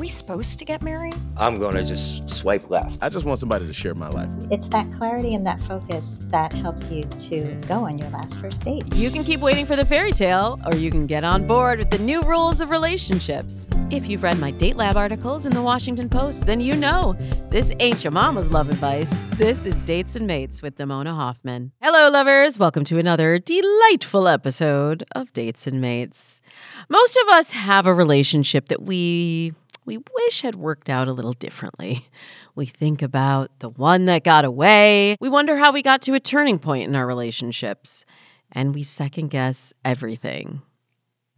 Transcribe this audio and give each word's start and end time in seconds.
Are 0.00 0.08
we 0.08 0.08
supposed 0.08 0.58
to 0.58 0.64
get 0.64 0.80
married? 0.80 1.14
I'm 1.36 1.58
going 1.58 1.74
to 1.74 1.84
just 1.84 2.30
swipe 2.30 2.70
left. 2.70 2.96
I 3.02 3.10
just 3.10 3.26
want 3.26 3.38
somebody 3.38 3.66
to 3.66 3.72
share 3.74 3.94
my 3.94 4.08
life 4.08 4.30
with. 4.30 4.50
It's 4.50 4.66
that 4.70 4.90
clarity 4.92 5.34
and 5.34 5.46
that 5.46 5.60
focus 5.60 6.24
that 6.30 6.54
helps 6.54 6.90
you 6.90 7.04
to 7.04 7.42
go 7.68 7.84
on 7.84 7.98
your 7.98 8.08
last 8.08 8.38
first 8.38 8.64
date. 8.64 8.82
You 8.94 9.10
can 9.10 9.24
keep 9.24 9.40
waiting 9.40 9.66
for 9.66 9.76
the 9.76 9.84
fairy 9.84 10.12
tale, 10.12 10.58
or 10.64 10.74
you 10.74 10.90
can 10.90 11.06
get 11.06 11.22
on 11.22 11.46
board 11.46 11.80
with 11.80 11.90
the 11.90 11.98
new 11.98 12.22
rules 12.22 12.62
of 12.62 12.70
relationships. 12.70 13.68
If 13.90 14.08
you've 14.08 14.22
read 14.22 14.38
my 14.38 14.52
Date 14.52 14.76
Lab 14.76 14.96
articles 14.96 15.44
in 15.44 15.52
the 15.52 15.60
Washington 15.60 16.08
Post, 16.08 16.46
then 16.46 16.60
you 16.60 16.76
know 16.76 17.14
this 17.50 17.70
ain't 17.78 18.02
your 18.02 18.12
mama's 18.12 18.50
love 18.50 18.70
advice. 18.70 19.12
This 19.32 19.66
is 19.66 19.76
Dates 19.82 20.16
and 20.16 20.26
Mates 20.26 20.62
with 20.62 20.76
Damona 20.76 21.14
Hoffman. 21.14 21.72
Hello, 21.82 22.08
lovers. 22.08 22.58
Welcome 22.58 22.84
to 22.84 22.98
another 22.98 23.38
delightful 23.38 24.28
episode 24.28 25.04
of 25.14 25.30
Dates 25.34 25.66
and 25.66 25.78
Mates. 25.78 26.40
Most 26.88 27.18
of 27.18 27.28
us 27.28 27.50
have 27.50 27.84
a 27.84 27.92
relationship 27.92 28.68
that 28.68 28.80
we 28.80 29.52
we 29.90 29.98
wish 30.14 30.42
had 30.42 30.54
worked 30.54 30.88
out 30.88 31.08
a 31.08 31.12
little 31.12 31.32
differently. 31.32 32.06
We 32.54 32.66
think 32.66 33.00
about 33.00 33.58
the 33.60 33.70
one 33.70 34.04
that 34.06 34.22
got 34.22 34.44
away. 34.44 35.16
We 35.18 35.28
wonder 35.28 35.56
how 35.56 35.72
we 35.72 35.82
got 35.82 36.02
to 36.02 36.14
a 36.14 36.20
turning 36.20 36.58
point 36.58 36.88
in 36.88 36.94
our 36.94 37.06
relationships. 37.06 38.04
And 38.52 38.72
we 38.74 38.82
second 38.82 39.30
guess 39.30 39.72
everything. 39.84 40.62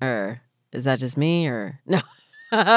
Or 0.02 0.42
is 0.72 0.84
that 0.84 0.98
just 0.98 1.16
me? 1.16 1.46
Or 1.46 1.80
no? 1.86 2.00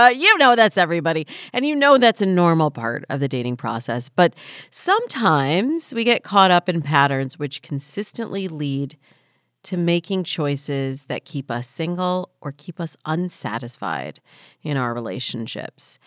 you 0.09 0.37
know 0.37 0.55
that's 0.55 0.77
everybody. 0.77 1.27
And 1.51 1.65
you 1.65 1.75
know 1.75 1.97
that's 1.97 2.21
a 2.21 2.25
normal 2.25 2.71
part 2.71 3.03
of 3.09 3.19
the 3.19 3.27
dating 3.27 3.57
process. 3.57 4.07
But 4.07 4.33
sometimes 4.69 5.93
we 5.93 6.05
get 6.05 6.23
caught 6.23 6.51
up 6.51 6.69
in 6.69 6.81
patterns 6.81 7.37
which 7.37 7.61
consistently 7.61 8.47
lead 8.47 8.95
to 9.65 9.77
making 9.77 10.23
choices 10.23 11.05
that 11.05 11.25
keep 11.25 11.49
us 11.49 11.67
single 11.67 12.29
or 12.39 12.51
keep 12.51 12.79
us 12.79 12.95
unsatisfied 13.05 14.19
in 14.61 14.77
our 14.77 14.93
relationships. 14.93 15.97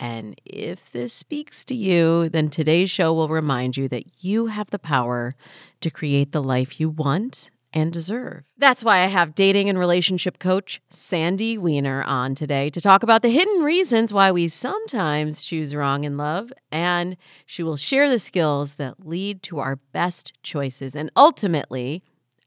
And 0.00 0.40
if 0.44 0.90
this 0.90 1.12
speaks 1.12 1.64
to 1.66 1.74
you, 1.76 2.28
then 2.28 2.50
today's 2.50 2.90
show 2.90 3.14
will 3.14 3.28
remind 3.28 3.76
you 3.76 3.88
that 3.88 4.04
you 4.24 4.46
have 4.46 4.70
the 4.70 4.80
power 4.80 5.32
to 5.80 5.90
create 5.90 6.32
the 6.32 6.42
life 6.42 6.80
you 6.80 6.90
want 6.90 7.50
and 7.72 7.92
deserve. 7.92 8.42
That's 8.58 8.82
why 8.82 8.98
I 8.98 9.06
have 9.06 9.34
dating 9.34 9.68
and 9.68 9.78
relationship 9.78 10.40
coach 10.40 10.80
Sandy 10.90 11.56
Weiner 11.56 12.02
on 12.02 12.34
today 12.34 12.70
to 12.70 12.80
talk 12.80 13.04
about 13.04 13.22
the 13.22 13.30
hidden 13.30 13.62
reasons 13.62 14.12
why 14.12 14.32
we 14.32 14.48
sometimes 14.48 15.44
choose 15.44 15.74
wrong 15.74 16.02
in 16.02 16.16
love. 16.16 16.52
And 16.72 17.16
she 17.46 17.62
will 17.62 17.76
share 17.76 18.08
the 18.08 18.18
skills 18.18 18.74
that 18.74 19.06
lead 19.06 19.42
to 19.44 19.60
our 19.60 19.76
best 19.76 20.32
choices 20.42 20.96
and 20.96 21.10
ultimately 21.16 22.02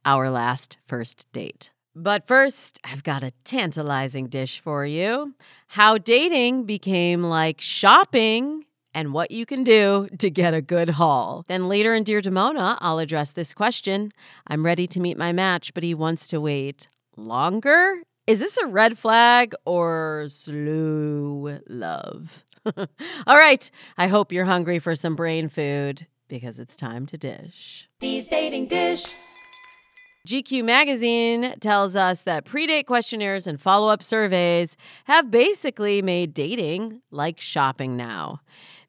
our 0.08 0.30
last 0.30 0.78
first 0.86 1.28
date. 1.34 1.72
But 1.94 2.26
first, 2.26 2.80
I've 2.84 3.04
got 3.04 3.24
a 3.24 3.32
tantalizing 3.44 4.28
dish 4.28 4.60
for 4.60 4.86
you 4.86 5.34
how 5.68 5.98
dating 5.98 6.64
became 6.64 7.24
like 7.24 7.60
shopping 7.60 8.64
and 8.94 9.14
what 9.14 9.32
you 9.32 9.46
can 9.46 9.64
do 9.64 10.08
to 10.20 10.30
get 10.30 10.54
a 10.54 10.62
good 10.62 10.92
haul. 10.92 11.44
Then 11.48 11.68
later 11.68 11.94
in 11.94 12.04
Dear 12.04 12.22
Damona, 12.22 12.78
I'll 12.80 13.00
address 13.00 13.34
this 13.34 13.54
question. 13.54 14.14
I'm 14.48 14.66
ready 14.66 14.88
to 14.88 15.00
meet 15.02 15.18
my 15.18 15.34
match, 15.34 15.74
but 15.74 15.84
he 15.84 15.94
wants 15.94 16.30
to 16.30 16.40
wait 16.40 16.88
longer? 17.18 18.02
Is 18.28 18.40
this 18.40 18.58
a 18.58 18.68
red 18.68 18.98
flag 18.98 19.54
or 19.66 20.26
slow 20.30 21.60
love? 21.68 22.44
All 22.66 23.38
right, 23.38 23.70
I 23.98 24.08
hope 24.08 24.32
you're 24.32 24.46
hungry 24.46 24.80
for 24.80 24.96
some 24.96 25.16
brain 25.16 25.50
food 25.50 26.08
because 26.28 26.60
it's 26.60 26.76
time 26.76 27.06
to 27.08 27.18
dish. 27.18 27.90
D's 28.00 28.28
dating 28.28 28.68
dish. 28.68 29.18
GQ 30.28 30.66
magazine 30.66 31.56
tells 31.62 31.96
us 31.96 32.24
that 32.24 32.44
predate 32.44 32.86
questionnaires 32.86 33.48
and 33.48 33.62
follow 33.62 33.88
up 33.88 34.04
surveys 34.04 34.76
have 35.06 35.32
basically 35.32 36.02
made 36.02 36.34
dating 36.34 37.02
like 37.12 37.40
shopping 37.40 37.96
now. 37.96 38.42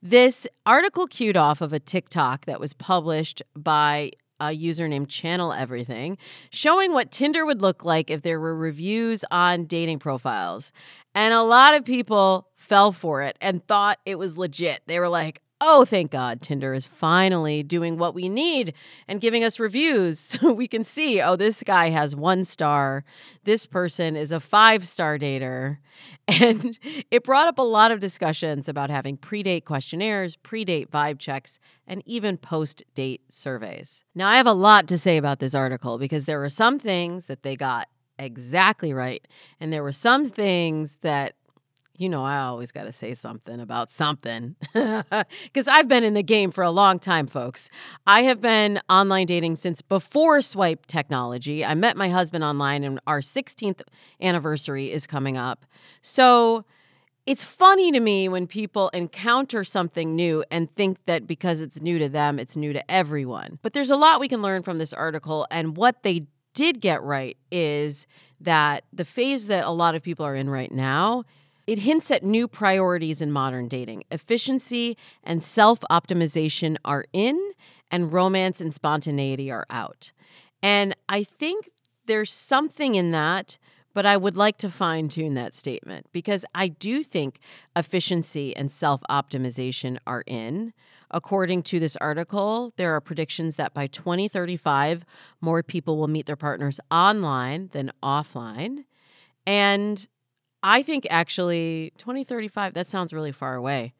This 0.02 0.48
article 0.66 1.06
cued 1.06 1.36
off 1.36 1.60
of 1.60 1.72
a 1.72 1.78
TikTok 1.78 2.46
that 2.46 2.58
was 2.58 2.72
published 2.72 3.40
by 3.54 4.10
a 4.40 4.50
user 4.50 4.88
named 4.88 5.10
Channel 5.10 5.52
Everything, 5.52 6.18
showing 6.50 6.92
what 6.92 7.12
Tinder 7.12 7.46
would 7.46 7.62
look 7.62 7.84
like 7.84 8.10
if 8.10 8.22
there 8.22 8.40
were 8.40 8.56
reviews 8.56 9.24
on 9.30 9.64
dating 9.64 10.00
profiles. 10.00 10.72
And 11.14 11.32
a 11.32 11.42
lot 11.42 11.74
of 11.74 11.84
people 11.84 12.48
fell 12.56 12.90
for 12.90 13.22
it 13.22 13.38
and 13.40 13.64
thought 13.64 14.00
it 14.04 14.18
was 14.18 14.36
legit. 14.36 14.80
They 14.86 14.98
were 14.98 15.08
like, 15.08 15.40
Oh, 15.60 15.84
thank 15.84 16.12
God, 16.12 16.40
Tinder 16.40 16.72
is 16.72 16.86
finally 16.86 17.64
doing 17.64 17.98
what 17.98 18.14
we 18.14 18.28
need 18.28 18.74
and 19.08 19.20
giving 19.20 19.42
us 19.42 19.58
reviews 19.58 20.18
so 20.20 20.52
we 20.52 20.68
can 20.68 20.84
see, 20.84 21.20
oh, 21.20 21.36
this 21.36 21.62
guy 21.64 21.88
has 21.88 22.14
one 22.14 22.44
star. 22.44 23.04
This 23.42 23.66
person 23.66 24.14
is 24.14 24.30
a 24.30 24.40
five 24.40 24.86
star 24.86 25.18
dater. 25.18 25.78
And 26.28 26.78
it 27.10 27.24
brought 27.24 27.48
up 27.48 27.58
a 27.58 27.62
lot 27.62 27.90
of 27.90 28.00
discussions 28.00 28.68
about 28.68 28.90
having 28.90 29.16
pre 29.16 29.42
date 29.42 29.64
questionnaires, 29.64 30.36
pre 30.36 30.64
date 30.64 30.90
vibe 30.90 31.18
checks, 31.18 31.58
and 31.86 32.02
even 32.06 32.36
post 32.36 32.84
date 32.94 33.22
surveys. 33.30 34.04
Now, 34.14 34.28
I 34.28 34.36
have 34.36 34.46
a 34.46 34.52
lot 34.52 34.86
to 34.88 34.98
say 34.98 35.16
about 35.16 35.38
this 35.40 35.54
article 35.54 35.96
because 35.98 36.26
there 36.26 36.38
were 36.38 36.50
some 36.50 36.78
things 36.78 37.26
that 37.26 37.42
they 37.42 37.56
got 37.56 37.88
exactly 38.18 38.92
right, 38.92 39.26
and 39.58 39.72
there 39.72 39.82
were 39.82 39.90
some 39.90 40.26
things 40.26 40.98
that 41.00 41.34
you 41.98 42.08
know, 42.08 42.24
I 42.24 42.38
always 42.38 42.70
got 42.70 42.84
to 42.84 42.92
say 42.92 43.12
something 43.12 43.58
about 43.58 43.90
something 43.90 44.54
because 44.72 45.66
I've 45.66 45.88
been 45.88 46.04
in 46.04 46.14
the 46.14 46.22
game 46.22 46.52
for 46.52 46.62
a 46.62 46.70
long 46.70 47.00
time, 47.00 47.26
folks. 47.26 47.70
I 48.06 48.22
have 48.22 48.40
been 48.40 48.80
online 48.88 49.26
dating 49.26 49.56
since 49.56 49.82
before 49.82 50.40
swipe 50.40 50.86
technology. 50.86 51.64
I 51.64 51.74
met 51.74 51.96
my 51.96 52.08
husband 52.08 52.44
online, 52.44 52.84
and 52.84 53.00
our 53.08 53.18
16th 53.20 53.82
anniversary 54.22 54.92
is 54.92 55.08
coming 55.08 55.36
up. 55.36 55.66
So 56.00 56.64
it's 57.26 57.42
funny 57.42 57.90
to 57.90 57.98
me 57.98 58.28
when 58.28 58.46
people 58.46 58.90
encounter 58.90 59.64
something 59.64 60.14
new 60.14 60.44
and 60.52 60.72
think 60.76 61.04
that 61.06 61.26
because 61.26 61.60
it's 61.60 61.80
new 61.80 61.98
to 61.98 62.08
them, 62.08 62.38
it's 62.38 62.56
new 62.56 62.72
to 62.72 62.88
everyone. 62.90 63.58
But 63.60 63.72
there's 63.72 63.90
a 63.90 63.96
lot 63.96 64.20
we 64.20 64.28
can 64.28 64.40
learn 64.40 64.62
from 64.62 64.78
this 64.78 64.92
article, 64.92 65.48
and 65.50 65.76
what 65.76 66.04
they 66.04 66.26
did 66.54 66.80
get 66.80 67.02
right 67.02 67.36
is 67.50 68.06
that 68.40 68.84
the 68.92 69.04
phase 69.04 69.48
that 69.48 69.64
a 69.64 69.70
lot 69.70 69.96
of 69.96 70.02
people 70.02 70.24
are 70.24 70.36
in 70.36 70.48
right 70.48 70.72
now 70.72 71.24
it 71.68 71.80
hints 71.80 72.10
at 72.10 72.24
new 72.24 72.48
priorities 72.48 73.20
in 73.20 73.30
modern 73.30 73.68
dating. 73.68 74.02
Efficiency 74.10 74.96
and 75.22 75.44
self 75.44 75.80
optimization 75.90 76.78
are 76.82 77.04
in, 77.12 77.38
and 77.90 78.10
romance 78.10 78.62
and 78.62 78.72
spontaneity 78.72 79.50
are 79.50 79.66
out. 79.68 80.10
And 80.62 80.96
I 81.10 81.24
think 81.24 81.68
there's 82.06 82.32
something 82.32 82.94
in 82.94 83.10
that, 83.10 83.58
but 83.92 84.06
I 84.06 84.16
would 84.16 84.34
like 84.34 84.56
to 84.58 84.70
fine 84.70 85.10
tune 85.10 85.34
that 85.34 85.54
statement 85.54 86.06
because 86.10 86.46
I 86.54 86.68
do 86.68 87.02
think 87.02 87.38
efficiency 87.76 88.56
and 88.56 88.72
self 88.72 89.02
optimization 89.10 89.98
are 90.06 90.24
in. 90.26 90.72
According 91.10 91.64
to 91.64 91.78
this 91.78 91.96
article, 91.96 92.72
there 92.78 92.94
are 92.96 93.00
predictions 93.02 93.56
that 93.56 93.74
by 93.74 93.88
2035, 93.88 95.04
more 95.42 95.62
people 95.62 95.98
will 95.98 96.08
meet 96.08 96.24
their 96.24 96.34
partners 96.34 96.80
online 96.90 97.68
than 97.72 97.92
offline. 98.02 98.84
And 99.46 100.08
I 100.62 100.82
think 100.82 101.06
actually 101.10 101.92
2035, 101.98 102.74
that 102.74 102.86
sounds 102.86 103.12
really 103.12 103.32
far 103.32 103.54
away. 103.54 103.94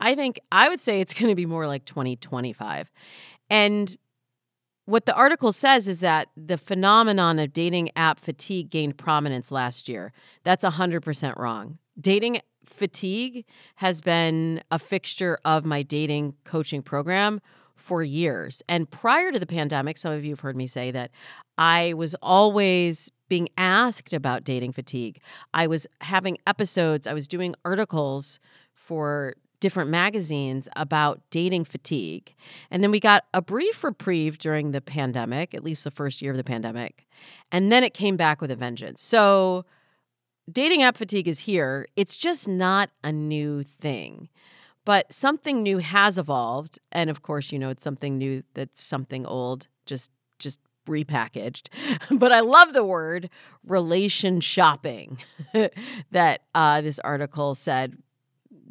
I 0.00 0.14
think 0.14 0.40
I 0.50 0.68
would 0.68 0.80
say 0.80 1.00
it's 1.00 1.14
going 1.18 1.30
to 1.30 1.36
be 1.36 1.46
more 1.46 1.66
like 1.66 1.84
2025. 1.84 2.90
And 3.50 3.96
what 4.84 5.04
the 5.04 5.14
article 5.14 5.52
says 5.52 5.86
is 5.86 6.00
that 6.00 6.28
the 6.34 6.56
phenomenon 6.56 7.38
of 7.38 7.52
dating 7.52 7.90
app 7.94 8.18
fatigue 8.18 8.70
gained 8.70 8.96
prominence 8.96 9.52
last 9.52 9.86
year. 9.86 10.12
That's 10.44 10.64
100% 10.64 11.36
wrong. 11.36 11.78
Dating 12.00 12.40
fatigue 12.64 13.44
has 13.76 14.00
been 14.00 14.62
a 14.70 14.78
fixture 14.78 15.38
of 15.44 15.66
my 15.66 15.82
dating 15.82 16.34
coaching 16.44 16.82
program 16.82 17.40
for 17.76 18.02
years. 18.02 18.62
And 18.68 18.90
prior 18.90 19.30
to 19.30 19.38
the 19.38 19.46
pandemic, 19.46 19.98
some 19.98 20.12
of 20.12 20.24
you 20.24 20.30
have 20.30 20.40
heard 20.40 20.56
me 20.56 20.66
say 20.66 20.90
that 20.90 21.10
I 21.58 21.92
was 21.92 22.14
always 22.22 23.12
being 23.28 23.48
asked 23.56 24.12
about 24.12 24.44
dating 24.44 24.72
fatigue. 24.72 25.20
I 25.52 25.66
was 25.66 25.86
having 26.00 26.38
episodes, 26.46 27.06
I 27.06 27.14
was 27.14 27.28
doing 27.28 27.54
articles 27.64 28.40
for 28.74 29.34
different 29.60 29.90
magazines 29.90 30.68
about 30.76 31.20
dating 31.30 31.64
fatigue. 31.64 32.34
And 32.70 32.82
then 32.82 32.90
we 32.90 33.00
got 33.00 33.24
a 33.34 33.42
brief 33.42 33.82
reprieve 33.82 34.38
during 34.38 34.70
the 34.70 34.80
pandemic, 34.80 35.54
at 35.54 35.64
least 35.64 35.84
the 35.84 35.90
first 35.90 36.22
year 36.22 36.30
of 36.30 36.36
the 36.36 36.44
pandemic. 36.44 37.06
And 37.50 37.72
then 37.72 37.82
it 37.82 37.94
came 37.94 38.16
back 38.16 38.40
with 38.40 38.50
a 38.50 38.56
vengeance. 38.56 39.02
So 39.02 39.64
dating 40.50 40.82
app 40.82 40.96
fatigue 40.96 41.28
is 41.28 41.40
here. 41.40 41.86
It's 41.96 42.16
just 42.16 42.48
not 42.48 42.90
a 43.02 43.12
new 43.12 43.62
thing. 43.62 44.28
But 44.84 45.12
something 45.12 45.62
new 45.62 45.78
has 45.78 46.16
evolved. 46.16 46.78
And 46.92 47.10
of 47.10 47.20
course, 47.20 47.52
you 47.52 47.58
know, 47.58 47.68
it's 47.68 47.84
something 47.84 48.16
new 48.16 48.42
that's 48.54 48.82
something 48.82 49.26
old, 49.26 49.66
just 49.84 50.12
just 50.38 50.60
repackaged. 50.88 51.68
but 52.10 52.32
I 52.32 52.40
love 52.40 52.72
the 52.72 52.84
word 52.84 53.30
relation 53.66 54.40
shopping 54.40 55.18
that 56.10 56.42
uh, 56.54 56.80
this 56.80 56.98
article 57.00 57.54
said 57.54 57.96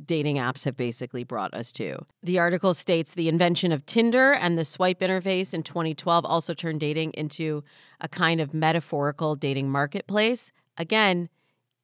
dating 0.05 0.37
apps 0.37 0.65
have 0.65 0.77
basically 0.77 1.23
brought 1.23 1.53
us 1.53 1.71
to. 1.73 1.99
The 2.23 2.39
article 2.39 2.73
states 2.73 3.13
the 3.13 3.27
invention 3.27 3.71
of 3.71 3.85
Tinder 3.85 4.33
and 4.33 4.57
the 4.57 4.65
swipe 4.65 4.99
interface 4.99 5.53
in 5.53 5.63
2012 5.63 6.25
also 6.25 6.53
turned 6.53 6.79
dating 6.79 7.11
into 7.13 7.63
a 7.99 8.07
kind 8.07 8.39
of 8.39 8.53
metaphorical 8.53 9.35
dating 9.35 9.69
marketplace. 9.69 10.51
Again, 10.77 11.29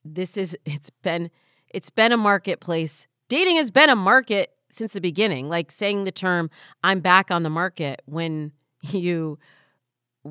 this 0.06 0.38
is 0.38 0.58
it's 0.66 0.90
been 0.90 1.32
it's 1.70 1.90
been 1.90 2.12
a 2.12 2.18
marketplace. 2.18 3.08
Dating 3.30 3.58
has 3.58 3.72
been 3.72 3.90
a 3.90 3.96
market 3.96 4.52
since 4.70 4.94
the 4.94 5.02
beginning. 5.02 5.50
Like 5.50 5.72
saying 5.72 6.04
the 6.04 6.12
term 6.12 6.50
I'm 6.84 7.00
back 7.00 7.32
on 7.32 7.44
the 7.44 7.50
market 7.50 8.02
when 8.06 8.52
you 8.82 9.40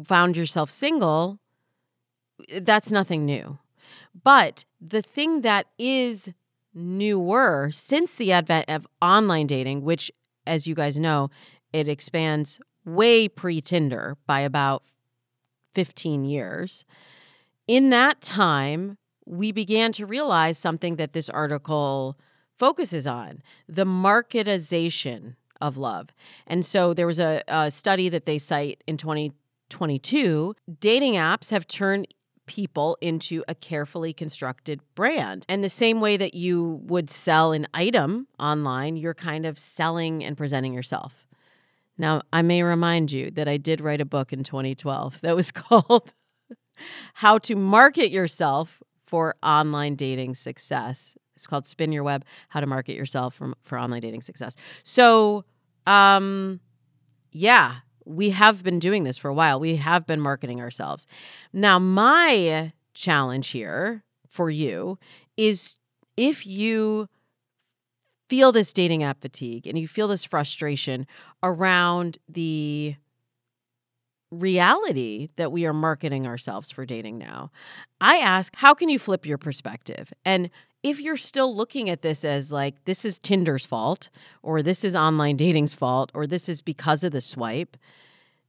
found 0.04 0.36
yourself 0.36 0.70
single, 0.70 1.38
that's 2.60 2.90
nothing 2.90 3.24
new. 3.24 3.58
But 4.22 4.64
the 4.80 5.02
thing 5.02 5.42
that 5.42 5.66
is 5.78 6.30
newer 6.74 7.70
since 7.72 8.14
the 8.14 8.32
advent 8.32 8.68
of 8.68 8.86
online 9.00 9.46
dating, 9.46 9.82
which, 9.82 10.10
as 10.46 10.66
you 10.66 10.74
guys 10.74 10.98
know, 10.98 11.30
it 11.72 11.88
expands 11.88 12.60
way 12.84 13.28
pre 13.28 13.60
Tinder 13.60 14.16
by 14.26 14.40
about 14.40 14.82
15 15.74 16.24
years. 16.24 16.84
In 17.66 17.90
that 17.90 18.20
time, 18.20 18.98
we 19.24 19.52
began 19.52 19.92
to 19.92 20.06
realize 20.06 20.58
something 20.58 20.96
that 20.96 21.12
this 21.12 21.30
article 21.30 22.18
focuses 22.58 23.06
on 23.06 23.42
the 23.68 23.86
marketization 23.86 25.36
of 25.60 25.76
love. 25.76 26.08
And 26.46 26.66
so 26.66 26.92
there 26.92 27.06
was 27.06 27.20
a, 27.20 27.42
a 27.48 27.70
study 27.70 28.08
that 28.08 28.26
they 28.26 28.38
cite 28.38 28.82
in 28.86 28.96
2022 29.72 30.54
dating 30.78 31.14
apps 31.14 31.50
have 31.50 31.66
turned 31.66 32.06
people 32.46 32.98
into 33.00 33.42
a 33.48 33.54
carefully 33.54 34.12
constructed 34.12 34.80
brand. 34.94 35.46
And 35.48 35.64
the 35.64 35.70
same 35.70 36.00
way 36.00 36.16
that 36.16 36.34
you 36.34 36.80
would 36.84 37.08
sell 37.08 37.52
an 37.52 37.66
item 37.72 38.26
online, 38.38 38.96
you're 38.96 39.14
kind 39.14 39.46
of 39.46 39.58
selling 39.58 40.22
and 40.22 40.36
presenting 40.36 40.74
yourself. 40.74 41.26
Now, 41.96 42.22
I 42.32 42.42
may 42.42 42.62
remind 42.62 43.12
you 43.12 43.30
that 43.30 43.48
I 43.48 43.56
did 43.56 43.80
write 43.80 44.00
a 44.00 44.04
book 44.04 44.32
in 44.32 44.42
2012 44.42 45.20
that 45.20 45.36
was 45.36 45.50
called 45.52 46.12
How 47.14 47.38
to 47.38 47.54
Market 47.54 48.10
Yourself 48.10 48.82
for 49.06 49.36
Online 49.42 49.94
Dating 49.94 50.34
Success. 50.34 51.16
It's 51.34 51.46
called 51.46 51.66
Spin 51.66 51.92
Your 51.92 52.02
Web 52.02 52.24
How 52.48 52.60
to 52.60 52.66
Market 52.66 52.96
Yourself 52.96 53.34
for, 53.34 53.54
for 53.62 53.78
Online 53.78 54.02
Dating 54.02 54.20
Success. 54.20 54.56
So, 54.82 55.44
um, 55.86 56.60
yeah, 57.30 57.76
we 58.12 58.30
have 58.30 58.62
been 58.62 58.78
doing 58.78 59.04
this 59.04 59.18
for 59.18 59.28
a 59.28 59.34
while. 59.34 59.58
We 59.58 59.76
have 59.76 60.06
been 60.06 60.20
marketing 60.20 60.60
ourselves. 60.60 61.06
Now, 61.52 61.78
my 61.78 62.72
challenge 62.94 63.48
here 63.48 64.04
for 64.28 64.50
you 64.50 64.98
is 65.36 65.76
if 66.16 66.46
you 66.46 67.08
feel 68.28 68.52
this 68.52 68.72
dating 68.72 69.02
app 69.02 69.20
fatigue 69.20 69.66
and 69.66 69.78
you 69.78 69.86
feel 69.86 70.08
this 70.08 70.24
frustration 70.24 71.06
around 71.42 72.18
the 72.28 72.96
reality 74.30 75.28
that 75.36 75.52
we 75.52 75.66
are 75.66 75.74
marketing 75.74 76.26
ourselves 76.26 76.70
for 76.70 76.86
dating 76.86 77.18
now, 77.18 77.50
I 78.00 78.16
ask, 78.16 78.56
how 78.56 78.74
can 78.74 78.88
you 78.88 78.98
flip 78.98 79.26
your 79.26 79.38
perspective? 79.38 80.12
And 80.24 80.48
if 80.82 81.00
you're 81.00 81.16
still 81.16 81.54
looking 81.54 81.88
at 81.88 82.02
this 82.02 82.24
as 82.24 82.52
like 82.52 82.84
this 82.84 83.04
is 83.04 83.18
Tinder's 83.18 83.64
fault 83.64 84.08
or 84.42 84.62
this 84.62 84.84
is 84.84 84.96
online 84.96 85.36
dating's 85.36 85.74
fault 85.74 86.10
or 86.14 86.26
this 86.26 86.48
is 86.48 86.60
because 86.60 87.04
of 87.04 87.12
the 87.12 87.20
swipe, 87.20 87.76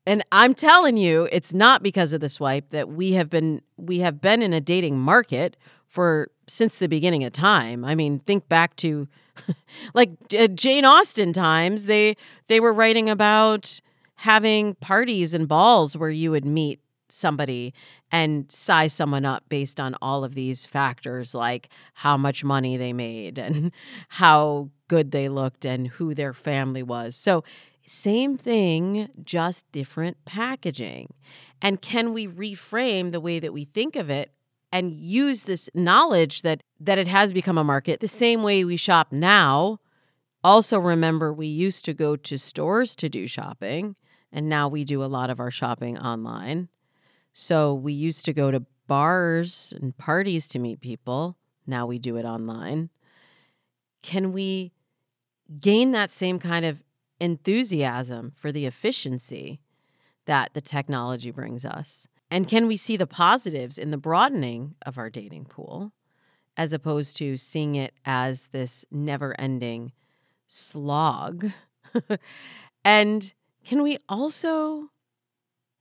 and 0.05 0.23
I'm 0.31 0.53
telling 0.53 0.97
you, 0.97 1.29
it's 1.31 1.53
not 1.53 1.81
because 1.81 2.11
of 2.11 2.21
the 2.21 2.29
swipe 2.29 2.69
that 2.69 2.89
we 2.89 3.13
have 3.13 3.29
been 3.29 3.61
we 3.77 3.99
have 3.99 4.19
been 4.19 4.41
in 4.41 4.53
a 4.53 4.59
dating 4.59 4.99
market 4.99 5.55
for 5.87 6.29
since 6.47 6.77
the 6.77 6.87
beginning 6.87 7.23
of 7.23 7.31
time. 7.31 7.85
I 7.85 7.95
mean, 7.95 8.19
think 8.19 8.49
back 8.49 8.75
to 8.77 9.07
like 9.93 10.11
uh, 10.37 10.47
Jane 10.47 10.85
Austen 10.85 11.33
times. 11.33 11.85
They 11.85 12.17
they 12.47 12.59
were 12.59 12.73
writing 12.73 13.09
about 13.09 13.79
having 14.17 14.75
parties 14.75 15.33
and 15.33 15.47
balls 15.47 15.97
where 15.97 16.09
you 16.09 16.31
would 16.31 16.45
meet 16.45 16.79
somebody 17.13 17.73
and 18.11 18.51
size 18.51 18.93
someone 18.93 19.25
up 19.25 19.43
based 19.49 19.79
on 19.79 19.95
all 20.01 20.23
of 20.23 20.35
these 20.35 20.65
factors 20.65 21.35
like 21.35 21.69
how 21.95 22.17
much 22.17 22.43
money 22.43 22.77
they 22.77 22.93
made 22.93 23.37
and 23.39 23.71
how 24.09 24.69
good 24.87 25.11
they 25.11 25.29
looked 25.29 25.65
and 25.65 25.87
who 25.87 26.13
their 26.13 26.33
family 26.33 26.83
was. 26.83 27.15
So 27.15 27.43
same 27.85 28.37
thing, 28.37 29.09
just 29.21 29.69
different 29.71 30.23
packaging. 30.25 31.13
And 31.61 31.81
can 31.81 32.13
we 32.13 32.27
reframe 32.27 33.11
the 33.11 33.19
way 33.19 33.39
that 33.39 33.53
we 33.53 33.65
think 33.65 33.95
of 33.95 34.09
it 34.09 34.31
and 34.71 34.93
use 34.93 35.43
this 35.43 35.69
knowledge 35.73 36.41
that 36.41 36.63
that 36.79 36.97
it 36.97 37.07
has 37.07 37.33
become 37.33 37.57
a 37.57 37.63
market 37.63 37.99
the 37.99 38.07
same 38.07 38.43
way 38.43 38.63
we 38.63 38.77
shop 38.77 39.11
now? 39.11 39.79
Also 40.43 40.77
remember 40.79 41.33
we 41.33 41.47
used 41.47 41.85
to 41.85 41.93
go 41.93 42.15
to 42.15 42.37
stores 42.37 42.95
to 42.97 43.09
do 43.09 43.27
shopping 43.27 43.95
and 44.31 44.49
now 44.49 44.67
we 44.67 44.83
do 44.83 45.03
a 45.03 45.05
lot 45.05 45.29
of 45.29 45.39
our 45.39 45.51
shopping 45.51 45.97
online. 45.97 46.69
So 47.33 47.73
we 47.73 47.93
used 47.93 48.25
to 48.25 48.33
go 48.33 48.51
to 48.51 48.63
bars 48.87 49.73
and 49.81 49.97
parties 49.97 50.47
to 50.49 50.59
meet 50.59 50.79
people. 50.79 51.35
Now 51.65 51.85
we 51.87 51.97
do 51.97 52.15
it 52.17 52.25
online. 52.25 52.89
Can 54.03 54.31
we 54.31 54.71
gain 55.59 55.91
that 55.91 56.11
same 56.11 56.39
kind 56.39 56.63
of 56.63 56.83
enthusiasm 57.19 58.31
for 58.35 58.51
the 58.51 58.65
efficiency 58.65 59.59
that 60.25 60.53
the 60.53 60.61
technology 60.61 61.31
brings 61.31 61.65
us? 61.65 62.07
And 62.29 62.47
can 62.47 62.67
we 62.67 62.77
see 62.77 62.97
the 62.97 63.07
positives 63.07 63.77
in 63.77 63.91
the 63.91 63.97
broadening 63.97 64.75
of 64.85 64.97
our 64.97 65.09
dating 65.09 65.45
pool 65.45 65.91
as 66.55 66.71
opposed 66.71 67.17
to 67.17 67.37
seeing 67.37 67.75
it 67.75 67.93
as 68.05 68.47
this 68.47 68.85
never 68.91 69.39
ending 69.39 69.91
slog? 70.47 71.51
and 72.85 73.33
can 73.63 73.81
we 73.81 73.97
also, 74.09 74.89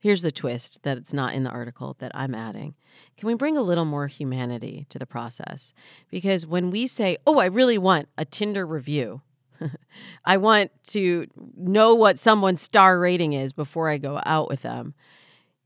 here's 0.03 0.21
the 0.21 0.33
twist 0.33 0.83
that 0.83 0.97
it's 0.97 1.13
not 1.13 1.33
in 1.33 1.43
the 1.43 1.49
article 1.49 1.95
that 1.99 2.11
I'm 2.13 2.35
adding. 2.35 2.75
Can 3.15 3.27
we 3.27 3.35
bring 3.35 3.55
a 3.55 3.61
little 3.61 3.85
more 3.85 4.07
humanity 4.07 4.85
to 4.89 4.99
the 4.99 5.05
process? 5.05 5.73
Because 6.11 6.45
when 6.45 6.71
we 6.71 6.87
say, 6.87 7.15
oh, 7.25 7.39
I 7.39 7.45
really 7.45 7.77
want 7.77 8.09
a 8.17 8.25
Tinder 8.25 8.67
review, 8.67 9.21
I 10.25 10.35
want 10.35 10.71
to 10.87 11.27
know 11.55 11.95
what 11.95 12.19
someone's 12.19 12.61
star 12.61 12.99
rating 12.99 13.31
is 13.31 13.53
before 13.53 13.89
I 13.89 13.97
go 13.97 14.19
out 14.25 14.49
with 14.49 14.63
them. 14.63 14.93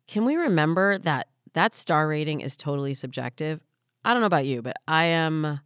Can 0.07 0.23
we 0.23 0.35
remember 0.35 0.99
that 0.99 1.29
that 1.53 1.73
star 1.73 2.07
rating 2.07 2.41
is 2.41 2.55
totally 2.55 2.93
subjective? 2.93 3.59
I 4.05 4.13
don't 4.13 4.21
know 4.21 4.27
about 4.27 4.45
you, 4.45 4.61
but 4.61 4.77
I 4.87 5.05
am 5.05 5.61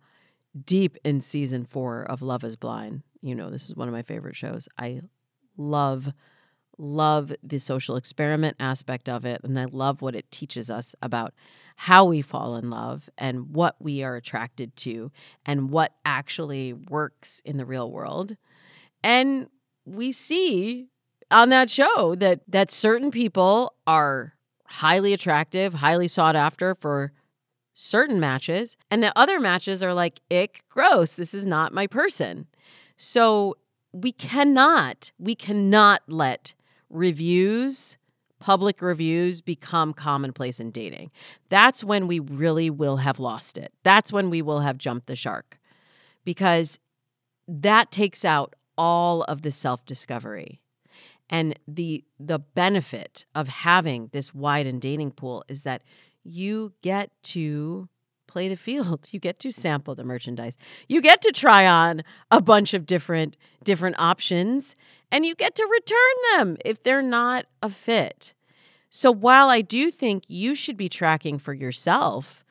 deep 0.65 0.95
in 1.03 1.19
season 1.19 1.65
four 1.65 2.03
of 2.03 2.21
Love 2.21 2.45
is 2.45 2.55
Blind. 2.55 3.03
You 3.21 3.35
know, 3.35 3.49
this 3.49 3.65
is 3.65 3.75
one 3.75 3.89
of 3.89 3.93
my 3.93 4.01
favorite 4.01 4.37
shows. 4.37 4.69
I 4.79 5.01
love, 5.57 6.13
love 6.81 7.33
the 7.43 7.59
social 7.59 7.95
experiment 7.95 8.57
aspect 8.59 9.07
of 9.07 9.23
it. 9.23 9.41
And 9.43 9.57
I 9.59 9.65
love 9.65 10.01
what 10.01 10.15
it 10.15 10.31
teaches 10.31 10.69
us 10.69 10.95
about 11.01 11.33
how 11.77 12.05
we 12.05 12.21
fall 12.21 12.55
in 12.55 12.69
love 12.69 13.09
and 13.17 13.51
what 13.51 13.75
we 13.79 14.03
are 14.03 14.15
attracted 14.15 14.75
to 14.77 15.11
and 15.45 15.69
what 15.69 15.93
actually 16.03 16.73
works 16.73 17.41
in 17.45 17.57
the 17.57 17.65
real 17.65 17.91
world. 17.91 18.35
And 19.03 19.47
we 19.85 20.11
see 20.11 20.87
on 21.29 21.49
that 21.49 21.69
show 21.69 22.15
that 22.15 22.41
that 22.47 22.71
certain 22.71 23.11
people 23.11 23.75
are 23.87 24.33
highly 24.65 25.13
attractive, 25.13 25.75
highly 25.75 26.07
sought 26.07 26.35
after 26.35 26.75
for 26.75 27.11
certain 27.73 28.19
matches, 28.19 28.75
and 28.89 29.01
the 29.01 29.17
other 29.17 29.39
matches 29.39 29.81
are 29.81 29.93
like, 29.93 30.19
ick, 30.31 30.63
gross, 30.69 31.13
this 31.13 31.33
is 31.33 31.45
not 31.45 31.73
my 31.73 31.87
person. 31.87 32.47
So 32.97 33.55
we 33.91 34.11
cannot, 34.11 35.11
we 35.17 35.35
cannot 35.35 36.01
let 36.07 36.53
reviews 36.91 37.97
public 38.39 38.81
reviews 38.81 39.39
become 39.39 39.93
commonplace 39.93 40.59
in 40.59 40.71
dating. 40.71 41.11
That's 41.49 41.83
when 41.83 42.07
we 42.07 42.19
really 42.19 42.71
will 42.71 42.97
have 42.97 43.19
lost 43.19 43.55
it. 43.55 43.71
That's 43.83 44.11
when 44.11 44.31
we 44.31 44.41
will 44.41 44.61
have 44.61 44.79
jumped 44.79 45.05
the 45.05 45.15
shark. 45.15 45.59
because 46.23 46.79
that 47.47 47.91
takes 47.91 48.23
out 48.23 48.55
all 48.77 49.23
of 49.23 49.41
the 49.41 49.51
self-discovery. 49.51 50.61
And 51.29 51.57
the 51.67 52.03
the 52.19 52.39
benefit 52.39 53.25
of 53.33 53.47
having 53.47 54.09
this 54.11 54.33
widened 54.33 54.81
dating 54.81 55.11
pool 55.11 55.45
is 55.47 55.63
that 55.63 55.81
you 56.23 56.73
get 56.81 57.11
to 57.23 57.87
play 58.31 58.47
the 58.47 58.55
field. 58.55 59.09
You 59.11 59.19
get 59.19 59.39
to 59.39 59.51
sample 59.51 59.93
the 59.93 60.05
merchandise. 60.05 60.57
You 60.87 61.01
get 61.01 61.21
to 61.23 61.31
try 61.31 61.67
on 61.67 62.03
a 62.29 62.41
bunch 62.41 62.73
of 62.73 62.85
different 62.85 63.35
different 63.63 63.99
options 63.99 64.75
and 65.11 65.25
you 65.25 65.35
get 65.35 65.53
to 65.55 65.67
return 65.69 66.37
them 66.37 66.57
if 66.63 66.81
they're 66.81 67.01
not 67.01 67.45
a 67.61 67.69
fit. 67.69 68.33
So 68.89 69.11
while 69.11 69.49
I 69.49 69.61
do 69.61 69.91
think 69.91 70.23
you 70.27 70.55
should 70.55 70.77
be 70.77 70.87
tracking 70.87 71.39
for 71.39 71.53
yourself 71.53 72.45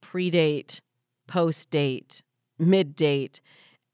pre-date, 0.00 0.80
post-date, 1.26 2.22
mid-date 2.58 3.40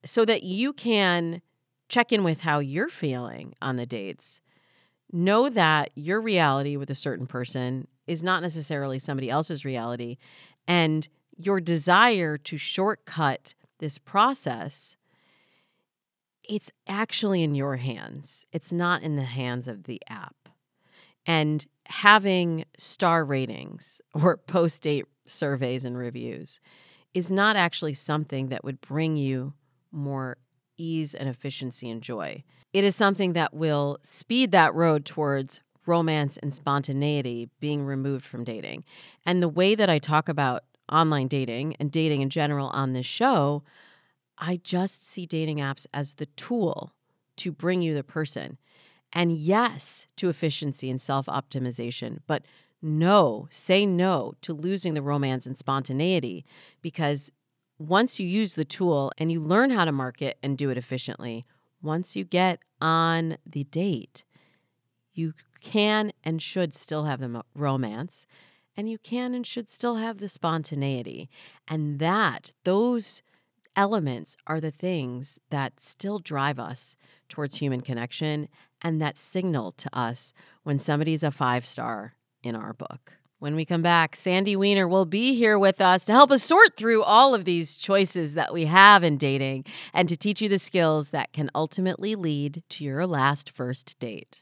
so 0.05 0.25
that 0.25 0.43
you 0.43 0.73
can 0.73 1.43
check 1.89 2.13
in 2.13 2.25
with 2.25 2.41
how 2.41 2.59
you're 2.59 2.89
feeling 2.89 3.55
on 3.61 3.77
the 3.77 3.87
dates. 3.87 4.41
Know 5.13 5.51
that 5.51 5.91
your 5.95 6.21
reality 6.21 6.77
with 6.77 6.91
a 6.91 6.95
certain 6.95 7.27
person 7.27 7.87
is 8.07 8.23
not 8.23 8.43
necessarily 8.43 8.99
somebody 8.99 9.31
else's 9.31 9.65
reality 9.65 10.17
and 10.67 11.09
your 11.37 11.61
desire 11.61 12.39
to 12.39 12.57
shortcut 12.57 13.55
this 13.79 13.99
process 13.99 14.97
it's 16.49 16.71
actually 16.89 17.43
in 17.43 17.55
your 17.55 17.77
hands 17.77 18.47
it's 18.53 18.73
not 18.73 19.03
in 19.03 19.17
the 19.17 19.23
hands 19.23 19.69
of 19.69 19.85
the 19.85 20.01
app 20.09 20.49
and 21.27 21.67
having 21.87 22.65
star 22.77 23.25
ratings 23.25 24.01
or 24.15 24.37
post 24.37 24.83
date 24.83 25.07
surveys 25.27 25.85
and 25.85 25.97
reviews 25.97 26.61
is 27.15 27.31
not 27.31 27.57
actually 27.57 27.95
something 27.95 28.49
that 28.49 28.65
would 28.65 28.81
bring 28.81 29.17
you 29.17 29.53
more 29.91 30.39
ease 30.79 31.15
and 31.15 31.29
efficiency 31.29 31.91
and 31.91 32.03
joy. 32.03 32.43
It 32.73 32.85
is 32.85 32.97
something 32.97 33.35
that 33.35 33.53
will 33.53 33.99
speed 34.03 34.51
that 34.53 34.75
road 34.75 35.05
towards 35.05 35.61
romance 35.87 36.37
and 36.39 36.55
spontaneity 36.55 37.49
being 37.61 37.85
removed 37.85 38.25
from 38.25 38.45
dating. 38.45 38.85
And 39.27 39.43
the 39.43 39.49
way 39.49 39.75
that 39.75 39.91
I 39.91 39.99
talk 39.99 40.29
about 40.29 40.65
online 40.91 41.29
dating 41.29 41.77
and 41.79 41.91
dating 41.91 42.21
in 42.21 42.31
general 42.31 42.69
on 42.69 42.93
this 42.93 43.07
show, 43.07 43.63
I 44.39 44.61
just 44.63 45.07
see 45.07 45.27
dating 45.27 45.59
apps 45.59 45.87
as 45.93 46.15
the 46.15 46.27
tool 46.27 46.93
to 47.37 47.53
bring 47.53 47.83
you 47.83 47.95
the 47.95 48.05
person. 48.05 48.59
And 49.13 49.33
yes, 49.33 50.07
to 50.17 50.29
efficiency 50.29 50.91
and 50.91 51.01
self 51.01 51.27
optimization, 51.27 52.19
but 52.27 52.47
no, 52.81 53.47
say 53.51 53.87
no 53.87 54.35
to 54.43 54.53
losing 54.53 54.95
the 54.95 55.03
romance 55.03 55.47
and 55.47 55.57
spontaneity 55.57 56.45
because 56.81 57.31
once 57.79 58.19
you 58.19 58.27
use 58.27 58.55
the 58.55 58.65
tool 58.65 59.13
and 59.19 59.31
you 59.31 59.39
learn 59.39 59.71
how 59.71 59.85
to 59.85 59.93
market 59.93 60.39
and 60.43 60.59
do 60.59 60.71
it 60.71 60.79
efficiently, 60.79 61.45
once 61.81 62.17
you 62.17 62.25
get 62.25 62.61
on 62.81 63.37
the 63.47 63.65
date, 63.65 64.25
you 65.15 65.35
can 65.63 66.13
and 66.23 66.43
should 66.43 66.75
still 66.75 67.05
have 67.05 67.21
the 67.21 67.43
romance 67.55 68.27
and 68.77 68.89
you 68.89 68.99
can 68.99 69.35
and 69.35 69.47
should 69.47 69.69
still 69.69 69.97
have 69.97 70.19
the 70.19 70.29
spontaneity. 70.29 71.29
And 71.69 71.99
that, 71.99 72.53
those 72.65 73.23
elements 73.77 74.37
are 74.47 74.61
the 74.61 74.71
things 74.71 75.39
that 75.51 75.81
still 75.81 76.19
drive 76.19 76.59
us 76.59 76.97
towards 77.29 77.59
human 77.59 77.81
connection 77.81 78.49
and 78.83 79.01
that 79.01 79.19
signal 79.19 79.73
to 79.73 79.89
us 79.97 80.35
when 80.63 80.79
somebody's 80.79 81.23
a 81.23 81.31
five 81.31 81.65
star 81.67 82.15
in 82.43 82.55
our 82.55 82.73
book. 82.73 83.19
When 83.39 83.57
we 83.57 83.65
come 83.65 83.83
back, 83.83 84.15
Sandy 84.15 84.55
Weiner 84.55 84.87
will 84.87 85.05
be 85.05 85.35
here 85.35 85.59
with 85.59 85.81
us 85.81 86.05
to 86.05 86.13
help 86.13 86.31
us 86.31 86.45
sort 86.45 86.77
through 86.77 87.03
all 87.03 87.35
of 87.35 87.45
these 87.45 87.77
choices 87.77 88.35
that 88.35 88.53
we 88.53 88.67
have 88.67 89.03
in 89.03 89.17
dating 89.17 89.65
and 89.93 90.09
to 90.09 90.17
teach 90.17 90.41
you 90.41 90.49
the 90.49 90.61
skills 90.61 91.11
that 91.11 91.33
can 91.33 91.51
ultimately 91.53 92.15
lead 92.15 92.63
to 92.69 92.85
your 92.85 93.05
last 93.05 93.51
first 93.51 93.99
date. 93.99 94.42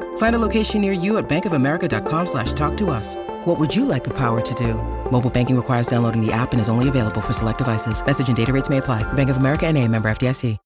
Find 0.17 0.35
a 0.35 0.39
location 0.39 0.81
near 0.81 0.93
you 0.93 1.17
at 1.17 1.27
bankofamerica.com 1.27 2.25
slash 2.25 2.53
talk 2.53 2.77
to 2.77 2.89
us. 2.89 3.15
What 3.45 3.59
would 3.59 3.75
you 3.75 3.83
like 3.83 4.05
the 4.05 4.15
power 4.15 4.39
to 4.39 4.53
do? 4.53 4.75
Mobile 5.11 5.29
banking 5.29 5.55
requires 5.55 5.87
downloading 5.87 6.25
the 6.25 6.31
app 6.31 6.53
and 6.53 6.61
is 6.61 6.69
only 6.69 6.87
available 6.87 7.21
for 7.21 7.33
select 7.33 7.57
devices. 7.57 8.03
Message 8.05 8.29
and 8.29 8.37
data 8.37 8.53
rates 8.53 8.69
may 8.69 8.77
apply. 8.77 9.03
Bank 9.13 9.29
of 9.29 9.37
America 9.37 9.67
and 9.67 9.77
a 9.77 9.87
member 9.87 10.09
FDIC. 10.09 10.57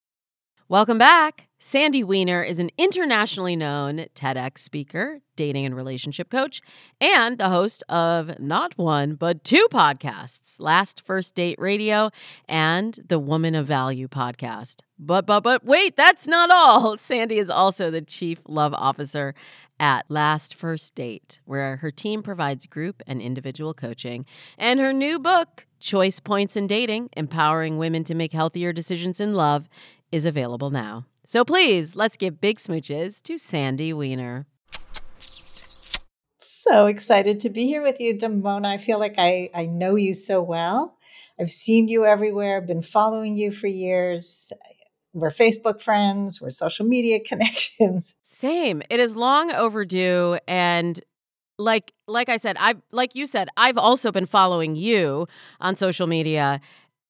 Welcome 0.67 0.97
back. 0.97 1.47
Sandy 1.59 2.03
Weiner 2.03 2.41
is 2.41 2.57
an 2.57 2.71
internationally 2.75 3.55
known 3.55 4.07
TEDx 4.15 4.57
speaker, 4.57 5.21
dating 5.35 5.65
and 5.65 5.75
relationship 5.75 6.29
coach, 6.29 6.61
and 6.99 7.37
the 7.37 7.49
host 7.49 7.83
of 7.89 8.39
not 8.39 8.77
one, 8.77 9.15
but 9.15 9.43
two 9.43 9.67
podcasts 9.71 10.59
Last 10.59 11.01
First 11.01 11.35
Date 11.35 11.59
Radio 11.59 12.09
and 12.47 12.99
the 13.07 13.19
Woman 13.19 13.55
of 13.55 13.65
Value 13.67 14.07
podcast. 14.07 14.81
But, 14.97 15.25
but, 15.25 15.41
but 15.41 15.65
wait, 15.65 15.97
that's 15.97 16.27
not 16.27 16.49
all. 16.51 16.97
Sandy 16.97 17.37
is 17.37 17.49
also 17.49 17.91
the 17.91 18.01
chief 18.01 18.39
love 18.47 18.73
officer 18.73 19.35
at 19.79 20.05
Last 20.09 20.55
First 20.55 20.95
Date, 20.95 21.41
where 21.45 21.77
her 21.77 21.91
team 21.91 22.23
provides 22.23 22.65
group 22.65 23.03
and 23.05 23.21
individual 23.21 23.73
coaching. 23.73 24.25
And 24.57 24.79
her 24.79 24.93
new 24.93 25.19
book, 25.19 25.67
Choice 25.79 26.19
Points 26.19 26.55
in 26.55 26.67
Dating 26.67 27.09
Empowering 27.17 27.77
Women 27.77 28.03
to 28.05 28.15
Make 28.15 28.33
Healthier 28.33 28.71
Decisions 28.71 29.19
in 29.19 29.33
Love, 29.33 29.67
is 30.11 30.25
available 30.25 30.69
now. 30.69 31.05
So 31.25 31.43
please, 31.43 31.95
let's 31.95 32.17
give 32.17 32.39
big 32.39 32.59
smooches 32.59 33.21
to 33.23 33.37
Sandy 33.37 33.91
Weiner. 33.91 34.45
So 36.45 36.85
excited 36.85 37.39
to 37.39 37.49
be 37.49 37.65
here 37.65 37.81
with 37.81 37.99
you, 37.99 38.15
Damona. 38.15 38.67
I 38.67 38.77
feel 38.77 38.99
like 38.99 39.15
I, 39.17 39.49
I 39.55 39.65
know 39.65 39.95
you 39.95 40.13
so 40.13 40.43
well. 40.43 40.95
I've 41.39 41.49
seen 41.49 41.87
you 41.87 42.05
everywhere, 42.05 42.61
been 42.61 42.83
following 42.83 43.35
you 43.35 43.51
for 43.51 43.65
years. 43.65 44.53
We're 45.11 45.31
Facebook 45.31 45.81
friends, 45.81 46.39
we're 46.39 46.51
social 46.51 46.85
media 46.85 47.19
connections. 47.25 48.15
Same. 48.21 48.83
It 48.91 48.99
is 48.99 49.15
long 49.15 49.51
overdue 49.51 50.37
and 50.47 51.03
like 51.57 51.93
like 52.07 52.29
I 52.29 52.37
said, 52.37 52.57
I 52.59 52.75
like 52.91 53.15
you 53.15 53.25
said, 53.25 53.49
I've 53.57 53.79
also 53.79 54.11
been 54.11 54.27
following 54.27 54.75
you 54.75 55.27
on 55.59 55.75
social 55.75 56.05
media 56.05 56.61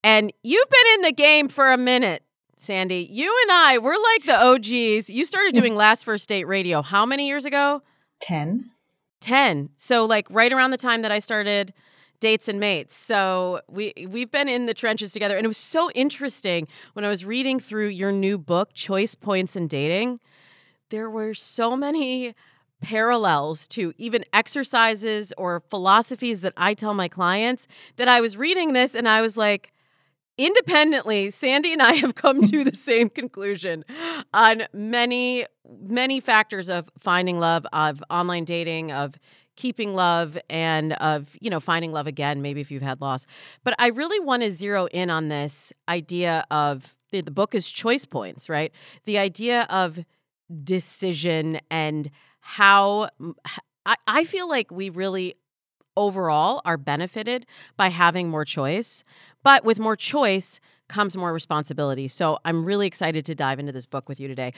and 0.01 0.31
you've 0.43 0.69
been 0.69 0.93
in 0.95 1.01
the 1.01 1.11
game 1.11 1.49
for 1.49 1.73
a 1.73 1.77
minute. 1.77 2.23
Sandy, 2.55 3.05
you 3.11 3.37
and 3.43 3.51
I, 3.51 3.79
we're 3.79 3.97
like 3.97 4.23
the 4.23 4.41
OGs. 4.41 5.09
You 5.09 5.25
started 5.25 5.53
mm. 5.53 5.59
doing 5.59 5.75
Last 5.75 6.05
First 6.05 6.29
Date 6.29 6.45
radio 6.45 6.81
how 6.81 7.05
many 7.05 7.27
years 7.27 7.43
ago? 7.43 7.81
10. 8.21 8.71
10. 9.25 9.69
So 9.75 10.05
like 10.05 10.27
right 10.29 10.53
around 10.53 10.69
the 10.69 10.77
time 10.77 11.01
that 11.01 11.11
I 11.11 11.17
started 11.17 11.73
dates 12.19 12.47
and 12.47 12.59
mates. 12.59 12.95
So 12.95 13.61
we 13.67 13.91
we've 14.07 14.29
been 14.29 14.47
in 14.47 14.67
the 14.67 14.73
trenches 14.73 15.11
together 15.11 15.35
and 15.35 15.45
it 15.45 15.47
was 15.47 15.57
so 15.57 15.89
interesting 15.91 16.67
when 16.93 17.03
I 17.03 17.09
was 17.09 17.25
reading 17.25 17.59
through 17.59 17.87
your 17.87 18.11
new 18.11 18.37
book 18.37 18.73
Choice 18.73 19.15
Points 19.15 19.55
in 19.55 19.67
Dating. 19.67 20.19
There 20.91 21.09
were 21.09 21.33
so 21.33 21.75
many 21.75 22.35
parallels 22.81 23.67
to 23.69 23.93
even 23.97 24.23
exercises 24.31 25.33
or 25.39 25.63
philosophies 25.71 26.41
that 26.41 26.53
I 26.55 26.75
tell 26.75 26.93
my 26.93 27.07
clients 27.07 27.67
that 27.95 28.07
I 28.07 28.21
was 28.21 28.37
reading 28.37 28.73
this 28.73 28.93
and 28.93 29.09
I 29.09 29.21
was 29.21 29.35
like 29.35 29.73
independently, 30.37 31.29
Sandy 31.29 31.73
and 31.73 31.81
I 31.81 31.93
have 31.93 32.15
come 32.15 32.41
to 32.41 32.63
the 32.63 32.75
same 32.75 33.09
conclusion 33.09 33.85
on 34.33 34.63
many, 34.73 35.45
many 35.87 36.19
factors 36.19 36.69
of 36.69 36.89
finding 36.99 37.39
love, 37.39 37.65
of 37.73 38.03
online 38.09 38.43
dating, 38.45 38.91
of 38.91 39.17
keeping 39.55 39.93
love, 39.93 40.37
and 40.49 40.93
of, 40.93 41.35
you 41.39 41.49
know, 41.49 41.61
finding 41.61 41.93
love 41.93 42.07
again, 42.07 42.41
maybe 42.41 42.59
if 42.59 42.69
you've 42.69 42.83
had 42.83 42.99
loss. 42.99 43.25
But 43.63 43.73
I 43.79 43.87
really 43.87 44.19
want 44.19 44.43
to 44.43 44.51
zero 44.51 44.87
in 44.87 45.09
on 45.09 45.29
this 45.29 45.71
idea 45.87 46.45
of 46.51 46.95
the, 47.11 47.21
the 47.21 47.31
book 47.31 47.55
is 47.55 47.71
choice 47.71 48.03
points, 48.03 48.49
right? 48.49 48.73
The 49.05 49.17
idea 49.17 49.65
of 49.69 49.99
decision 50.63 51.59
and 51.71 52.11
how 52.41 53.09
I, 53.85 53.95
I 54.07 54.23
feel 54.25 54.49
like 54.49 54.71
we 54.71 54.89
really 54.89 55.35
overall 55.97 56.61
are 56.65 56.77
benefited 56.77 57.45
by 57.77 57.87
having 57.87 58.29
more 58.29 58.45
choice. 58.45 59.03
But 59.45 59.63
with 59.63 59.77
more 59.77 59.95
choice 59.95 60.59
comes 60.87 61.15
more 61.15 61.31
responsibility. 61.31 62.07
So 62.07 62.39
I'm 62.43 62.65
really 62.65 62.87
excited 62.87 63.25
to 63.25 63.35
dive 63.35 63.59
into 63.59 63.71
this 63.71 63.85
book 63.85 64.09
with 64.09 64.19
you 64.19 64.27
today. 64.27 64.53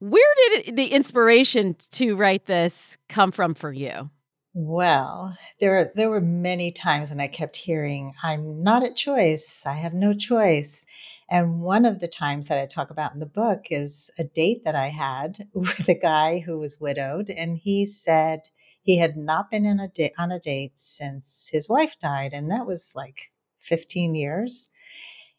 Where 0.00 0.34
did 0.36 0.68
it, 0.68 0.76
the 0.76 0.88
inspiration 0.88 1.76
to 1.92 2.16
write 2.16 2.46
this 2.46 2.98
come 3.08 3.30
from 3.30 3.54
for 3.54 3.72
you? 3.72 4.10
Well, 4.52 5.36
there 5.60 5.92
there 5.94 6.10
were 6.10 6.20
many 6.20 6.72
times 6.72 7.10
when 7.10 7.20
I 7.20 7.28
kept 7.28 7.56
hearing, 7.56 8.14
"I'm 8.22 8.62
not 8.62 8.82
at 8.82 8.96
choice. 8.96 9.64
I 9.64 9.74
have 9.74 9.94
no 9.94 10.12
choice." 10.12 10.86
And 11.30 11.60
one 11.60 11.84
of 11.84 12.00
the 12.00 12.08
times 12.08 12.48
that 12.48 12.58
I 12.58 12.66
talk 12.66 12.90
about 12.90 13.12
in 13.12 13.20
the 13.20 13.26
book 13.26 13.66
is 13.70 14.10
a 14.18 14.24
date 14.24 14.64
that 14.64 14.74
I 14.74 14.88
had 14.88 15.48
with 15.54 15.88
a 15.88 15.94
guy 15.94 16.40
who 16.40 16.58
was 16.58 16.80
widowed, 16.80 17.30
and 17.30 17.58
he 17.58 17.86
said 17.86 18.40
He 18.82 18.98
had 18.98 19.16
not 19.16 19.50
been 19.50 19.64
in 19.66 19.78
a 19.78 19.88
da- 19.88 20.14
on 20.18 20.32
a 20.32 20.40
date 20.40 20.78
since 20.78 21.50
his 21.52 21.68
wife 21.68 21.98
died, 21.98 22.32
and 22.32 22.50
that 22.50 22.66
was 22.66 22.92
like 22.96 23.30
15 23.66 24.14
years. 24.14 24.70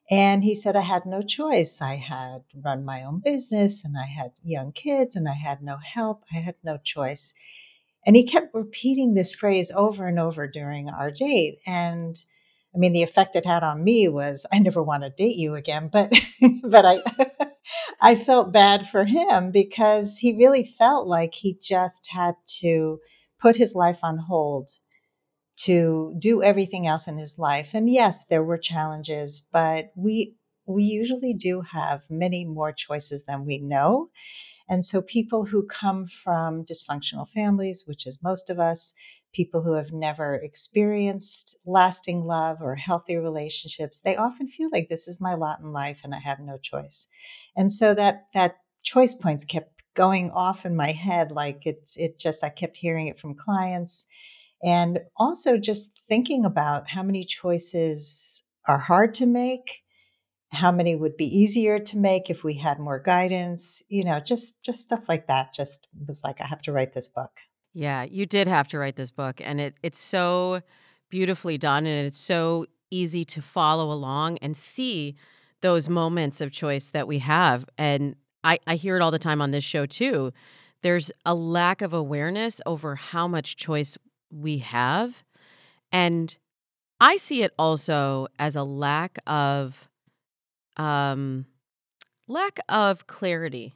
And 0.10 0.44
he 0.44 0.54
said, 0.54 0.76
I 0.76 0.82
had 0.82 1.06
no 1.06 1.22
choice. 1.22 1.82
I 1.82 1.96
had 1.96 2.44
run 2.56 2.86
my 2.86 3.04
own 3.04 3.20
business 3.24 3.84
and 3.84 3.96
I 3.98 4.06
had 4.06 4.32
young 4.42 4.72
kids 4.72 5.16
and 5.16 5.28
I 5.28 5.34
had 5.34 5.62
no 5.62 5.78
help. 5.78 6.24
I 6.34 6.38
had 6.38 6.56
no 6.64 6.78
choice. 6.82 7.34
And 8.06 8.16
he 8.16 8.26
kept 8.26 8.54
repeating 8.54 9.14
this 9.14 9.34
phrase 9.34 9.70
over 9.76 10.08
and 10.08 10.18
over 10.18 10.48
during 10.48 10.88
our 10.90 11.12
date. 11.12 11.58
And 11.66 12.18
I 12.74 12.78
mean, 12.78 12.94
the 12.94 13.04
effect 13.04 13.36
it 13.36 13.46
had 13.46 13.64
on 13.64 13.84
me 13.84 14.08
was 14.08 14.46
I 14.52 14.60
never 14.60 14.82
want 14.82 15.04
to 15.04 15.10
date 15.10 15.36
you 15.36 15.56
again, 15.56 15.90
but, 15.92 16.14
but 16.64 16.86
I, 16.86 17.00
I 18.02 18.16
felt 18.16 18.54
bad 18.54 18.88
for 18.88 19.04
him 19.04 19.52
because 19.52 20.20
he 20.20 20.38
really 20.38 20.64
felt 20.64 21.06
like 21.06 21.34
he 21.34 21.58
just 21.62 22.08
had 22.12 22.36
to 22.60 23.00
put 23.42 23.58
his 23.58 23.76
life 23.76 24.00
on 24.04 24.20
hold 24.20 24.70
to 25.58 26.16
do 26.18 26.44
everything 26.44 26.88
else 26.88 27.08
in 27.08 27.18
his 27.18 27.38
life. 27.38 27.72
And 27.74 27.90
yes, 27.90 28.26
there 28.26 28.44
were 28.44 28.58
challenges, 28.58 29.46
but 29.52 29.92
we 29.96 30.36
we 30.66 30.84
usually 30.84 31.34
do 31.34 31.62
have 31.62 32.04
many 32.10 32.44
more 32.44 32.74
choices 32.74 33.24
than 33.24 33.46
we 33.46 33.58
know. 33.58 34.10
And 34.70 34.86
so 34.86 35.02
people 35.02 35.46
who 35.46 35.66
come 35.66 36.08
from 36.08 36.66
dysfunctional 36.66 37.28
families, 37.28 37.86
which 37.88 38.06
is 38.06 38.22
most 38.22 38.50
of 38.50 38.60
us, 38.60 38.94
people 39.34 39.62
who 39.64 39.74
have 39.74 39.94
never 39.94 40.36
experienced 40.36 41.56
lasting 41.66 42.26
love 42.26 42.58
or 42.62 42.76
healthy 42.76 43.16
relationships, 43.16 44.02
they 44.02 44.18
often 44.18 44.50
feel 44.50 44.70
like 44.74 44.90
this 44.90 45.08
is 45.08 45.22
my 45.22 45.36
lot 45.36 45.62
in 45.62 45.72
life 45.72 46.02
and 46.04 46.14
I 46.14 46.20
have 46.20 46.40
no 46.40 46.58
choice. 46.58 47.08
And 47.56 47.72
so 47.72 47.94
that 47.94 48.26
that 48.34 48.58
choice 48.84 49.16
points 49.16 49.46
kept 49.46 49.84
going 49.94 50.30
off 50.32 50.66
in 50.66 50.76
my 50.76 50.92
head 50.92 51.32
like 51.32 51.66
it's 51.66 51.98
it 51.98 52.20
just 52.20 52.44
I 52.44 52.50
kept 52.50 52.78
hearing 52.78 53.08
it 53.08 53.18
from 53.18 53.34
clients 53.34 54.06
and 54.64 55.00
also 55.18 55.58
just 55.58 56.02
thinking 56.10 56.46
about 56.46 56.90
how 56.90 57.04
many 57.04 57.24
choices 57.24 58.44
are 58.68 58.80
hard 58.80 59.14
to 59.16 59.26
make, 59.26 59.84
how 60.52 60.72
many 60.72 60.96
would 60.96 61.18
be 61.18 61.26
easier 61.26 61.80
to 61.80 61.98
make 61.98 62.30
if 62.30 62.44
we 62.44 62.56
had 62.56 62.80
more 62.80 63.00
guidance, 63.00 63.84
you 63.90 64.04
know, 64.04 64.20
just 64.20 64.64
just 64.64 64.80
stuff 64.80 65.08
like 65.08 65.28
that 65.28 65.54
just 65.54 65.88
was 66.08 66.22
like 66.24 66.42
I 66.42 66.48
have 66.48 66.62
to 66.64 66.72
write 66.72 66.94
this 66.94 67.08
book. 67.08 67.32
Yeah, 67.74 68.04
you 68.04 68.26
did 68.26 68.48
have 68.48 68.68
to 68.70 68.80
write 68.80 68.96
this 68.96 69.12
book 69.12 69.40
and 69.42 69.60
it 69.62 69.76
it's 69.84 70.00
so 70.00 70.62
beautifully 71.10 71.58
done 71.58 71.86
and 71.86 72.08
it's 72.08 72.20
so 72.20 72.66
easy 72.90 73.24
to 73.26 73.42
follow 73.42 73.92
along 73.92 74.38
and 74.40 74.56
see 74.56 75.16
those 75.62 75.90
moments 75.90 76.40
of 76.40 76.52
choice 76.52 76.90
that 76.90 77.08
we 77.08 77.20
have 77.20 77.66
and 77.78 78.16
I, 78.44 78.60
I 78.66 78.76
hear 78.76 78.96
it 78.96 79.02
all 79.02 79.12
the 79.12 79.20
time 79.20 79.42
on 79.42 79.52
this 79.52 79.64
show 79.64 79.86
too. 79.86 80.32
There's 80.82 81.12
a 81.26 81.34
lack 81.34 81.82
of 81.82 81.92
awareness 81.92 82.62
over 82.66 82.96
how 82.96 83.28
much 83.28 83.58
choice 83.58 83.98
we 84.30 84.60
have. 84.60 85.24
And 85.92 86.36
I 87.00 87.18
see 87.18 87.44
it 87.44 87.54
also 87.58 88.28
as 88.40 88.56
a 88.56 88.64
lack 88.64 89.20
of 89.28 89.90
um 90.78 91.46
lack 92.28 92.60
of 92.70 93.08
clarity 93.08 93.74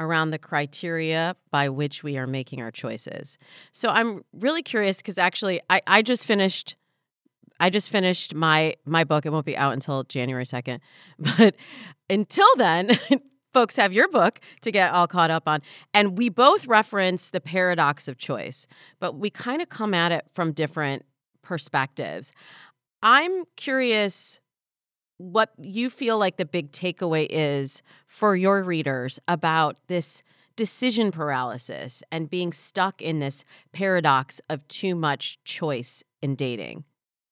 around 0.00 0.30
the 0.30 0.38
criteria 0.38 1.36
by 1.50 1.68
which 1.68 2.02
we 2.02 2.16
are 2.16 2.26
making 2.26 2.60
our 2.62 2.70
choices. 2.70 3.36
So 3.72 3.90
I'm 3.90 4.24
really 4.32 4.62
curious 4.62 4.96
because 4.96 5.18
actually 5.18 5.60
I, 5.68 5.82
I 5.86 6.02
just 6.02 6.26
finished 6.26 6.76
I 7.60 7.68
just 7.68 7.90
finished 7.90 8.34
my 8.34 8.74
my 8.86 9.04
book. 9.04 9.26
It 9.26 9.30
won't 9.30 9.46
be 9.46 9.56
out 9.56 9.72
until 9.74 10.02
January 10.04 10.44
2nd. 10.44 10.80
But 11.18 11.54
until 12.08 12.48
then, 12.56 12.98
folks 13.52 13.76
have 13.76 13.92
your 13.92 14.08
book 14.08 14.40
to 14.62 14.70
get 14.70 14.92
all 14.92 15.06
caught 15.06 15.30
up 15.30 15.46
on. 15.46 15.62
And 15.92 16.16
we 16.16 16.28
both 16.28 16.66
reference 16.66 17.30
the 17.30 17.40
paradox 17.40 18.08
of 18.08 18.16
choice, 18.16 18.66
but 18.98 19.16
we 19.16 19.30
kind 19.30 19.60
of 19.62 19.68
come 19.68 19.94
at 19.94 20.12
it 20.12 20.26
from 20.34 20.52
different 20.52 21.04
perspectives. 21.42 22.32
I'm 23.02 23.44
curious 23.56 24.40
what 25.18 25.52
you 25.60 25.90
feel 25.90 26.18
like 26.18 26.36
the 26.36 26.44
big 26.44 26.72
takeaway 26.72 27.26
is 27.28 27.82
for 28.06 28.36
your 28.36 28.62
readers 28.62 29.18
about 29.28 29.76
this 29.86 30.22
decision 30.56 31.10
paralysis 31.10 32.02
and 32.10 32.30
being 32.30 32.52
stuck 32.52 33.00
in 33.00 33.18
this 33.18 33.44
paradox 33.72 34.40
of 34.48 34.66
too 34.68 34.94
much 34.94 35.42
choice 35.44 36.02
in 36.22 36.34
dating. 36.34 36.84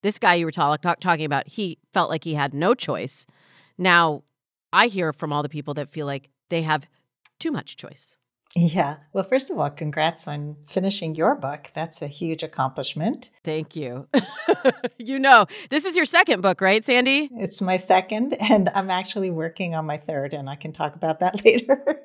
This 0.03 0.19
guy 0.19 0.35
you 0.35 0.47
were 0.47 0.53
talk- 0.53 0.83
talking 1.01 1.25
about, 1.25 1.49
he 1.49 1.79
felt 1.93 2.11
like 2.11 2.25
he 2.25 2.35
had 2.35 2.55
no 2.55 2.75
choice. 2.75 3.27
Now, 3.77 4.23
I 4.73 4.89
hear 4.89 5.13
from 5.13 5.33
all 5.33 5.43
the 5.43 5.49
people 5.49 5.75
that 5.75 5.91
feel 5.91 6.07
like 6.07 6.31
they 6.49 6.63
have 6.63 6.87
too 7.39 7.51
much 7.51 7.77
choice. 7.77 8.19
Yeah. 8.57 8.97
Well, 9.13 9.25
first 9.25 9.51
of 9.51 9.59
all, 9.59 9.71
congrats 9.71 10.27
on 10.27 10.57
finishing 10.67 11.15
your 11.15 11.35
book. 11.35 11.71
That's 11.75 12.01
a 12.03 12.07
huge 12.09 12.43
accomplishment. 12.43 13.31
Thank 13.45 13.77
you. 13.77 14.09
you 14.99 15.19
know, 15.19 15.47
this 15.71 15.85
is 15.85 15.95
your 15.97 16.07
second 16.07 16.41
book, 16.41 16.61
right, 16.61 16.85
Sandy? 16.85 17.29
It's 17.35 17.61
my 17.61 17.77
second, 17.77 18.35
and 18.41 18.71
I'm 18.75 18.91
actually 18.91 19.31
working 19.31 19.75
on 19.75 19.85
my 19.87 19.99
third, 19.99 20.35
and 20.35 20.49
I 20.49 20.57
can 20.57 20.73
talk 20.73 20.97
about 20.97 21.21
that 21.21 21.45
later. 21.45 22.03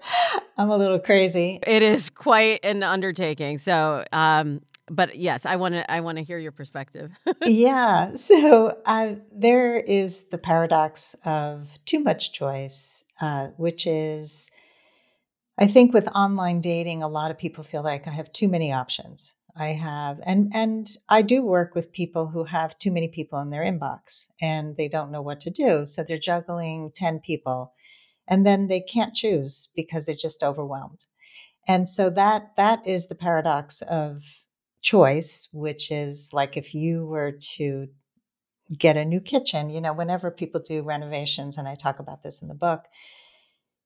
I'm 0.58 0.69
a 0.69 0.78
little 0.78 0.99
crazy. 0.99 1.60
It 1.65 1.82
is 1.82 2.10
quite 2.10 2.60
an 2.63 2.84
undertaking. 2.84 3.58
So, 3.58 4.04
um, 4.12 4.62
but 4.89 5.17
yes, 5.17 5.46
I 5.46 5.56
want 5.56 5.76
to. 5.76 5.89
I 5.89 6.02
want 6.02 6.17
to 6.17 6.24
hear 6.24 6.38
your 6.38 6.52
perspective. 6.52 7.12
yeah. 7.46 8.12
So 8.24 8.78
uh, 8.86 9.15
there 9.32 9.78
is 9.80 10.30
the 10.30 10.38
paradox 10.38 11.15
of 11.26 11.80
too 11.86 12.00
much 12.00 12.34
choice, 12.34 13.06
uh, 13.22 13.48
which 13.58 13.86
is, 13.88 14.50
I 15.58 15.67
think, 15.67 15.93
with 15.93 16.08
online 16.10 16.62
dating, 16.62 17.04
a 17.04 17.08
lot 17.08 17.32
of 17.32 17.38
people 17.38 17.63
feel 17.63 17.84
like 17.84 18.08
I 18.08 18.12
have 18.12 18.32
too 18.34 18.48
many 18.48 18.72
options. 18.72 19.36
I 19.56 19.69
have, 19.69 20.19
and 20.26 20.52
and 20.54 20.88
I 21.08 21.22
do 21.22 21.43
work 21.43 21.76
with 21.76 21.93
people 21.93 22.30
who 22.30 22.46
have 22.46 22.80
too 22.80 22.91
many 22.91 23.08
people 23.08 23.39
in 23.39 23.52
their 23.52 23.63
inbox, 23.63 24.28
and 24.41 24.76
they 24.78 24.88
don't 24.88 25.12
know 25.12 25.22
what 25.22 25.39
to 25.41 25.50
do. 25.50 25.86
So 25.86 26.04
they're 26.04 26.17
juggling 26.17 26.91
ten 26.93 27.19
people, 27.19 27.74
and 28.28 28.46
then 28.46 28.67
they 28.67 28.82
can't 28.82 29.13
choose 29.13 29.69
because 29.76 30.06
they're 30.06 30.15
just 30.15 30.43
overwhelmed. 30.43 31.06
And 31.67 31.88
so 31.88 32.10
that 32.10 32.56
that 32.58 32.86
is 32.86 33.08
the 33.08 33.15
paradox 33.15 33.82
of 33.84 34.42
choice, 34.84 35.48
which 35.52 35.89
is 35.89 36.30
like 36.34 36.56
if 36.56 36.76
you 36.76 37.06
were 37.08 37.32
to 37.56 37.88
get 38.78 38.98
a 38.98 39.06
new 39.06 39.19
kitchen, 39.19 39.69
you 39.69 39.82
know, 39.82 39.93
whenever 39.93 40.30
people 40.30 40.62
do 40.62 40.84
renovations, 40.84 41.58
and 41.58 41.67
I 41.67 41.76
talk 41.76 42.00
about 42.00 42.22
this 42.22 42.41
in 42.41 42.48
the 42.48 42.54
book, 42.54 42.84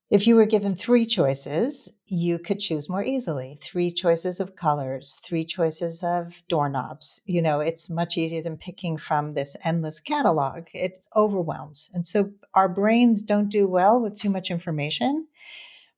if 0.10 0.26
you 0.26 0.36
were 0.36 0.46
given 0.46 0.74
three 0.74 1.06
choices, 1.06 1.92
you 2.06 2.40
could 2.40 2.60
choose 2.60 2.88
more 2.88 3.04
easily. 3.04 3.60
Three 3.62 3.92
choices 3.92 4.40
of 4.40 4.56
colors, 4.56 5.20
three 5.22 5.44
choices 5.44 6.02
of 6.02 6.42
doorknobs. 6.48 7.22
You 7.26 7.42
know, 7.42 7.60
it's 7.60 7.90
much 7.90 8.18
easier 8.18 8.42
than 8.42 8.56
picking 8.56 8.98
from 8.98 9.34
this 9.34 9.58
endless 9.66 10.00
catalog. 10.00 10.68
It's 10.74 11.10
overwhelmed. 11.14 11.76
And 11.94 12.08
so 12.08 12.32
our 12.54 12.70
brains 12.70 13.22
don't 13.22 13.50
do 13.50 13.68
well 13.68 14.00
with 14.00 14.18
too 14.18 14.30
much 14.30 14.50
information. 14.50 15.28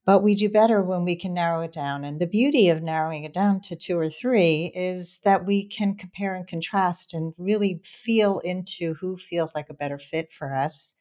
But 0.10 0.24
we 0.24 0.34
do 0.34 0.50
better 0.50 0.82
when 0.82 1.06
we 1.06 1.16
can 1.16 1.36
narrow 1.36 1.62
it 1.62 1.72
down. 1.72 2.04
And 2.04 2.20
the 2.20 2.26
beauty 2.26 2.68
of 2.68 2.82
narrowing 2.82 3.26
it 3.26 3.32
down 3.32 3.62
to 3.62 3.76
two 3.76 3.96
or 3.96 4.10
three 4.10 4.72
is 4.74 5.20
that 5.24 5.46
we 5.46 5.64
can 5.64 5.94
compare 5.94 6.34
and 6.34 6.48
contrast 6.48 7.14
and 7.14 7.36
really 7.38 7.80
feel 7.84 8.40
into 8.40 8.96
who 8.96 9.18
feels 9.18 9.54
like 9.54 9.70
a 9.70 9.76
better 9.76 10.00
fit 10.00 10.34
for 10.34 10.52
us, 10.52 10.96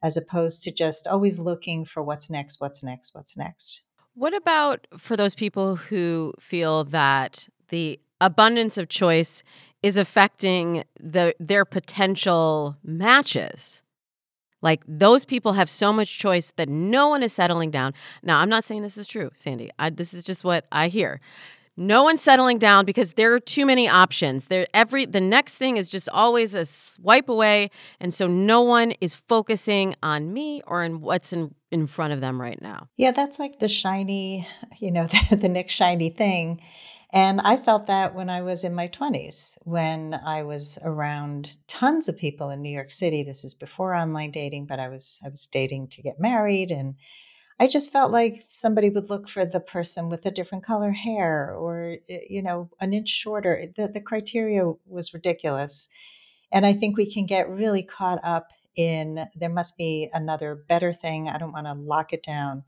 as 0.00 0.16
opposed 0.16 0.62
to 0.62 0.70
just 0.70 1.08
always 1.08 1.40
looking 1.40 1.84
for 1.84 2.04
what's 2.04 2.30
next, 2.30 2.60
what's 2.60 2.84
next, 2.84 3.16
what's 3.16 3.36
next. 3.36 3.82
What 4.14 4.32
about 4.32 4.86
for 4.96 5.16
those 5.16 5.34
people 5.34 5.74
who 5.74 6.32
feel 6.38 6.84
that 6.84 7.48
the 7.70 7.98
abundance 8.20 8.78
of 8.78 8.88
choice 8.88 9.42
is 9.82 9.96
affecting 9.96 10.84
the 11.00 11.34
their 11.40 11.64
potential 11.64 12.76
matches? 12.84 13.81
Like 14.62 14.82
those 14.86 15.24
people 15.24 15.54
have 15.54 15.68
so 15.68 15.92
much 15.92 16.18
choice 16.18 16.52
that 16.56 16.68
no 16.68 17.08
one 17.08 17.22
is 17.22 17.32
settling 17.32 17.70
down. 17.70 17.92
Now, 18.22 18.38
I'm 18.38 18.48
not 18.48 18.64
saying 18.64 18.82
this 18.82 18.96
is 18.96 19.08
true, 19.08 19.30
Sandy. 19.34 19.70
I, 19.78 19.90
this 19.90 20.14
is 20.14 20.24
just 20.24 20.44
what 20.44 20.66
I 20.72 20.88
hear. 20.88 21.20
No 21.76 22.02
one's 22.02 22.20
settling 22.20 22.58
down 22.58 22.84
because 22.84 23.14
there 23.14 23.32
are 23.32 23.40
too 23.40 23.64
many 23.64 23.88
options. 23.88 24.48
There 24.48 24.66
every 24.74 25.06
the 25.06 25.22
next 25.22 25.56
thing 25.56 25.78
is 25.78 25.88
just 25.88 26.06
always 26.10 26.52
a 26.52 26.66
swipe 26.66 27.30
away, 27.30 27.70
and 27.98 28.12
so 28.12 28.26
no 28.26 28.60
one 28.60 28.92
is 29.00 29.14
focusing 29.14 29.94
on 30.02 30.34
me 30.34 30.62
or 30.66 30.82
in 30.82 31.00
what's 31.00 31.32
in 31.32 31.54
in 31.70 31.86
front 31.86 32.12
of 32.12 32.20
them 32.20 32.38
right 32.38 32.60
now. 32.60 32.88
Yeah, 32.98 33.12
that's 33.12 33.38
like 33.38 33.58
the 33.58 33.68
shiny, 33.68 34.46
you 34.80 34.90
know, 34.90 35.06
the, 35.30 35.36
the 35.36 35.48
next 35.48 35.72
shiny 35.72 36.10
thing. 36.10 36.60
And 37.12 37.40
I 37.42 37.58
felt 37.58 37.86
that 37.88 38.14
when 38.14 38.30
I 38.30 38.40
was 38.40 38.64
in 38.64 38.74
my 38.74 38.88
20s, 38.88 39.58
when 39.62 40.14
I 40.14 40.42
was 40.42 40.78
around 40.82 41.56
tons 41.68 42.08
of 42.08 42.16
people 42.16 42.48
in 42.48 42.62
New 42.62 42.70
York 42.72 42.90
City. 42.90 43.22
This 43.22 43.44
is 43.44 43.54
before 43.54 43.94
online 43.94 44.30
dating, 44.30 44.66
but 44.66 44.80
I 44.80 44.88
was 44.88 45.20
I 45.24 45.28
was 45.28 45.46
dating 45.46 45.88
to 45.88 46.02
get 46.02 46.18
married 46.20 46.70
and 46.70 46.94
I 47.60 47.68
just 47.68 47.92
felt 47.92 48.12
like 48.12 48.44
somebody 48.48 48.90
would 48.90 49.10
look 49.10 49.28
for 49.28 49.44
the 49.46 49.60
person 49.60 50.08
with 50.10 50.26
a 50.26 50.30
different 50.32 50.64
color 50.64 50.92
hair 50.92 51.54
or 51.54 51.98
eh, 52.08 52.20
you 52.30 52.42
know, 52.42 52.70
an 52.80 52.94
inch 52.94 53.08
shorter. 53.10 53.66
The 53.76 53.88
the 53.88 54.00
criteria 54.00 54.72
was 54.86 55.14
ridiculous. 55.14 55.88
And 56.52 56.66
I 56.66 56.74
think 56.74 56.96
we 56.96 57.10
can 57.12 57.26
get 57.26 57.48
really 57.48 57.82
caught 57.82 58.20
up 58.24 58.48
in 58.76 59.26
there 59.34 59.50
must 59.50 59.76
be 59.78 60.08
another 60.14 60.54
better 60.54 60.92
thing. 60.92 61.28
I 61.28 61.38
don't 61.38 61.52
want 61.52 61.66
to 61.66 61.74
lock 61.74 62.12
it 62.12 62.22
down. 62.22 62.64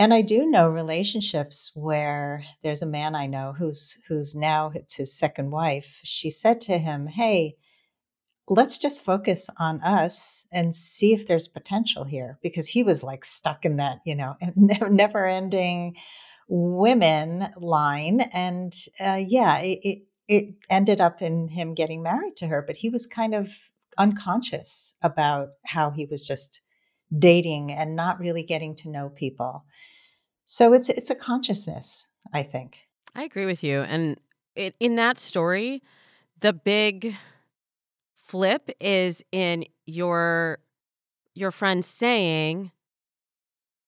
And 0.00 0.14
I 0.14 0.22
do 0.22 0.46
know 0.46 0.66
relationships 0.66 1.72
where 1.74 2.42
there's 2.62 2.80
a 2.80 2.86
man 2.86 3.14
I 3.14 3.26
know 3.26 3.52
who's 3.58 3.98
who's 4.08 4.34
now 4.34 4.72
it's 4.74 4.96
his 4.96 5.12
second 5.12 5.50
wife. 5.50 6.00
She 6.04 6.30
said 6.30 6.58
to 6.62 6.78
him, 6.78 7.08
"Hey, 7.08 7.56
let's 8.48 8.78
just 8.78 9.04
focus 9.04 9.50
on 9.58 9.82
us 9.82 10.46
and 10.50 10.74
see 10.74 11.12
if 11.12 11.26
there's 11.26 11.48
potential 11.48 12.04
here," 12.04 12.38
because 12.42 12.68
he 12.68 12.82
was 12.82 13.02
like 13.04 13.26
stuck 13.26 13.66
in 13.66 13.76
that, 13.76 13.98
you 14.06 14.14
know, 14.14 14.36
never-ending 14.56 15.96
women 16.48 17.48
line, 17.58 18.22
and 18.32 18.72
uh, 18.98 19.22
yeah, 19.22 19.58
it, 19.58 19.80
it 19.82 19.98
it 20.28 20.54
ended 20.70 21.02
up 21.02 21.20
in 21.20 21.48
him 21.48 21.74
getting 21.74 22.02
married 22.02 22.36
to 22.36 22.46
her, 22.46 22.64
but 22.66 22.76
he 22.76 22.88
was 22.88 23.06
kind 23.06 23.34
of 23.34 23.50
unconscious 23.98 24.94
about 25.02 25.48
how 25.66 25.90
he 25.90 26.06
was 26.06 26.26
just 26.26 26.62
dating 27.16 27.72
and 27.72 27.96
not 27.96 28.18
really 28.20 28.42
getting 28.42 28.74
to 28.76 28.88
know 28.88 29.08
people. 29.08 29.64
So 30.44 30.72
it's 30.72 30.88
it's 30.88 31.10
a 31.10 31.14
consciousness, 31.14 32.08
I 32.32 32.42
think. 32.42 32.78
I 33.14 33.24
agree 33.24 33.46
with 33.46 33.62
you. 33.62 33.80
And 33.80 34.18
it, 34.54 34.74
in 34.80 34.96
that 34.96 35.18
story, 35.18 35.82
the 36.40 36.52
big 36.52 37.16
flip 38.14 38.70
is 38.80 39.24
in 39.32 39.64
your 39.86 40.58
your 41.34 41.50
friend 41.50 41.84
saying, 41.84 42.72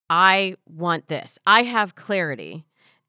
I 0.08 0.56
want 0.66 1.08
this. 1.08 1.38
I 1.46 1.64
have 1.64 1.94
clarity. 1.94 2.64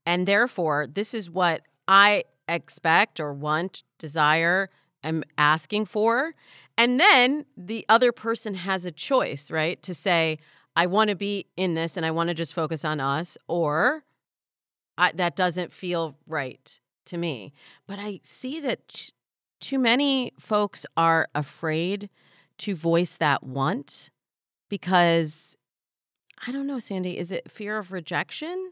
And 0.06 0.28
therefore, 0.28 0.88
this 0.88 1.13
is 1.13 1.30
what 1.30 1.62
I 1.88 2.26
expect 2.47 3.19
or 3.19 3.34
want, 3.34 3.84
desire, 3.99 4.69
am 5.04 5.23
asking 5.38 5.86
for. 5.86 6.34
And 6.78 7.00
then 7.00 7.46
the 7.56 7.86
other 7.88 8.12
person 8.12 8.56
has 8.56 8.86
a 8.86 8.92
choice, 8.92 9.52
right? 9.52 9.82
To 9.84 9.94
say, 9.94 10.40
I 10.76 10.86
want 10.86 11.10
to 11.10 11.16
be 11.16 11.48
in 11.56 11.76
this 11.76 11.98
and 11.98 12.06
I 12.06 12.12
want 12.12 12.30
to 12.30 12.34
just 12.34 12.54
focus 12.54 12.84
on 12.84 13.00
us, 13.00 13.38
or 13.48 14.04
that 14.98 15.36
doesn't 15.36 15.72
feel 15.72 16.18
right 16.28 16.80
to 17.06 17.18
me. 17.18 17.54
But 17.88 18.00
I 18.00 18.22
see 18.24 18.60
that 18.62 18.88
t- 18.88 19.12
too 19.60 19.80
many 19.80 20.34
folks 20.40 20.86
are 20.98 21.28
afraid 21.36 22.10
to 22.60 22.76
voice 22.76 23.18
that 23.18 23.44
want 23.44 24.10
because 24.70 25.58
I 26.46 26.52
don't 26.52 26.68
know, 26.68 26.80
Sandy, 26.80 27.18
is 27.18 27.32
it 27.32 27.50
fear 27.50 27.78
of 27.78 27.92
rejection? 27.92 28.72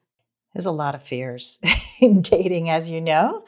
There's 0.53 0.65
a 0.65 0.71
lot 0.71 0.95
of 0.95 1.03
fears 1.03 1.59
in 2.01 2.21
dating, 2.21 2.69
as 2.69 2.89
you 2.89 2.99
know. 2.99 3.45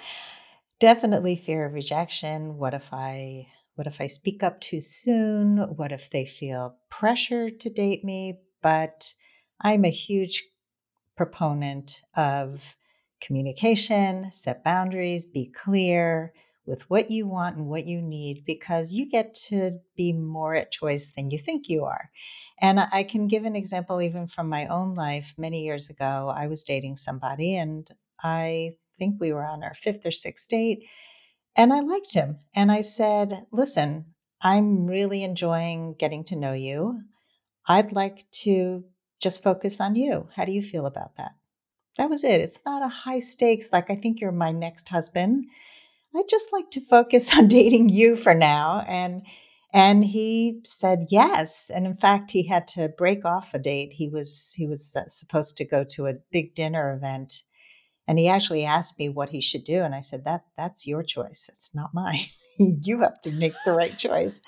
Definitely 0.79 1.35
fear 1.35 1.65
of 1.65 1.73
rejection. 1.73 2.57
What 2.57 2.73
if 2.73 2.93
I 2.93 3.47
what 3.75 3.87
if 3.87 3.99
I 3.99 4.07
speak 4.07 4.43
up 4.43 4.61
too 4.61 4.81
soon? 4.81 5.57
What 5.57 5.91
if 5.91 6.09
they 6.09 6.25
feel 6.25 6.77
pressure 6.89 7.49
to 7.49 7.69
date 7.69 8.03
me? 8.03 8.39
But 8.61 9.13
I'm 9.61 9.83
a 9.83 9.89
huge 9.89 10.43
proponent 11.15 12.01
of 12.15 12.75
communication, 13.21 14.31
set 14.31 14.63
boundaries, 14.63 15.25
be 15.25 15.47
clear 15.47 16.33
with 16.65 16.89
what 16.89 17.11
you 17.11 17.27
want 17.27 17.57
and 17.57 17.67
what 17.67 17.85
you 17.85 18.01
need 18.01 18.43
because 18.45 18.93
you 18.93 19.09
get 19.09 19.33
to 19.33 19.79
be 19.97 20.13
more 20.13 20.55
at 20.55 20.71
choice 20.71 21.11
than 21.11 21.29
you 21.29 21.37
think 21.37 21.67
you 21.67 21.83
are. 21.83 22.09
And 22.61 22.79
I 22.79 23.03
can 23.03 23.27
give 23.27 23.43
an 23.43 23.55
example 23.55 24.01
even 24.01 24.27
from 24.27 24.47
my 24.47 24.67
own 24.67 24.93
life. 24.93 25.33
Many 25.37 25.63
years 25.63 25.89
ago, 25.89 26.31
I 26.33 26.47
was 26.47 26.63
dating 26.63 26.95
somebody 26.95 27.55
and 27.57 27.87
I 28.23 28.71
think 28.97 29.15
we 29.19 29.33
were 29.33 29.45
on 29.45 29.63
our 29.63 29.73
fifth 29.73 30.05
or 30.05 30.11
sixth 30.11 30.47
date. 30.47 30.85
And 31.55 31.71
I 31.71 31.79
liked 31.81 32.13
him. 32.13 32.39
And 32.55 32.71
I 32.71 32.81
said, 32.81 33.45
Listen, 33.51 34.05
I'm 34.41 34.87
really 34.87 35.23
enjoying 35.23 35.95
getting 35.97 36.23
to 36.25 36.35
know 36.35 36.53
you. 36.53 37.03
I'd 37.67 37.93
like 37.93 38.29
to 38.43 38.83
just 39.21 39.41
focus 39.43 39.79
on 39.79 39.95
you. 39.95 40.27
How 40.35 40.45
do 40.45 40.51
you 40.51 40.61
feel 40.61 40.85
about 40.85 41.15
that? 41.17 41.31
That 41.97 42.09
was 42.09 42.23
it. 42.23 42.41
It's 42.41 42.61
not 42.65 42.83
a 42.83 42.87
high 42.87 43.19
stakes, 43.19 43.69
like, 43.71 43.89
I 43.89 43.95
think 43.95 44.19
you're 44.19 44.31
my 44.31 44.51
next 44.51 44.89
husband. 44.89 45.45
I'd 46.15 46.27
just 46.29 46.51
like 46.51 46.69
to 46.71 46.81
focus 46.81 47.33
on 47.37 47.47
dating 47.47 47.89
you 47.89 48.15
for 48.15 48.33
now. 48.33 48.83
And 48.87 49.23
and 49.75 50.05
he 50.05 50.59
said 50.63 51.07
yes. 51.09 51.71
And 51.73 51.87
in 51.87 51.97
fact, 51.97 52.29
he 52.29 52.43
had 52.45 52.67
to 52.67 52.89
break 52.89 53.25
off 53.25 53.55
a 53.55 53.59
date. 53.59 53.93
He 53.93 54.07
was 54.07 54.53
he 54.55 54.67
was 54.67 54.95
uh, 54.95 55.07
supposed 55.07 55.57
to 55.57 55.65
go 55.65 55.83
to 55.85 56.05
a 56.05 56.13
big 56.31 56.53
dinner 56.53 56.93
event, 56.93 57.43
and 58.07 58.19
he 58.19 58.27
actually 58.27 58.65
asked 58.65 58.99
me 58.99 59.09
what 59.09 59.29
he 59.29 59.41
should 59.41 59.63
do. 59.63 59.81
And 59.83 59.95
I 59.95 59.99
said 59.99 60.25
that 60.25 60.43
that's 60.57 60.85
your 60.87 61.03
choice. 61.03 61.47
It's 61.49 61.71
not 61.73 61.93
mine. 61.93 62.19
you 62.59 63.01
have 63.01 63.21
to 63.21 63.31
make 63.31 63.53
the 63.65 63.71
right 63.71 63.97
choice. 63.97 64.41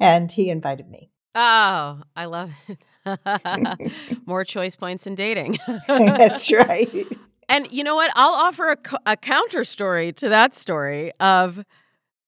And 0.00 0.30
he 0.30 0.50
invited 0.50 0.88
me. 0.88 1.10
Oh, 1.34 2.02
I 2.14 2.24
love 2.26 2.50
it. 2.68 2.78
More 4.26 4.44
choice 4.44 4.76
points 4.76 5.06
in 5.06 5.14
dating. 5.14 5.58
that's 5.88 6.50
right. 6.52 7.06
And 7.48 7.70
you 7.70 7.84
know 7.84 7.94
what? 7.94 8.10
I'll 8.14 8.32
offer 8.32 8.72
a, 8.72 9.12
a 9.12 9.16
counter 9.16 9.64
story 9.64 10.12
to 10.14 10.28
that 10.28 10.54
story 10.54 11.12
of 11.20 11.64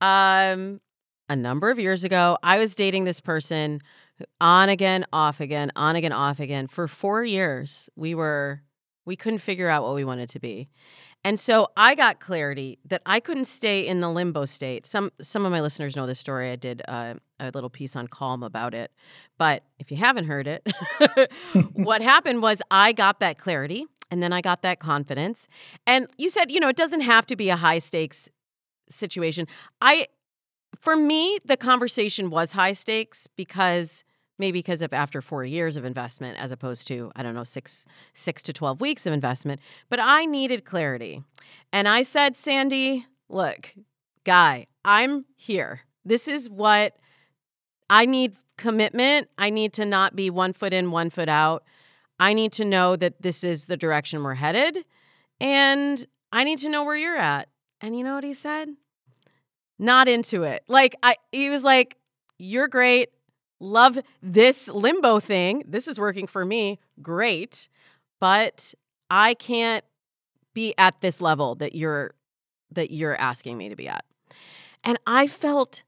um 0.00 0.80
a 1.28 1.34
number 1.34 1.70
of 1.70 1.78
years 1.80 2.04
ago, 2.04 2.38
I 2.42 2.58
was 2.58 2.76
dating 2.76 3.04
this 3.04 3.20
person 3.20 3.80
on 4.40 4.68
again, 4.68 5.04
off 5.12 5.40
again, 5.40 5.72
on 5.74 5.96
again, 5.96 6.12
off 6.12 6.38
again 6.38 6.68
for 6.68 6.86
4 6.86 7.24
years. 7.24 7.90
We 7.96 8.14
were 8.14 8.62
we 9.06 9.16
couldn't 9.16 9.38
figure 9.38 9.68
out 9.68 9.82
what 9.84 9.94
we 9.94 10.04
wanted 10.04 10.28
to 10.30 10.38
be. 10.38 10.68
And 11.24 11.40
so 11.40 11.68
I 11.76 11.94
got 11.94 12.20
clarity 12.20 12.78
that 12.84 13.02
I 13.06 13.18
couldn't 13.20 13.46
stay 13.46 13.86
in 13.86 14.00
the 14.00 14.10
limbo 14.10 14.44
state. 14.44 14.86
Some 14.86 15.10
some 15.20 15.46
of 15.46 15.50
my 15.50 15.60
listeners 15.60 15.96
know 15.96 16.06
this 16.06 16.20
story. 16.20 16.50
I 16.50 16.56
did 16.56 16.82
uh, 16.86 17.14
a 17.40 17.50
little 17.52 17.70
piece 17.70 17.96
on 17.96 18.06
Calm 18.06 18.42
about 18.42 18.74
it. 18.74 18.92
But 19.38 19.64
if 19.78 19.90
you 19.90 19.96
haven't 19.96 20.26
heard 20.26 20.46
it, 20.46 20.66
what 21.72 22.02
happened 22.02 22.42
was 22.42 22.60
I 22.70 22.92
got 22.92 23.20
that 23.20 23.38
clarity 23.38 23.86
and 24.10 24.22
then 24.22 24.32
I 24.32 24.40
got 24.40 24.62
that 24.62 24.78
confidence. 24.78 25.48
And 25.86 26.06
you 26.16 26.28
said, 26.28 26.50
you 26.50 26.60
know, 26.60 26.68
it 26.68 26.76
doesn't 26.76 27.00
have 27.00 27.26
to 27.26 27.36
be 27.36 27.48
a 27.48 27.56
high 27.56 27.78
stakes 27.78 28.28
situation. 28.88 29.46
I 29.80 30.08
for 30.80 30.96
me, 30.96 31.38
the 31.44 31.56
conversation 31.56 32.30
was 32.30 32.52
high 32.52 32.72
stakes 32.72 33.26
because 33.36 34.04
maybe 34.38 34.58
because 34.58 34.82
of 34.82 34.92
after 34.92 35.20
four 35.20 35.44
years 35.44 35.76
of 35.76 35.84
investment 35.84 36.38
as 36.38 36.50
opposed 36.50 36.86
to 36.88 37.10
i 37.16 37.22
don't 37.22 37.34
know 37.34 37.44
six 37.44 37.86
six 38.14 38.42
to 38.42 38.52
12 38.52 38.80
weeks 38.80 39.06
of 39.06 39.12
investment. 39.12 39.60
But 39.88 40.00
i 40.00 40.24
needed 40.24 40.64
clarity. 40.64 41.22
And 41.72 41.88
i 41.88 42.02
said 42.02 42.36
sandy 42.36 43.06
look 43.28 43.74
guy 44.24 44.66
i'm 44.84 45.24
here. 45.36 45.80
This 46.04 46.28
is 46.28 46.48
what 46.48 46.96
i 47.90 48.04
need 48.06 48.36
commitment. 48.56 49.28
I 49.36 49.50
need 49.50 49.72
to 49.74 49.84
not 49.84 50.16
be 50.16 50.30
one 50.30 50.52
foot 50.52 50.72
in 50.72 50.90
one 50.90 51.10
foot 51.10 51.28
out. 51.28 51.62
I 52.18 52.32
need 52.32 52.52
to 52.52 52.64
know 52.64 52.96
that 52.96 53.20
this 53.20 53.44
is 53.44 53.66
the 53.66 53.76
direction 53.76 54.22
we're 54.22 54.34
headed 54.34 54.84
and 55.40 56.06
i 56.32 56.44
need 56.44 56.58
to 56.58 56.68
know 56.68 56.84
where 56.84 56.96
you're 56.96 57.16
at. 57.16 57.48
And 57.80 57.96
you 57.96 58.04
know 58.04 58.14
what 58.14 58.24
he 58.24 58.34
said? 58.34 58.70
Not 59.78 60.08
into 60.08 60.44
it. 60.44 60.62
Like 60.68 60.96
I 61.02 61.16
he 61.32 61.50
was 61.50 61.62
like, 61.62 61.98
"You're 62.38 62.68
great. 62.68 63.10
Love 63.58 63.98
this 64.22 64.68
limbo 64.68 65.20
thing. 65.20 65.62
This 65.66 65.88
is 65.88 65.98
working 65.98 66.26
for 66.26 66.44
me. 66.44 66.78
Great. 67.00 67.68
But 68.20 68.74
I 69.10 69.34
can't 69.34 69.84
be 70.54 70.74
at 70.78 71.00
this 71.00 71.20
level 71.20 71.54
that 71.56 71.74
you're 71.74 72.14
that 72.70 72.90
you're 72.90 73.16
asking 73.16 73.56
me 73.56 73.68
to 73.68 73.76
be 73.76 73.88
at." 73.88 74.04
And 74.84 74.98
I 75.06 75.26
felt 75.26 75.82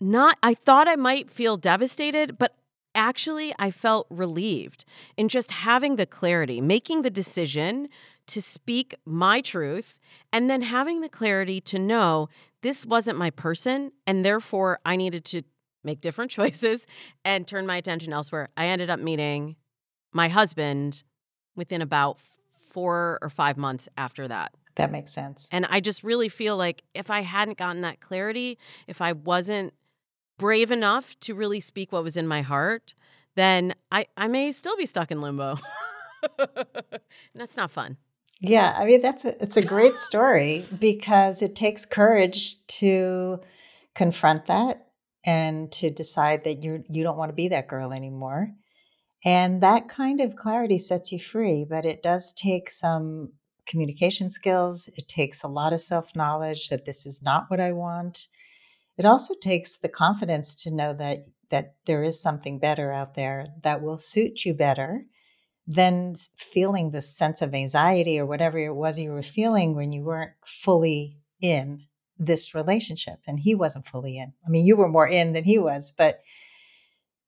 not 0.00 0.36
I 0.42 0.54
thought 0.54 0.88
I 0.88 0.96
might 0.96 1.30
feel 1.30 1.56
devastated, 1.56 2.38
but 2.38 2.56
actually 2.94 3.54
I 3.58 3.70
felt 3.70 4.06
relieved 4.10 4.84
in 5.16 5.28
just 5.28 5.50
having 5.50 5.96
the 5.96 6.06
clarity, 6.06 6.60
making 6.60 7.02
the 7.02 7.10
decision 7.10 7.88
to 8.26 8.40
speak 8.40 8.94
my 9.04 9.40
truth 9.40 9.98
and 10.32 10.48
then 10.48 10.62
having 10.62 11.00
the 11.00 11.08
clarity 11.08 11.60
to 11.60 11.78
know 11.78 12.28
this 12.62 12.86
wasn't 12.86 13.18
my 13.18 13.30
person 13.30 13.92
and 14.06 14.24
therefore 14.24 14.78
I 14.84 14.96
needed 14.96 15.24
to 15.26 15.42
make 15.84 16.00
different 16.00 16.30
choices 16.30 16.86
and 17.24 17.46
turn 17.46 17.66
my 17.66 17.76
attention 17.76 18.12
elsewhere. 18.12 18.48
I 18.56 18.66
ended 18.66 18.90
up 18.90 19.00
meeting 19.00 19.56
my 20.12 20.28
husband 20.28 21.02
within 21.56 21.82
about 21.82 22.18
4 22.70 23.18
or 23.22 23.30
5 23.30 23.56
months 23.56 23.88
after 23.96 24.26
that. 24.28 24.52
That 24.76 24.90
makes 24.90 25.12
sense. 25.12 25.48
And 25.52 25.66
I 25.66 25.80
just 25.80 26.02
really 26.02 26.28
feel 26.28 26.56
like 26.56 26.82
if 26.94 27.10
I 27.10 27.20
hadn't 27.20 27.58
gotten 27.58 27.82
that 27.82 28.00
clarity, 28.00 28.58
if 28.88 29.00
I 29.00 29.12
wasn't 29.12 29.72
brave 30.36 30.72
enough 30.72 31.18
to 31.20 31.34
really 31.34 31.60
speak 31.60 31.92
what 31.92 32.02
was 32.02 32.16
in 32.16 32.26
my 32.26 32.42
heart, 32.42 32.94
then 33.36 33.74
I, 33.92 34.06
I 34.16 34.26
may 34.26 34.50
still 34.52 34.76
be 34.76 34.86
stuck 34.86 35.10
in 35.10 35.20
limbo. 35.20 35.58
that's 37.34 37.56
not 37.56 37.70
fun. 37.70 37.98
Yeah, 38.40 38.74
I 38.76 38.84
mean 38.84 39.00
that's 39.00 39.24
a, 39.24 39.40
it's 39.42 39.56
a 39.56 39.62
great 39.62 39.96
story 39.96 40.64
because 40.78 41.40
it 41.40 41.54
takes 41.54 41.86
courage 41.86 42.66
to 42.66 43.40
confront 43.94 44.46
that 44.46 44.83
and 45.24 45.70
to 45.72 45.90
decide 45.90 46.44
that 46.44 46.62
you 46.62 46.84
you 46.88 47.02
don't 47.02 47.16
want 47.16 47.30
to 47.30 47.34
be 47.34 47.48
that 47.48 47.68
girl 47.68 47.92
anymore. 47.92 48.50
And 49.24 49.62
that 49.62 49.88
kind 49.88 50.20
of 50.20 50.36
clarity 50.36 50.76
sets 50.76 51.10
you 51.10 51.18
free, 51.18 51.64
but 51.68 51.86
it 51.86 52.02
does 52.02 52.34
take 52.34 52.68
some 52.68 53.32
communication 53.66 54.30
skills. 54.30 54.90
It 54.96 55.08
takes 55.08 55.42
a 55.42 55.48
lot 55.48 55.72
of 55.72 55.80
self-knowledge 55.80 56.68
that 56.68 56.84
this 56.84 57.06
is 57.06 57.22
not 57.22 57.46
what 57.48 57.60
I 57.60 57.72
want. 57.72 58.28
It 58.98 59.06
also 59.06 59.34
takes 59.40 59.78
the 59.78 59.88
confidence 59.88 60.54
to 60.62 60.74
know 60.74 60.92
that 60.94 61.20
that 61.50 61.74
there 61.86 62.04
is 62.04 62.20
something 62.20 62.58
better 62.58 62.92
out 62.92 63.14
there 63.14 63.46
that 63.62 63.82
will 63.82 63.98
suit 63.98 64.44
you 64.44 64.54
better 64.54 65.04
than 65.66 66.14
feeling 66.36 66.90
this 66.90 67.16
sense 67.16 67.40
of 67.40 67.54
anxiety 67.54 68.18
or 68.18 68.26
whatever 68.26 68.58
it 68.58 68.74
was 68.74 68.98
you 68.98 69.10
were 69.10 69.22
feeling 69.22 69.74
when 69.74 69.92
you 69.92 70.02
weren't 70.02 70.32
fully 70.44 71.18
in 71.40 71.86
this 72.18 72.54
relationship 72.54 73.20
and 73.26 73.40
he 73.40 73.54
wasn't 73.54 73.86
fully 73.86 74.18
in. 74.18 74.32
I 74.46 74.50
mean, 74.50 74.64
you 74.64 74.76
were 74.76 74.88
more 74.88 75.08
in 75.08 75.32
than 75.32 75.44
he 75.44 75.58
was, 75.58 75.90
but 75.90 76.20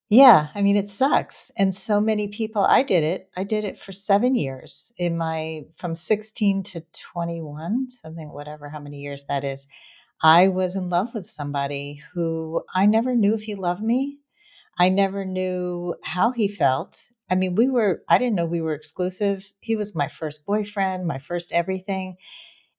yeah, 0.08 0.48
I 0.54 0.62
mean, 0.62 0.76
it 0.76 0.86
sucks. 0.86 1.50
And 1.56 1.74
so 1.74 2.00
many 2.00 2.28
people, 2.28 2.62
I 2.62 2.84
did 2.84 3.02
it. 3.02 3.28
I 3.36 3.42
did 3.42 3.64
it 3.64 3.76
for 3.78 3.90
seven 3.90 4.36
years 4.36 4.92
in 4.96 5.16
my, 5.16 5.62
from 5.76 5.96
16 5.96 6.62
to 6.62 6.84
21, 6.92 7.90
something, 7.90 8.32
whatever, 8.32 8.68
how 8.68 8.78
many 8.78 9.00
years 9.00 9.24
that 9.24 9.42
is. 9.42 9.66
I 10.22 10.46
was 10.46 10.76
in 10.76 10.88
love 10.88 11.12
with 11.12 11.26
somebody 11.26 12.02
who 12.14 12.62
I 12.74 12.86
never 12.86 13.16
knew 13.16 13.34
if 13.34 13.42
he 13.42 13.56
loved 13.56 13.82
me. 13.82 14.20
I 14.78 14.90
never 14.90 15.24
knew 15.24 15.96
how 16.04 16.30
he 16.30 16.46
felt. 16.46 17.10
I 17.28 17.34
mean, 17.34 17.56
we 17.56 17.68
were, 17.68 18.02
I 18.08 18.18
didn't 18.18 18.36
know 18.36 18.46
we 18.46 18.60
were 18.60 18.74
exclusive. 18.74 19.52
He 19.58 19.74
was 19.74 19.96
my 19.96 20.06
first 20.06 20.46
boyfriend, 20.46 21.06
my 21.06 21.18
first 21.18 21.52
everything. 21.52 22.16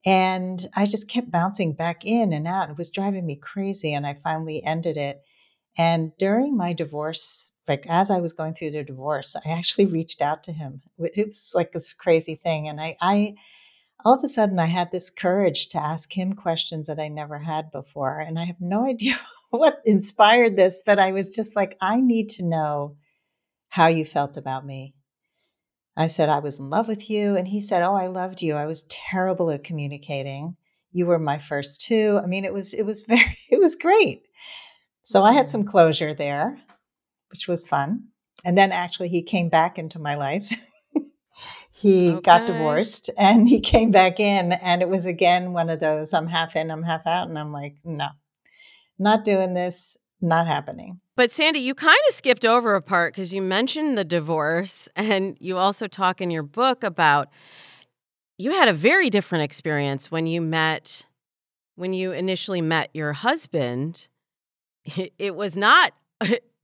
And 0.06 0.68
I 0.76 0.86
just 0.86 1.10
kept 1.10 1.32
bouncing 1.32 1.74
back 1.74 2.06
in 2.06 2.32
and 2.34 2.48
out. 2.48 2.70
It 2.70 2.78
was 2.78 2.90
driving 2.90 3.26
me 3.26 3.36
crazy. 3.36 3.94
And 3.94 4.06
I 4.06 4.14
finally 4.14 4.64
ended 4.64 4.98
it. 4.98 5.22
And 5.78 6.12
during 6.18 6.56
my 6.56 6.74
divorce, 6.74 7.52
like 7.68 7.86
as 7.88 8.10
I 8.10 8.20
was 8.20 8.34
going 8.34 8.54
through 8.54 8.72
the 8.72 8.84
divorce, 8.84 9.36
I 9.46 9.50
actually 9.52 9.86
reached 9.86 10.22
out 10.22 10.44
to 10.44 10.54
him. 10.54 10.82
It 10.98 11.26
was 11.26 11.52
like 11.56 11.72
this 11.74 11.94
crazy 11.94 12.36
thing. 12.36 12.68
And 12.68 12.80
I, 12.80 12.96
I 13.02 13.36
all 14.06 14.14
of 14.14 14.24
a 14.24 14.28
sudden, 14.28 14.60
I 14.60 14.68
had 14.68 14.92
this 14.92 15.10
courage 15.10 15.68
to 15.70 15.84
ask 15.84 16.18
him 16.18 16.34
questions 16.34 16.88
that 16.88 17.00
I 17.00 17.08
never 17.08 17.40
had 17.40 17.72
before. 17.72 18.20
And 18.20 18.40
I 18.40 18.46
have 18.46 18.62
no 18.62 18.86
idea 18.90 19.20
what 19.50 19.82
inspired 19.86 20.56
this, 20.56 20.82
but 20.86 21.00
I 21.00 21.12
was 21.12 21.30
just 21.36 21.56
like, 21.56 21.78
I 21.82 22.00
need 22.00 22.30
to 22.30 22.46
know 22.46 22.96
how 23.70 23.88
you 23.88 24.06
felt 24.06 24.38
about 24.38 24.66
me. 24.66 24.94
I 25.98 26.06
said, 26.06 26.30
I 26.30 26.38
was 26.38 26.60
in 26.60 26.70
love 26.70 26.88
with 26.88 27.10
you. 27.10 27.36
And 27.36 27.48
he 27.48 27.60
said, 27.60 27.82
Oh, 27.82 27.96
I 27.96 28.06
loved 28.06 28.44
you. 28.44 28.54
I 28.56 28.68
was 28.68 28.84
terrible 28.84 29.50
at 29.50 29.64
communicating. 29.64 30.56
You 30.92 31.08
were 31.08 31.20
my 31.20 31.40
first 31.40 31.82
two. 31.82 32.22
I 32.24 32.28
mean, 32.28 32.46
it 32.46 32.54
was, 32.54 32.74
it 32.74 32.84
was 32.84 33.02
very, 33.08 33.40
it 33.50 33.60
was 33.60 33.76
great. 33.76 34.22
So 35.02 35.24
I 35.24 35.34
had 35.34 35.50
some 35.50 35.62
mm-hmm. 35.62 35.72
closure 35.72 36.14
there, 36.14 36.60
which 37.30 37.48
was 37.48 37.68
fun. 37.68 38.10
And 38.46 38.56
then 38.56 38.72
actually, 38.72 39.10
he 39.10 39.24
came 39.24 39.50
back 39.50 39.80
into 39.80 39.98
my 39.98 40.14
life. 40.14 40.50
he 41.72 42.12
okay. 42.12 42.22
got 42.22 42.46
divorced 42.46 43.10
and 43.18 43.50
he 43.50 43.60
came 43.60 43.90
back 43.90 44.20
in. 44.20 44.52
And 44.52 44.84
it 44.84 44.90
was 44.90 45.08
again 45.08 45.52
one 45.52 45.72
of 45.72 45.80
those 45.80 46.14
I'm 46.14 46.28
half 46.28 46.56
in, 46.56 46.70
I'm 46.70 46.84
half 46.84 47.08
out. 47.08 47.28
And 47.28 47.40
I'm 47.40 47.52
like, 47.52 47.78
no, 47.84 48.10
not 49.00 49.24
doing 49.24 49.54
this, 49.54 49.98
not 50.22 50.48
happening. 50.48 51.00
But 51.16 51.32
Sandy, 51.32 51.60
you 51.60 51.76
kind 51.76 51.98
of 52.08 52.16
skipped 52.16 52.46
over 52.46 52.76
a 52.76 52.82
part 52.82 53.14
because 53.14 53.34
you 53.34 53.42
mentioned 53.42 53.98
the 53.98 54.04
divorce. 54.04 54.90
And 54.96 55.38
you 55.40 55.58
also 55.58 55.88
talk 55.88 56.22
in 56.22 56.32
your 56.32 56.44
book 56.44 56.84
about 56.84 57.30
you 58.38 58.52
had 58.52 58.68
a 58.68 58.74
very 58.74 59.10
different 59.10 59.44
experience 59.44 60.12
when 60.12 60.28
you 60.28 60.42
met, 60.42 61.06
when 61.76 61.94
you 61.94 62.12
initially 62.12 62.62
met 62.62 62.90
your 62.94 63.14
husband 63.14 64.08
it, 65.18 65.36
was 65.36 65.58
not 65.58 65.94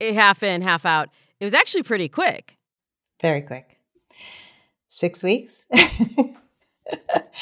half 0.00 0.42
in, 0.42 0.62
half 0.62 0.84
out. 0.84 1.10
It 1.40 1.44
was 1.44 1.54
actually 1.54 1.82
pretty 1.82 2.08
quick. 2.08 2.56
Very 3.20 3.42
quick. 3.42 3.78
Six 4.88 5.22
weeks. 5.22 5.66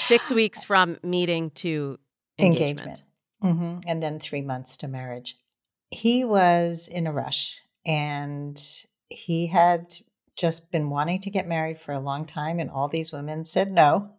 Six 0.07 0.31
weeks 0.31 0.65
from 0.65 0.99
meeting 1.03 1.51
to 1.51 1.99
engagement. 2.39 2.71
engagement. 2.81 3.03
Mm-hmm. 3.43 3.89
And 3.89 4.03
then 4.03 4.19
three 4.19 4.41
months 4.43 4.77
to 4.79 4.89
marriage. 4.89 5.37
He 5.93 6.25
was 6.25 6.89
in 6.89 7.07
a 7.07 7.13
rush 7.13 7.61
and 7.87 8.59
he 9.09 9.49
had 9.49 9.95
just 10.37 10.73
been 10.73 10.91
wanting 10.91 11.21
to 11.21 11.31
get 11.31 11.47
married 11.47 11.79
for 11.79 11.93
a 11.93 12.01
long 12.01 12.25
time, 12.25 12.59
and 12.59 12.71
all 12.71 12.89
these 12.89 13.13
women 13.13 13.45
said 13.45 13.71
no. 13.71 14.13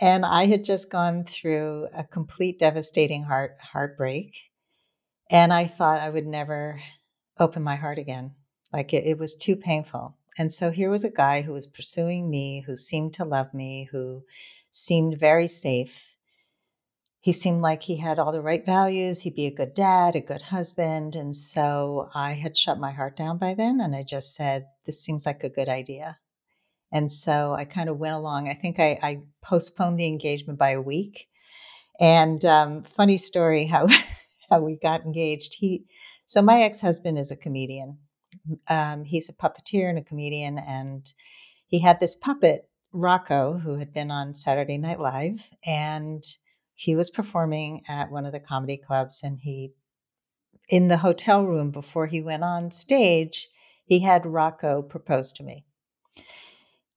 And 0.00 0.24
I 0.24 0.46
had 0.46 0.64
just 0.64 0.90
gone 0.90 1.24
through 1.24 1.88
a 1.94 2.02
complete 2.02 2.58
devastating 2.58 3.24
heart 3.24 3.56
heartbreak 3.60 4.50
and 5.30 5.52
I 5.52 5.66
thought 5.66 6.00
I 6.00 6.10
would 6.10 6.26
never 6.26 6.78
open 7.38 7.62
my 7.62 7.76
heart 7.76 7.98
again. 7.98 8.34
Like 8.72 8.92
it, 8.92 9.04
it 9.04 9.18
was 9.18 9.34
too 9.34 9.56
painful. 9.56 10.16
And 10.36 10.52
so 10.52 10.70
here 10.70 10.90
was 10.90 11.04
a 11.04 11.10
guy 11.10 11.42
who 11.42 11.52
was 11.52 11.66
pursuing 11.66 12.28
me, 12.28 12.64
who 12.66 12.76
seemed 12.76 13.14
to 13.14 13.24
love 13.24 13.54
me, 13.54 13.88
who 13.90 14.24
seemed 14.70 15.18
very 15.18 15.46
safe. 15.46 16.13
He 17.24 17.32
seemed 17.32 17.62
like 17.62 17.84
he 17.84 17.96
had 17.96 18.18
all 18.18 18.32
the 18.32 18.42
right 18.42 18.66
values. 18.66 19.22
He'd 19.22 19.34
be 19.34 19.46
a 19.46 19.50
good 19.50 19.72
dad, 19.72 20.14
a 20.14 20.20
good 20.20 20.42
husband. 20.42 21.16
And 21.16 21.34
so 21.34 22.10
I 22.14 22.32
had 22.32 22.54
shut 22.54 22.78
my 22.78 22.92
heart 22.92 23.16
down 23.16 23.38
by 23.38 23.54
then. 23.54 23.80
And 23.80 23.96
I 23.96 24.02
just 24.02 24.34
said, 24.34 24.66
this 24.84 25.02
seems 25.02 25.24
like 25.24 25.42
a 25.42 25.48
good 25.48 25.70
idea. 25.70 26.18
And 26.92 27.10
so 27.10 27.54
I 27.54 27.64
kind 27.64 27.88
of 27.88 27.96
went 27.96 28.14
along. 28.14 28.50
I 28.50 28.52
think 28.52 28.78
I, 28.78 28.98
I 29.02 29.22
postponed 29.40 29.98
the 29.98 30.04
engagement 30.04 30.58
by 30.58 30.72
a 30.72 30.82
week. 30.82 31.28
And 31.98 32.44
um, 32.44 32.82
funny 32.82 33.16
story 33.16 33.64
how 33.64 33.86
how 34.50 34.60
we 34.60 34.76
got 34.76 35.06
engaged. 35.06 35.54
He, 35.60 35.86
so 36.26 36.42
my 36.42 36.60
ex 36.60 36.82
husband 36.82 37.18
is 37.18 37.30
a 37.30 37.36
comedian. 37.36 38.00
Um, 38.68 39.04
he's 39.04 39.30
a 39.30 39.32
puppeteer 39.32 39.88
and 39.88 39.96
a 39.96 40.04
comedian, 40.04 40.58
and 40.58 41.10
he 41.68 41.80
had 41.80 42.00
this 42.00 42.16
puppet 42.16 42.68
Rocco 42.92 43.60
who 43.64 43.78
had 43.78 43.94
been 43.94 44.10
on 44.10 44.34
Saturday 44.34 44.76
Night 44.76 45.00
Live, 45.00 45.48
and 45.64 46.22
he 46.74 46.96
was 46.96 47.10
performing 47.10 47.82
at 47.88 48.10
one 48.10 48.26
of 48.26 48.32
the 48.32 48.40
comedy 48.40 48.76
clubs, 48.76 49.22
and 49.22 49.40
he, 49.40 49.72
in 50.68 50.88
the 50.88 50.98
hotel 50.98 51.44
room 51.44 51.70
before 51.70 52.06
he 52.06 52.20
went 52.20 52.44
on 52.44 52.70
stage, 52.70 53.48
he 53.84 54.00
had 54.00 54.26
Rocco 54.26 54.82
propose 54.82 55.32
to 55.34 55.44
me. 55.44 55.64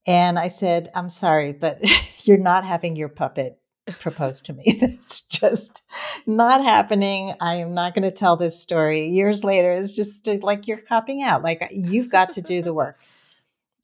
And 0.06 0.40
I 0.40 0.48
said, 0.48 0.90
I'm 0.96 1.10
sorry, 1.10 1.52
but 1.52 1.80
you're 2.24 2.38
not 2.38 2.64
having 2.66 2.96
your 2.96 3.10
puppet 3.10 3.60
proposed 4.00 4.46
to 4.46 4.54
me. 4.54 4.78
That's 4.82 5.22
just 5.22 5.84
not 6.26 6.64
happening. 6.64 7.34
I 7.40 7.56
am 7.56 7.74
not 7.74 7.94
going 7.94 8.04
to 8.04 8.12
tell 8.12 8.36
this 8.36 8.62
story. 8.62 9.10
Years 9.10 9.44
later, 9.44 9.72
it's 9.72 9.96
just 9.96 10.28
uh, 10.28 10.38
like 10.42 10.68
you're 10.68 10.78
copping 10.78 11.22
out. 11.22 11.44
Like 11.44 11.68
you've 11.72 12.10
got 12.10 12.34
to 12.34 12.42
do 12.42 12.62
the 12.62 12.74
work. 12.74 13.00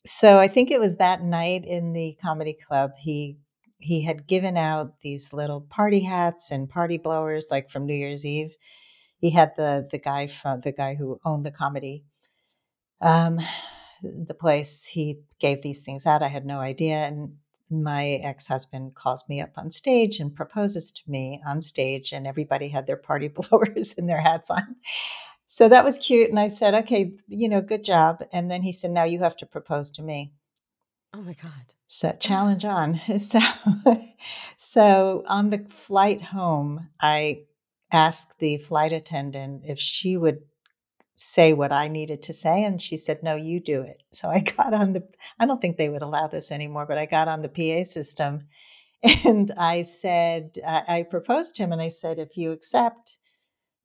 So 0.06 0.40
I 0.40 0.48
think 0.48 0.70
it 0.70 0.80
was 0.80 0.98
that 0.98 1.24
night 1.24 1.64
in 1.66 1.94
the 1.94 2.18
comedy 2.22 2.54
club 2.54 2.92
he 2.98 3.38
he 3.84 4.04
had 4.04 4.28
given 4.28 4.58
out 4.58 5.02
these 5.02 5.34
little 5.34 5.62
party 5.62 6.02
hats 6.02 6.52
and 6.52 6.70
party 6.70 6.98
blowers 6.98 7.48
like 7.52 7.70
from 7.70 7.86
New 7.86 7.96
Year's 7.96 8.26
Eve. 8.26 8.56
He 9.18 9.32
had 9.32 9.54
the 9.56 9.88
the 9.90 10.00
guy 10.00 10.28
from 10.28 10.62
the 10.62 10.72
guy 10.72 10.96
who 10.96 11.20
owned 11.24 11.46
the 11.46 11.52
comedy 11.52 12.04
um 13.02 13.40
the 14.02 14.34
place 14.34 14.84
he 14.84 15.20
gave 15.40 15.62
these 15.62 15.82
things 15.82 16.06
out. 16.06 16.24
I 16.24 16.28
had 16.28 16.46
no 16.46 16.60
idea 16.60 16.96
and 16.96 17.38
my 17.74 18.20
ex 18.24 18.48
husband 18.48 18.96
calls 18.96 19.28
me 19.28 19.42
up 19.42 19.58
on 19.58 19.72
stage 19.72 20.20
and 20.20 20.36
proposes 20.36 20.92
to 20.92 21.02
me 21.08 21.42
on 21.46 21.62
stage, 21.62 22.14
and 22.14 22.28
everybody 22.28 22.70
had 22.70 22.86
their 22.86 22.98
party 22.98 23.28
blowers 23.50 23.96
and 23.98 24.08
their 24.08 24.22
hats 24.22 24.50
on. 24.50 24.76
So 25.46 25.70
that 25.70 25.84
was 25.84 26.00
cute. 26.00 26.30
And 26.30 26.40
I 26.40 26.48
said, 26.48 26.74
okay, 26.74 27.14
you 27.28 27.50
know, 27.50 27.62
good 27.62 27.84
job. 27.84 28.24
And 28.32 28.50
then 28.50 28.64
he 28.64 28.72
said, 28.72 28.92
now 28.92 29.04
you 29.04 29.20
have 29.20 29.38
to 29.38 29.46
propose 29.46 29.92
to 29.92 30.02
me. 30.02 30.34
Oh 31.14 31.22
my 31.22 31.34
God. 31.34 31.74
So 31.94 32.12
challenge 32.20 32.66
on. 32.66 33.00
So, 33.20 33.40
so 34.58 35.24
on 35.28 35.52
the 35.52 35.68
flight 35.70 36.24
home, 36.24 36.90
I 37.00 37.44
asked 37.92 38.40
the 38.40 38.58
flight 38.58 38.92
attendant 38.92 39.62
if 39.68 39.78
she 39.78 40.18
would 40.18 40.40
say 41.16 41.54
what 41.54 41.72
I 41.72 41.88
needed 41.88 42.24
to 42.24 42.34
say. 42.34 42.64
And 42.64 42.82
she 42.82 42.98
said, 42.98 43.22
No, 43.22 43.36
you 43.36 43.60
do 43.60 43.84
it. 43.84 44.02
So 44.12 44.30
I 44.30 44.40
got 44.58 44.74
on 44.74 44.94
the, 44.94 45.08
I 45.40 45.46
don't 45.46 45.62
think 45.62 45.78
they 45.78 45.90
would 45.90 46.02
allow 46.02 46.26
this 46.28 46.52
anymore, 46.52 46.88
but 46.88 46.98
I 46.98 47.06
got 47.06 47.28
on 47.28 47.44
the 47.44 47.50
PA 47.50 47.84
system 47.84 48.48
and 49.04 49.52
I 49.56 49.84
said, 49.84 50.56
I 50.66 51.06
proposed 51.08 51.54
to 51.56 51.64
him 51.64 51.72
and 51.72 51.82
I 51.82 51.90
said, 51.90 52.18
If 52.18 52.36
you 52.36 52.54
accept, 52.54 53.20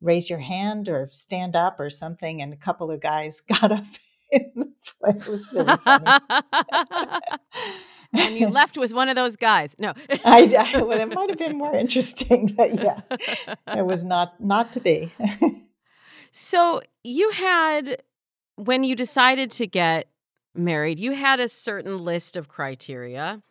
raise 0.00 0.30
your 0.30 0.38
hand 0.38 0.88
or 0.88 1.08
stand 1.10 1.54
up 1.54 1.78
or 1.78 1.90
something. 1.90 2.40
And 2.40 2.54
a 2.54 2.56
couple 2.56 2.90
of 2.90 3.02
guys 3.02 3.42
got 3.42 3.70
up. 3.70 3.84
It 4.30 5.26
was 5.26 5.52
really 5.52 5.76
funny. 5.84 6.20
And 8.12 8.36
you 8.36 8.48
left 8.48 8.76
with 8.76 8.92
one 8.92 9.08
of 9.08 9.16
those 9.16 9.36
guys. 9.36 9.76
No, 9.78 9.92
I, 10.24 10.72
I 10.74 10.82
well, 10.82 11.00
it 11.00 11.14
might 11.14 11.30
have 11.30 11.38
been 11.38 11.58
more 11.58 11.74
interesting, 11.74 12.52
but 12.56 12.74
yeah, 12.74 13.00
it 13.66 13.86
was 13.86 14.04
not 14.04 14.40
not 14.40 14.72
to 14.72 14.80
be. 14.80 15.12
So 16.30 16.82
you 17.02 17.30
had, 17.30 18.02
when 18.56 18.84
you 18.84 18.94
decided 18.94 19.50
to 19.52 19.66
get 19.66 20.08
married, 20.54 20.98
you 20.98 21.12
had 21.12 21.40
a 21.40 21.48
certain 21.48 22.04
list 22.04 22.36
of 22.36 22.48
criteria. 22.48 23.42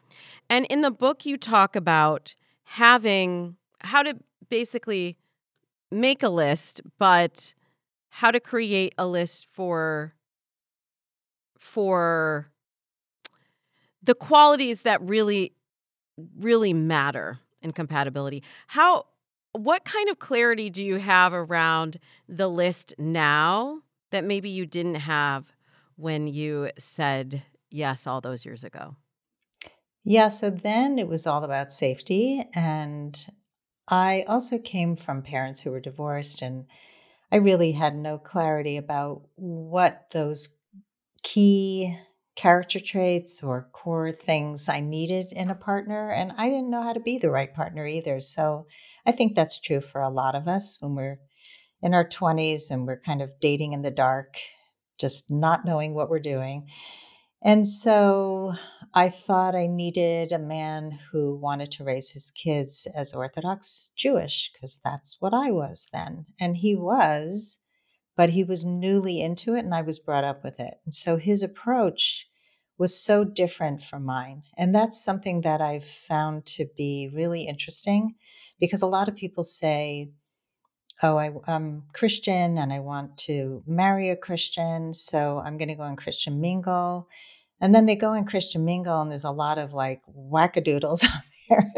And 0.50 0.66
in 0.66 0.82
the 0.82 0.92
book, 0.92 1.26
you 1.26 1.38
talk 1.38 1.76
about 1.76 2.36
having 2.64 3.58
how 3.82 4.04
to 4.04 4.18
basically 4.50 5.18
make 5.92 6.24
a 6.24 6.30
list, 6.30 6.82
but 6.98 7.54
how 8.10 8.32
to 8.32 8.40
create 8.40 8.94
a 8.98 9.08
list 9.08 9.48
for 9.52 10.14
for 11.60 12.52
the 14.02 14.16
qualities 14.16 14.82
that 14.84 15.02
really 15.02 15.54
really 16.40 16.74
matter 16.74 17.40
in 17.62 17.72
compatibility. 17.72 18.44
How 18.68 19.06
what 19.54 19.86
kind 19.86 20.10
of 20.10 20.20
clarity 20.20 20.70
do 20.70 20.84
you 20.84 20.98
have 20.98 21.34
around 21.34 22.00
the 22.28 22.48
list 22.48 22.94
now 22.98 23.82
that 24.12 24.24
maybe 24.24 24.50
you 24.50 24.66
didn't 24.66 24.96
have 24.96 25.56
when 25.96 26.28
you 26.28 26.72
said 26.78 27.44
yes 27.70 28.06
all 28.06 28.22
those 28.22 28.46
years 28.46 28.64
ago? 28.64 28.96
Yeah, 30.04 30.30
so 30.30 30.50
then 30.50 31.00
it 31.00 31.08
was 31.08 31.28
all 31.28 31.44
about 31.44 31.74
safety. 31.74 32.48
And 32.54 33.28
I 33.88 34.24
also 34.28 34.58
came 34.58 34.96
from 34.96 35.22
parents 35.22 35.62
who 35.62 35.72
were 35.72 35.80
divorced, 35.80 36.42
and 36.42 36.66
I 37.32 37.38
really 37.38 37.74
had 37.74 37.96
no 37.96 38.18
clarity 38.18 38.78
about 38.78 39.24
what 39.36 40.08
those 40.12 40.58
key 41.24 41.98
character 42.36 42.80
traits 42.80 43.44
or 43.44 43.70
core 43.88 44.12
things 44.12 44.68
I 44.68 44.82
needed 44.82 45.32
in 45.32 45.50
a 45.50 45.56
partner. 45.56 46.12
And 46.12 46.34
I 46.38 46.50
didn't 46.50 46.70
know 46.70 46.84
how 46.84 46.92
to 46.92 47.00
be 47.00 47.18
the 47.18 47.30
right 47.30 47.54
partner 47.54 47.88
either. 47.88 48.20
So 48.20 48.68
I 49.06 49.14
think 49.14 49.34
that's 49.34 49.62
true 49.62 49.80
for 49.80 50.02
a 50.02 50.10
lot 50.10 50.36
of 50.36 50.46
us 50.46 50.76
when 50.82 50.94
we're 50.94 51.20
in 51.82 51.94
our 51.94 52.04
20s 52.04 52.70
and 52.70 52.86
we're 52.86 53.00
kind 53.00 53.22
of 53.22 53.30
dating 53.40 53.72
in 53.72 53.84
the 53.84 53.92
dark, 53.92 54.36
just 55.00 55.32
not 55.32 55.64
knowing 55.64 55.94
what 55.94 56.10
we're 56.10 56.20
doing. 56.20 56.68
And 57.42 57.66
so 57.66 58.56
I 58.94 59.08
thought 59.08 59.56
I 59.56 59.68
needed 59.68 60.34
a 60.34 60.38
man 60.38 61.00
who 61.14 61.38
wanted 61.38 61.72
to 61.72 61.86
raise 61.86 62.12
his 62.12 62.30
kids 62.32 62.90
as 62.94 63.14
Orthodox 63.14 63.92
Jewish, 63.96 64.52
because 64.52 64.82
that's 64.84 65.16
what 65.22 65.34
I 65.34 65.50
was 65.50 65.88
then. 65.94 66.26
And 66.42 66.58
he 66.58 66.76
was, 66.76 67.60
but 68.18 68.32
he 68.32 68.44
was 68.44 68.66
newly 68.66 69.22
into 69.22 69.56
it 69.56 69.64
and 69.64 69.74
I 69.74 69.82
was 69.82 69.98
brought 69.98 70.26
up 70.26 70.44
with 70.44 70.60
it. 70.60 70.74
And 70.84 70.94
so 70.94 71.16
his 71.16 71.42
approach 71.42 72.28
was 72.78 73.00
so 73.00 73.24
different 73.24 73.82
from 73.82 74.04
mine. 74.04 74.44
And 74.58 74.74
that's 74.74 75.04
something 75.04 75.42
that 75.42 75.62
I've 75.62 75.86
found 75.86 76.46
to 76.46 76.68
be 76.78 77.10
really 77.14 77.44
interesting 77.44 78.16
because 78.60 78.82
a 78.82 78.88
lot 78.88 79.08
of 79.08 79.16
people 79.16 79.44
say, 79.44 80.12
Oh, 81.04 81.18
I, 81.18 81.32
am 81.48 81.84
Christian 81.94 82.58
and 82.58 82.74
I 82.74 82.80
want 82.80 83.18
to 83.20 83.62
marry 83.68 84.10
a 84.10 84.16
Christian, 84.16 84.94
so 84.94 85.40
I'm 85.46 85.60
going 85.60 85.68
to 85.68 85.76
go 85.76 85.84
on 85.84 85.96
Christian 85.96 86.42
Mingle. 86.42 87.08
And 87.62 87.74
then 87.76 87.86
they 87.86 87.96
go 87.96 88.14
in 88.14 88.26
Christian 88.26 88.66
Mingle, 88.66 89.02
and 89.02 89.12
there's 89.12 89.24
a 89.24 89.30
lot 89.30 89.60
of 89.60 89.74
like 89.74 90.02
wackadoodles 90.10 91.04
on 91.14 91.22
there. 91.50 91.72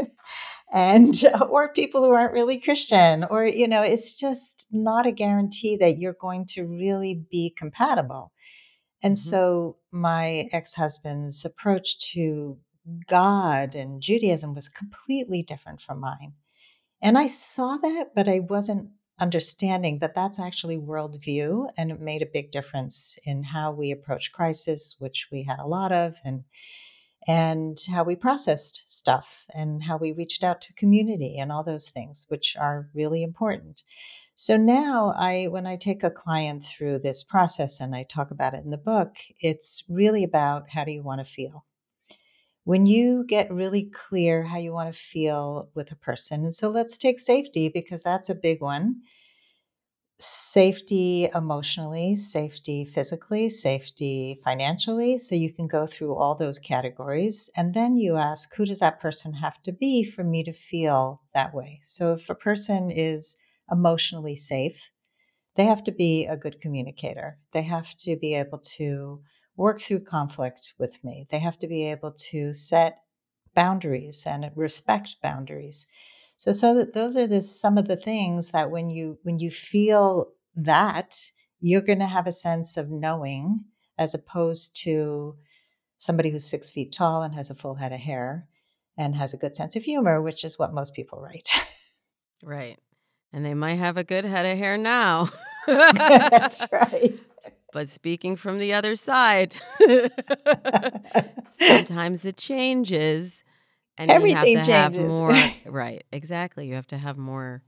and 0.72 1.24
uh, 1.26 1.46
or 1.46 1.74
people 1.74 2.04
who 2.04 2.12
aren't 2.12 2.34
really 2.34 2.60
christian 2.60 3.24
or 3.30 3.46
you 3.46 3.68
know 3.68 3.82
it's 3.82 4.14
just 4.14 4.68
not 4.72 5.06
a 5.06 5.12
guarantee 5.12 5.76
that 5.76 5.98
you're 5.98 6.16
going 6.20 6.46
to 6.46 6.64
really 6.64 7.26
be 7.32 7.54
compatible 7.58 8.32
and 9.02 9.16
mm-hmm. 9.16 9.30
so 9.30 9.78
my 9.92 10.50
ex-husband's 10.52 11.46
approach 11.46 12.00
to 12.00 12.58
god 13.08 13.76
and 13.76 14.02
judaism 14.02 14.54
was 14.54 14.68
completely 14.68 15.44
different 15.44 15.82
from 15.82 16.00
mine 16.00 16.34
and 17.02 17.18
i 17.18 17.26
saw 17.26 17.78
that 17.78 18.08
but 18.16 18.28
i 18.28 18.40
wasn't 18.40 18.90
understanding 19.20 20.00
that 20.00 20.16
that's 20.16 20.40
actually 20.40 20.78
worldview 20.78 21.70
and 21.78 21.92
it 21.92 22.00
made 22.00 22.22
a 22.22 22.26
big 22.26 22.52
difference 22.52 23.18
in 23.26 23.44
how 23.44 23.72
we 23.72 23.92
approach 23.92 24.32
crisis 24.32 24.96
which 25.00 25.28
we 25.32 25.44
had 25.44 25.60
a 25.60 25.68
lot 25.68 25.92
of 25.92 26.16
and 26.24 26.44
and 27.28 27.78
how 27.92 28.04
we 28.04 28.16
processed 28.16 28.82
stuff 28.88 29.46
and 29.54 29.84
how 29.84 29.98
we 29.98 30.12
reached 30.12 30.44
out 30.44 30.62
to 30.62 30.74
community 30.74 31.38
and 31.38 31.52
all 31.52 31.64
those 31.64 31.90
things 31.90 32.26
which 32.30 32.56
are 32.58 32.90
really 32.94 33.22
important 33.22 33.84
so 34.40 34.56
now 34.56 35.14
i 35.18 35.48
when 35.48 35.68
i 35.68 35.76
take 35.76 36.04
a 36.04 36.10
client 36.10 36.64
through 36.64 36.98
this 36.98 37.24
process 37.24 37.80
and 37.80 37.96
i 37.96 38.04
talk 38.04 38.32
about 38.32 38.54
it 38.54 38.64
in 38.64 38.70
the 38.70 38.78
book 38.78 39.16
it's 39.40 39.84
really 39.90 40.24
about 40.24 40.70
how 40.72 40.84
do 40.84 40.92
you 40.92 41.04
want 41.04 41.20
to 41.20 41.26
feel 41.26 41.66
when 42.70 42.86
you 42.86 43.26
get 43.28 43.52
really 43.52 43.84
clear 43.84 44.44
how 44.44 44.60
you 44.60 44.72
want 44.72 44.94
to 44.94 45.00
feel 45.00 45.72
with 45.74 45.92
a 45.92 45.96
person. 45.96 46.44
And 46.44 46.54
so 46.54 46.70
let's 46.70 47.00
take 47.00 47.20
safety 47.20 47.68
because 47.68 48.04
that's 48.04 48.30
a 48.30 48.36
big 48.36 48.62
one. 48.62 48.98
Safety 50.20 51.30
emotionally, 51.34 52.16
safety 52.16 52.86
physically, 52.86 53.50
safety 53.50 54.40
financially. 54.44 55.18
So 55.18 55.34
you 55.34 55.52
can 55.52 55.66
go 55.66 55.88
through 55.88 56.14
all 56.14 56.36
those 56.36 56.60
categories. 56.60 57.50
And 57.56 57.74
then 57.74 57.98
you 57.98 58.18
ask, 58.18 58.54
who 58.54 58.66
does 58.66 58.78
that 58.78 59.00
person 59.00 59.34
have 59.34 59.64
to 59.64 59.72
be 59.72 60.04
for 60.04 60.24
me 60.24 60.44
to 60.44 60.54
feel 60.54 61.24
that 61.34 61.56
way? 61.56 61.80
So 61.82 62.14
if 62.14 62.30
a 62.30 62.36
person 62.36 62.92
is 62.92 63.38
emotionally 63.72 64.36
safe, 64.36 64.92
they 65.56 65.66
have 65.66 65.84
to 65.86 65.92
be 65.92 66.26
a 66.26 66.38
good 66.38 66.62
communicator. 66.62 67.38
They 67.52 67.64
have 67.64 67.96
to 67.98 68.16
be 68.16 68.34
able 68.36 68.60
to 68.78 69.22
work 69.56 69.82
through 69.82 70.06
conflict 70.06 70.74
with 70.80 71.04
me. 71.04 71.28
They 71.30 71.40
have 71.40 71.60
to 71.60 71.68
be 71.68 71.90
able 71.90 72.14
to 72.30 72.54
set 72.54 73.00
boundaries 73.54 74.26
and 74.26 74.50
respect 74.56 75.18
boundaries. 75.22 75.88
So, 76.38 76.54
so 76.54 76.74
that 76.76 76.94
those 76.94 77.18
are 77.18 77.28
the, 77.28 77.42
some 77.42 77.78
of 77.78 77.88
the 77.90 77.98
things 77.98 78.52
that 78.52 78.72
when 78.72 78.90
you 78.90 79.18
when 79.24 79.38
you 79.38 79.52
feel 79.52 80.32
that, 80.56 81.16
you're 81.60 81.82
going 81.82 82.00
to 82.00 82.06
have 82.06 82.28
a 82.28 82.32
sense 82.32 82.78
of 82.78 82.90
knowing, 82.90 83.66
as 83.98 84.14
opposed 84.14 84.78
to 84.84 85.36
somebody 85.98 86.30
who's 86.30 86.50
six 86.50 86.70
feet 86.70 86.94
tall 86.94 87.22
and 87.22 87.36
has 87.36 87.50
a 87.50 87.56
full 87.56 87.76
head 87.76 87.92
of 87.92 88.00
hair 88.00 88.48
and 88.98 89.16
has 89.16 89.34
a 89.34 89.38
good 89.38 89.56
sense 89.56 89.76
of 89.76 89.84
humor, 89.84 90.22
which 90.22 90.46
is 90.46 90.58
what 90.58 90.74
most 90.74 90.94
people 90.94 91.20
write. 91.22 91.50
right, 92.44 92.80
and 93.34 93.46
they 93.46 93.54
might 93.54 93.76
have 93.76 93.98
a 93.98 94.04
good 94.04 94.26
head 94.26 94.46
of 94.46 94.58
hair 94.58 94.78
now. 94.78 95.30
That's 95.68 96.66
right. 96.72 97.20
But 97.72 97.90
speaking 97.90 98.36
from 98.36 98.58
the 98.60 98.74
other 98.74 98.96
side, 98.96 99.56
sometimes 101.52 102.26
it 102.26 102.38
changes. 102.38 103.44
And 103.98 104.10
Everything 104.10 104.52
you 104.52 104.58
have 104.58 104.66
to 104.66 104.72
changes. 104.72 105.20
Have 105.20 105.30
more, 105.30 105.52
right, 105.72 106.04
exactly. 106.12 106.68
You 106.68 106.76
have 106.76 106.88
to 106.88 106.98
have 106.98 107.18
more 107.18 107.64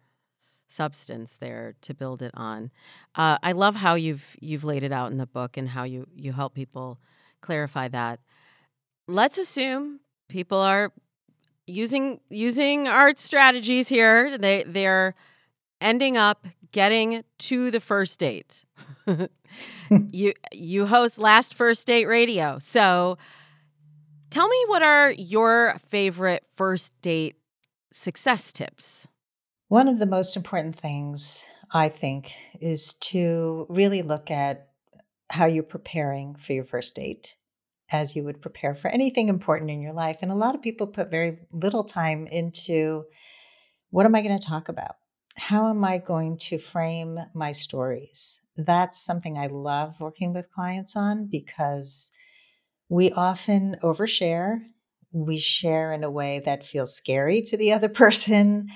substance 0.67 1.35
there 1.35 1.75
to 1.81 1.93
build 1.93 2.21
it 2.21 2.31
on. 2.33 2.71
Uh, 3.13 3.37
I 3.43 3.51
love 3.51 3.75
how 3.75 3.95
you've 3.95 4.37
you've 4.39 4.63
laid 4.63 4.83
it 4.83 4.91
out 4.91 5.11
in 5.11 5.17
the 5.17 5.27
book 5.27 5.57
and 5.57 5.69
how 5.69 5.83
you 5.83 6.07
you 6.15 6.31
help 6.31 6.53
people 6.55 6.99
clarify 7.41 7.89
that. 7.89 8.19
Let's 9.07 9.37
assume 9.37 9.99
people 10.29 10.57
are 10.59 10.93
using 11.67 12.21
using 12.29 12.87
art 12.87 13.19
strategies 13.19 13.89
here. 13.89 14.37
They 14.37 14.63
they're 14.65 15.13
ending 15.81 16.15
up 16.15 16.47
getting 16.71 17.23
to 17.39 17.71
the 17.71 17.81
first 17.81 18.19
date. 18.19 18.65
you 19.89 20.33
you 20.51 20.85
host 20.85 21.17
Last 21.17 21.53
First 21.53 21.85
Date 21.87 22.05
Radio. 22.05 22.59
So 22.59 23.17
tell 24.29 24.47
me 24.47 24.63
what 24.67 24.83
are 24.83 25.11
your 25.11 25.77
favorite 25.89 26.45
first 26.55 26.93
date 27.01 27.35
success 27.91 28.53
tips? 28.53 29.07
One 29.67 29.87
of 29.87 29.99
the 29.99 30.05
most 30.05 30.35
important 30.35 30.75
things 30.75 31.45
I 31.73 31.89
think 31.89 32.33
is 32.59 32.93
to 32.95 33.65
really 33.69 34.01
look 34.01 34.29
at 34.29 34.67
how 35.29 35.45
you're 35.45 35.63
preparing 35.63 36.35
for 36.35 36.53
your 36.53 36.65
first 36.65 36.95
date 36.95 37.35
as 37.89 38.15
you 38.15 38.23
would 38.23 38.41
prepare 38.41 38.73
for 38.73 38.89
anything 38.89 39.29
important 39.29 39.69
in 39.69 39.81
your 39.81 39.93
life. 39.93 40.19
And 40.21 40.31
a 40.31 40.35
lot 40.35 40.55
of 40.55 40.61
people 40.61 40.87
put 40.87 41.11
very 41.11 41.39
little 41.51 41.83
time 41.83 42.27
into 42.27 43.05
what 43.89 44.05
am 44.05 44.15
I 44.15 44.21
going 44.21 44.37
to 44.37 44.45
talk 44.45 44.69
about? 44.69 44.95
How 45.37 45.69
am 45.69 45.83
I 45.83 45.97
going 45.97 46.37
to 46.37 46.57
frame 46.57 47.19
my 47.33 47.51
stories? 47.51 48.41
that's 48.65 49.03
something 49.03 49.37
I 49.37 49.47
love 49.47 49.99
working 49.99 50.33
with 50.33 50.51
clients 50.51 50.95
on 50.95 51.27
because 51.27 52.11
we 52.89 53.11
often 53.11 53.77
overshare. 53.81 54.59
We 55.11 55.37
share 55.37 55.93
in 55.93 56.03
a 56.03 56.11
way 56.11 56.39
that 56.39 56.65
feels 56.65 56.95
scary 56.95 57.41
to 57.43 57.57
the 57.57 57.73
other 57.73 57.89
person. 58.03 58.67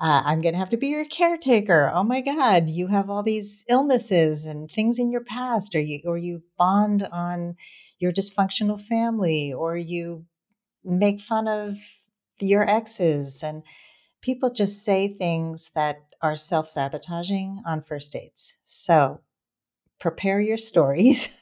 Uh, 0.00 0.22
I'm 0.24 0.40
going 0.40 0.54
to 0.54 0.58
have 0.58 0.70
to 0.70 0.78
be 0.78 0.88
your 0.88 1.04
caretaker. 1.04 1.90
Oh 1.92 2.04
my 2.04 2.22
God, 2.22 2.68
you 2.68 2.86
have 2.86 3.10
all 3.10 3.22
these 3.22 3.64
illnesses 3.68 4.46
and 4.46 4.70
things 4.70 4.98
in 4.98 5.12
your 5.12 5.22
past, 5.22 5.74
or 5.74 5.80
you 5.80 6.00
or 6.06 6.16
you 6.16 6.42
bond 6.56 7.06
on 7.12 7.56
your 7.98 8.10
dysfunctional 8.10 8.80
family, 8.80 9.52
or 9.52 9.76
you 9.76 10.24
make 10.82 11.20
fun 11.20 11.46
of 11.46 11.76
your 12.40 12.68
exes, 12.68 13.42
and 13.42 13.62
people 14.22 14.50
just 14.50 14.84
say 14.84 15.08
things 15.08 15.70
that 15.74 15.98
are 16.22 16.36
self 16.36 16.68
sabotaging 16.68 17.62
on 17.66 17.82
first 17.82 18.12
dates. 18.12 18.58
So 18.64 19.20
prepare 19.98 20.40
your 20.40 20.58
stories. 20.58 21.34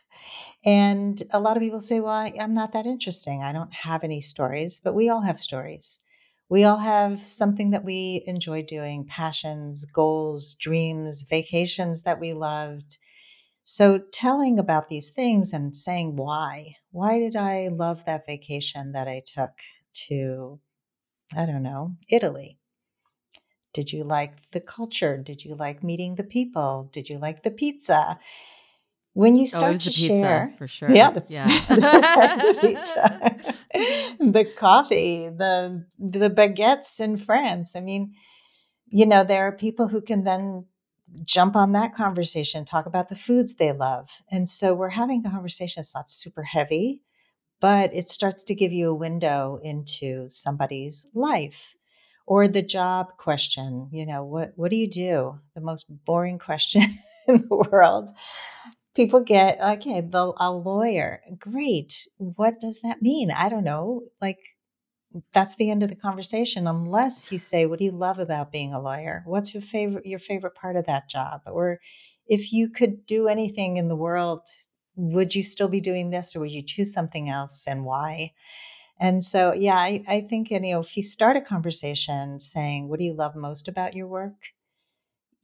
And 0.65 1.23
a 1.31 1.41
lot 1.41 1.57
of 1.57 1.63
people 1.63 1.79
say, 1.79 2.01
well, 2.01 2.13
I, 2.13 2.33
am 2.37 2.53
not 2.53 2.73
that 2.73 2.87
interesting. 2.87 3.43
I 3.43 3.53
don't 3.53 3.73
have 3.73 4.03
any 4.03 4.21
stories, 4.21 4.81
but 4.83 4.95
we 4.95 5.09
all 5.09 5.23
have 5.23 5.39
stories. 5.39 6.01
We 6.49 6.65
all 6.65 6.79
have 6.79 7.21
something 7.23 7.71
that 7.71 7.85
we 7.85 8.25
enjoy 8.27 8.63
doing 8.63 9.07
passions, 9.07 9.85
goals, 9.85 10.55
dreams, 10.55 11.25
vacations 11.29 12.03
that 12.03 12.19
we 12.19 12.33
loved. 12.33 12.99
So, 13.65 14.01
telling 14.13 14.59
about 14.59 14.89
these 14.89 15.11
things 15.11 15.53
and 15.53 15.77
saying 15.77 16.17
why. 16.17 16.77
Why 16.91 17.19
did 17.19 17.37
I 17.37 17.69
love 17.69 18.05
that 18.07 18.27
vacation 18.27 18.93
that 18.93 19.07
I 19.09 19.23
took 19.25 19.53
to, 20.09 20.59
I 21.37 21.47
don't 21.47 21.63
know, 21.63 21.97
Italy? 22.11 22.58
Did 23.73 23.93
you 23.93 24.05
like 24.05 24.51
the 24.53 24.61
culture? 24.61 25.17
Did 25.19 25.45
you 25.45 25.55
like 25.55 25.83
meeting 25.83 26.15
the 26.15 26.25
people? 26.25 26.89
Did 26.93 27.09
you 27.09 27.19
like 27.19 27.43
the 27.43 27.51
pizza? 27.51 28.19
When 29.13 29.35
you 29.35 29.47
start 29.47 29.75
oh, 29.75 29.77
to 29.77 29.91
share, 29.91 30.55
for 30.59 30.69
sure, 30.69 30.91
yeah, 30.91 31.11
the, 31.11 31.25
yeah, 31.29 31.47
the 31.69 32.59
pizza, 32.61 33.37
the 34.21 34.45
coffee, 34.57 35.29
the 35.29 35.85
the 35.99 36.31
baguettes 36.31 37.01
in 37.01 37.17
France. 37.17 37.75
I 37.75 37.81
mean, 37.81 38.15
you 38.87 39.07
know, 39.07 39.25
there 39.25 39.45
are 39.49 39.53
people 39.53 39.89
who 39.89 40.01
can 40.01 40.23
then 40.23 40.67
jump 41.25 41.57
on 41.57 41.73
that 41.73 41.95
conversation, 41.95 42.65
talk 42.65 42.87
about 42.87 43.09
the 43.09 43.17
foods 43.17 43.57
they 43.57 43.73
love, 43.73 44.23
and 44.31 44.49
so 44.49 44.73
we're 44.73 44.91
having 44.91 45.27
a 45.27 45.31
conversation. 45.31 45.81
It's 45.81 45.97
not 45.97 46.09
super 46.09 46.45
heavy, 46.45 47.03
but 47.61 47.93
it 47.93 48.09
starts 48.09 48.45
to 48.45 48.55
give 48.55 48.73
you 48.73 48.91
a 48.91 48.95
window 48.95 49.59
into 49.65 50.29
somebody's 50.29 51.11
life 51.13 51.75
or 52.29 52.47
the 52.47 52.63
job 52.63 53.17
question 53.17 53.89
you 53.91 54.05
know 54.07 54.23
what 54.23 54.53
what 54.57 54.71
do 54.71 54.77
you 54.77 54.89
do? 54.89 55.41
The 55.55 55.63
most 55.63 55.87
boring 56.05 56.39
question 56.39 56.83
in 57.29 57.47
the 57.49 57.57
world. 57.71 58.11
People 58.97 59.21
get 59.21 59.61
okay 59.63 60.01
the 60.01 60.35
a 60.39 60.53
lawyer. 60.53 61.23
Great. 61.39 62.09
What 62.19 62.61
does 62.61 62.81
that 62.83 63.03
mean? 63.03 63.31
I 63.31 63.49
don't 63.49 63.65
know. 63.65 64.03
Like 64.21 64.39
that's 65.33 65.57
the 65.57 65.71
end 65.71 65.83
of 65.83 65.89
the 65.89 65.97
conversation 65.97 66.67
unless 66.67 67.33
you 67.33 67.39
say 67.39 67.67
what 67.67 67.79
do 67.79 67.85
you 67.87 67.91
love 67.93 68.19
about 68.19 68.53
being 68.53 68.73
a 68.75 68.81
lawyer? 68.81 69.23
What's 69.27 69.55
your 69.55 69.63
favorite 69.63 70.07
your 70.07 70.19
favorite 70.19 70.55
part 70.55 70.77
of 70.77 70.87
that 70.87 71.09
job? 71.09 71.43
Or 71.47 71.81
if 72.27 72.53
you 72.53 72.69
could 72.69 73.07
do 73.07 73.29
anything 73.29 73.77
in 73.77 73.89
the 73.89 73.97
world 73.97 74.47
would 74.97 75.35
you 75.35 75.43
still 75.45 75.69
be 75.69 75.81
doing 75.81 76.11
this 76.11 76.35
or 76.35 76.41
would 76.41 76.51
you 76.53 76.63
choose 76.63 76.93
something 76.93 77.29
else 77.31 77.67
and 77.69 77.85
why 77.85 78.33
and 79.01 79.23
so, 79.23 79.55
yeah, 79.55 79.77
I, 79.77 80.05
I 80.09 80.21
think, 80.23 80.51
you 80.51 80.61
know, 80.61 80.81
if 80.81 80.97
you 80.97 81.03
start 81.03 81.37
a 81.37 81.41
conversation 81.41 82.41
saying, 82.41 82.89
what 82.89 82.99
do 82.99 83.05
you 83.05 83.15
love 83.15 83.37
most 83.37 83.69
about 83.69 83.95
your 83.95 84.07
work? 84.07 84.53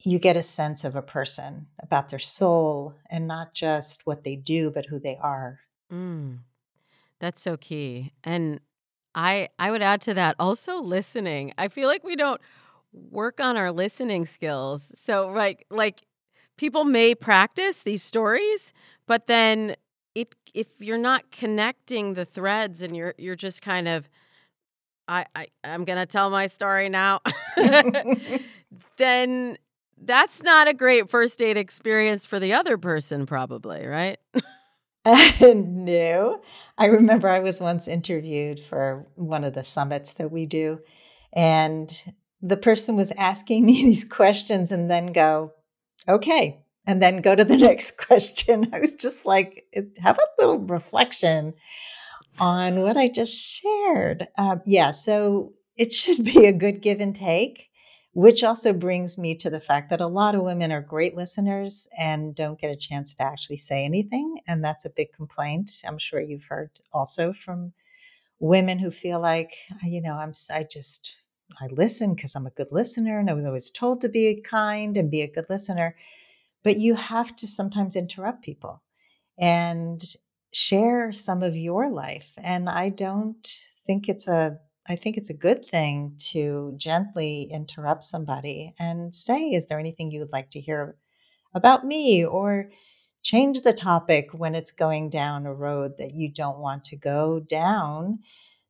You 0.03 0.19
get 0.19 0.35
a 0.35 0.41
sense 0.41 0.83
of 0.83 0.95
a 0.95 1.01
person, 1.01 1.67
about 1.81 2.09
their 2.09 2.19
soul, 2.19 2.95
and 3.09 3.27
not 3.27 3.53
just 3.53 4.05
what 4.05 4.23
they 4.23 4.35
do, 4.35 4.69
but 4.69 4.87
who 4.87 4.99
they 4.99 5.17
are. 5.21 5.61
Mm, 5.91 6.39
that's 7.19 7.41
so 7.41 7.57
key. 7.57 8.13
And 8.23 8.59
I 9.15 9.47
I 9.57 9.71
would 9.71 9.81
add 9.81 10.01
to 10.01 10.13
that 10.13 10.35
also 10.37 10.81
listening. 10.81 11.53
I 11.57 11.69
feel 11.69 11.87
like 11.87 12.03
we 12.03 12.15
don't 12.15 12.41
work 12.91 13.39
on 13.39 13.57
our 13.57 13.71
listening 13.71 14.25
skills. 14.25 14.91
So 14.95 15.29
like 15.29 15.65
like 15.69 16.03
people 16.57 16.83
may 16.83 17.15
practice 17.15 17.81
these 17.81 18.03
stories, 18.03 18.73
but 19.07 19.27
then 19.27 19.75
if 20.55 20.67
you're 20.79 20.97
not 20.97 21.29
connecting 21.31 22.13
the 22.13 22.25
threads 22.25 22.81
and 22.81 22.95
you're 22.95 23.13
you're 23.17 23.35
just 23.35 23.61
kind 23.61 23.87
of 23.87 24.09
I, 25.07 25.25
I 25.35 25.47
I'm 25.63 25.83
gonna 25.85 26.05
tell 26.05 26.29
my 26.29 26.47
story 26.47 26.89
now, 26.89 27.19
then 28.97 29.57
that's 30.01 30.41
not 30.41 30.67
a 30.67 30.73
great 30.73 31.09
first 31.09 31.37
date 31.37 31.57
experience 31.57 32.25
for 32.25 32.39
the 32.39 32.53
other 32.53 32.77
person, 32.77 33.25
probably, 33.25 33.85
right? 33.85 34.17
no. 35.41 36.41
I 36.77 36.85
remember 36.85 37.29
I 37.29 37.39
was 37.39 37.61
once 37.61 37.87
interviewed 37.87 38.59
for 38.59 39.05
one 39.15 39.43
of 39.43 39.53
the 39.53 39.63
summits 39.63 40.13
that 40.13 40.31
we 40.31 40.45
do, 40.45 40.79
and 41.33 41.91
the 42.41 42.57
person 42.57 42.95
was 42.95 43.11
asking 43.17 43.65
me 43.65 43.73
these 43.83 44.05
questions 44.05 44.71
and 44.71 44.89
then 44.89 45.07
go, 45.07 45.53
okay, 46.07 46.64
and 46.87 47.01
then 47.01 47.21
go 47.21 47.35
to 47.35 47.43
the 47.43 47.57
next 47.69 47.97
question. 47.97 48.69
I 48.73 48.79
was 48.79 48.93
just 48.93 49.25
like, 49.25 49.65
have 49.99 50.17
a 50.17 50.41
little 50.41 50.59
reflection 50.59 51.53
on 52.39 52.81
what 52.81 52.97
I 52.97 53.07
just 53.07 53.61
shared. 53.61 54.27
Uh, 54.37 54.57
yeah, 54.65 54.91
so 54.91 55.53
it 55.77 55.93
should 55.93 56.23
be 56.23 56.45
a 56.45 56.53
good 56.53 56.81
give 56.81 57.01
and 57.01 57.15
take, 57.15 57.69
which 58.13 58.43
also 58.43 58.73
brings 58.73 59.17
me 59.17 59.35
to 59.35 59.49
the 59.49 59.59
fact 59.59 59.89
that 59.89 60.01
a 60.01 60.07
lot 60.07 60.35
of 60.35 60.41
women 60.41 60.71
are 60.71 60.81
great 60.81 61.15
listeners 61.15 61.87
and 61.97 62.35
don't 62.35 62.59
get 62.59 62.71
a 62.71 62.75
chance 62.75 63.15
to 63.15 63.23
actually 63.23 63.57
say 63.57 63.83
anything. 63.83 64.37
And 64.47 64.63
that's 64.63 64.85
a 64.85 64.89
big 64.89 65.11
complaint. 65.13 65.81
I'm 65.85 65.97
sure 65.97 66.19
you've 66.19 66.45
heard 66.45 66.71
also 66.93 67.33
from 67.33 67.73
women 68.39 68.79
who 68.79 68.91
feel 68.91 69.19
like, 69.19 69.53
you 69.83 70.01
know, 70.01 70.13
I'm, 70.13 70.33
I 70.51 70.63
just, 70.63 71.15
I 71.61 71.67
listen 71.71 72.15
because 72.15 72.35
I'm 72.35 72.47
a 72.47 72.51
good 72.51 72.67
listener 72.71 73.17
and 73.17 73.29
I 73.29 73.33
was 73.33 73.45
always 73.45 73.69
told 73.69 74.01
to 74.01 74.09
be 74.09 74.41
kind 74.41 74.97
and 74.97 75.11
be 75.11 75.21
a 75.21 75.31
good 75.31 75.45
listener 75.49 75.95
but 76.65 76.77
you 76.77 76.95
have 76.95 77.35
to 77.37 77.47
sometimes 77.47 77.95
interrupt 77.95 78.43
people 78.43 78.81
and 79.37 80.01
share 80.51 81.11
some 81.11 81.43
of 81.43 81.55
your 81.55 81.91
life. 81.91 82.31
And 82.37 82.67
I 82.67 82.89
don't 82.89 83.47
think 83.87 84.09
it's 84.09 84.27
a 84.27 84.57
I 84.87 84.95
think 84.95 85.17
it's 85.17 85.31
a 85.31 85.37
good 85.37 85.65
thing 85.65 86.15
to 86.31 86.75
gently 86.77 87.49
interrupt 87.51 88.03
somebody 88.03 88.75
and 88.77 89.15
say, 89.15 89.49
Is 89.49 89.65
there 89.65 89.79
anything 89.79 90.11
you 90.11 90.19
would 90.19 90.31
like 90.31 90.51
to 90.51 90.59
hear 90.59 90.97
about 91.55 91.85
me? 91.85 92.23
Or 92.23 92.69
change 93.23 93.61
the 93.61 93.73
topic 93.73 94.29
when 94.31 94.53
it's 94.53 94.71
going 94.71 95.09
down 95.09 95.47
a 95.47 95.53
road 95.53 95.93
that 95.97 96.13
you 96.13 96.31
don't 96.31 96.59
want 96.59 96.83
to 96.85 96.95
go 96.95 97.39
down 97.39 98.19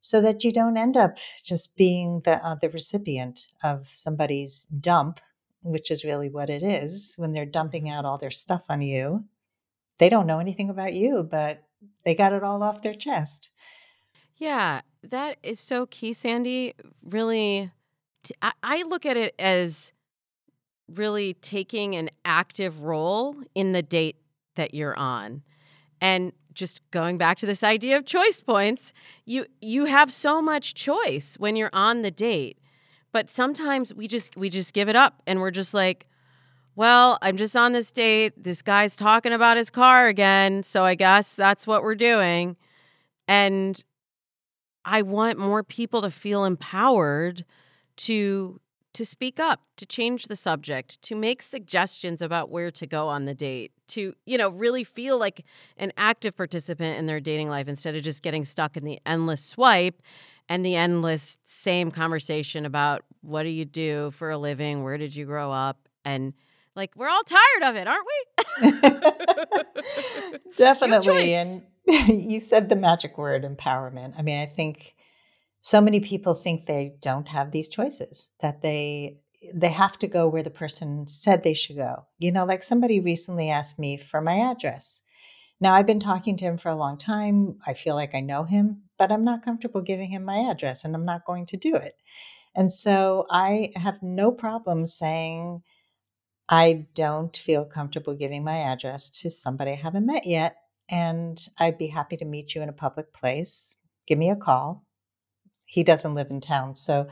so 0.00 0.22
that 0.22 0.42
you 0.42 0.52
don't 0.52 0.78
end 0.78 0.96
up 0.96 1.18
just 1.44 1.76
being 1.76 2.22
the, 2.24 2.42
uh, 2.42 2.54
the 2.54 2.70
recipient 2.70 3.48
of 3.62 3.88
somebody's 3.88 4.64
dump 4.66 5.20
which 5.62 5.90
is 5.90 6.04
really 6.04 6.28
what 6.28 6.50
it 6.50 6.62
is 6.62 7.14
when 7.16 7.32
they're 7.32 7.46
dumping 7.46 7.84
mm-hmm. 7.84 7.92
out 7.92 8.04
all 8.04 8.18
their 8.18 8.30
stuff 8.30 8.64
on 8.68 8.82
you. 8.82 9.24
They 9.98 10.08
don't 10.08 10.26
know 10.26 10.38
anything 10.38 10.68
about 10.68 10.94
you, 10.94 11.26
but 11.28 11.64
they 12.04 12.14
got 12.14 12.32
it 12.32 12.42
all 12.42 12.62
off 12.62 12.82
their 12.82 12.94
chest. 12.94 13.50
Yeah, 14.36 14.82
that 15.02 15.38
is 15.42 15.58
so 15.58 15.86
key, 15.86 16.12
Sandy. 16.12 16.74
Really, 17.02 17.70
t- 18.22 18.34
I, 18.42 18.52
I 18.62 18.82
look 18.82 19.06
at 19.06 19.16
it 19.16 19.34
as 19.38 19.92
really 20.88 21.34
taking 21.34 21.94
an 21.94 22.10
active 22.24 22.82
role 22.82 23.36
in 23.54 23.72
the 23.72 23.82
date 23.82 24.16
that 24.56 24.74
you're 24.74 24.96
on. 24.98 25.42
And 26.00 26.32
just 26.52 26.80
going 26.90 27.18
back 27.18 27.38
to 27.38 27.46
this 27.46 27.62
idea 27.62 27.96
of 27.96 28.04
choice 28.04 28.40
points, 28.40 28.92
you 29.24 29.46
you 29.60 29.86
have 29.86 30.12
so 30.12 30.42
much 30.42 30.74
choice 30.74 31.36
when 31.38 31.56
you're 31.56 31.70
on 31.72 32.02
the 32.02 32.10
date. 32.10 32.58
But 33.16 33.30
sometimes 33.30 33.94
we 33.94 34.08
just 34.08 34.36
we 34.36 34.50
just 34.50 34.74
give 34.74 34.90
it 34.90 34.94
up 34.94 35.22
and 35.26 35.40
we're 35.40 35.50
just 35.50 35.72
like, 35.72 36.06
well, 36.74 37.16
I'm 37.22 37.38
just 37.38 37.56
on 37.56 37.72
this 37.72 37.90
date. 37.90 38.34
This 38.36 38.60
guy's 38.60 38.94
talking 38.94 39.32
about 39.32 39.56
his 39.56 39.70
car 39.70 40.06
again, 40.06 40.62
so 40.62 40.84
I 40.84 40.96
guess 40.96 41.32
that's 41.32 41.66
what 41.66 41.82
we're 41.82 41.94
doing. 41.94 42.58
And 43.26 43.82
I 44.84 45.00
want 45.00 45.38
more 45.38 45.62
people 45.62 46.02
to 46.02 46.10
feel 46.10 46.44
empowered 46.44 47.46
to 47.96 48.60
to 48.92 49.04
speak 49.06 49.40
up, 49.40 49.62
to 49.78 49.86
change 49.86 50.26
the 50.26 50.36
subject, 50.36 51.00
to 51.00 51.14
make 51.14 51.40
suggestions 51.40 52.20
about 52.20 52.50
where 52.50 52.70
to 52.70 52.86
go 52.86 53.08
on 53.08 53.24
the 53.24 53.34
date, 53.34 53.72
to, 53.88 54.14
you 54.26 54.36
know, 54.36 54.50
really 54.50 54.84
feel 54.84 55.18
like 55.18 55.44
an 55.78 55.92
active 55.96 56.36
participant 56.36 56.98
in 56.98 57.06
their 57.06 57.20
dating 57.20 57.48
life 57.48 57.68
instead 57.68 57.94
of 57.94 58.02
just 58.02 58.22
getting 58.22 58.44
stuck 58.44 58.76
in 58.76 58.84
the 58.84 58.98
endless 59.06 59.42
swipe 59.42 60.02
and 60.48 60.64
the 60.64 60.76
endless 60.76 61.38
same 61.44 61.90
conversation 61.90 62.64
about 62.66 63.04
what 63.20 63.42
do 63.42 63.48
you 63.48 63.64
do 63.64 64.12
for 64.12 64.30
a 64.30 64.38
living? 64.38 64.82
Where 64.82 64.98
did 64.98 65.14
you 65.14 65.26
grow 65.26 65.50
up? 65.52 65.88
And 66.04 66.34
like 66.74 66.92
we're 66.96 67.08
all 67.08 67.24
tired 67.24 67.62
of 67.62 67.76
it, 67.76 67.88
aren't 67.88 68.06
we? 68.06 68.22
Definitely. 70.56 71.34
And 71.34 71.62
you 72.08 72.40
said 72.40 72.68
the 72.68 72.76
magic 72.76 73.18
word 73.18 73.44
empowerment. 73.44 74.14
I 74.18 74.22
mean, 74.22 74.38
I 74.38 74.46
think 74.46 74.94
so 75.60 75.80
many 75.80 76.00
people 76.00 76.34
think 76.34 76.66
they 76.66 76.94
don't 77.00 77.28
have 77.28 77.50
these 77.50 77.68
choices, 77.68 78.30
that 78.40 78.62
they 78.62 79.18
they 79.54 79.68
have 79.68 79.98
to 79.98 80.08
go 80.08 80.26
where 80.28 80.42
the 80.42 80.50
person 80.50 81.06
said 81.06 81.42
they 81.42 81.54
should 81.54 81.76
go. 81.76 82.06
You 82.18 82.32
know, 82.32 82.44
like 82.44 82.62
somebody 82.62 83.00
recently 83.00 83.48
asked 83.48 83.78
me 83.78 83.96
for 83.96 84.20
my 84.20 84.36
address. 84.36 85.02
Now, 85.60 85.74
I've 85.74 85.86
been 85.86 86.00
talking 86.00 86.36
to 86.36 86.44
him 86.44 86.58
for 86.58 86.68
a 86.68 86.76
long 86.76 86.98
time. 86.98 87.58
I 87.66 87.72
feel 87.74 87.94
like 87.94 88.14
I 88.14 88.20
know 88.20 88.44
him, 88.44 88.82
but 88.98 89.12
I'm 89.12 89.24
not 89.24 89.44
comfortable 89.44 89.82
giving 89.82 90.10
him 90.10 90.24
my 90.24 90.38
address 90.38 90.84
and 90.84 90.94
I'm 90.94 91.04
not 91.04 91.24
going 91.24 91.46
to 91.46 91.56
do 91.56 91.74
it. 91.74 91.96
And 92.54 92.72
so 92.72 93.26
I 93.30 93.72
have 93.76 94.02
no 94.02 94.32
problem 94.32 94.86
saying, 94.86 95.62
I 96.48 96.86
don't 96.94 97.36
feel 97.36 97.64
comfortable 97.64 98.14
giving 98.14 98.44
my 98.44 98.58
address 98.58 99.10
to 99.20 99.30
somebody 99.30 99.72
I 99.72 99.76
haven't 99.76 100.06
met 100.06 100.26
yet. 100.26 100.56
And 100.88 101.38
I'd 101.58 101.78
be 101.78 101.88
happy 101.88 102.16
to 102.16 102.24
meet 102.24 102.54
you 102.54 102.62
in 102.62 102.68
a 102.68 102.72
public 102.72 103.12
place. 103.12 103.80
Give 104.06 104.18
me 104.18 104.30
a 104.30 104.36
call. 104.36 104.86
He 105.66 105.82
doesn't 105.82 106.14
live 106.14 106.28
in 106.30 106.40
town. 106.40 106.76
So, 106.76 107.08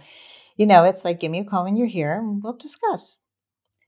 you 0.56 0.64
know, 0.64 0.84
it's 0.84 1.04
like, 1.04 1.18
give 1.18 1.32
me 1.32 1.40
a 1.40 1.44
call 1.44 1.64
when 1.64 1.76
you're 1.76 1.88
here 1.88 2.14
and 2.14 2.42
we'll 2.42 2.56
discuss. 2.56 3.18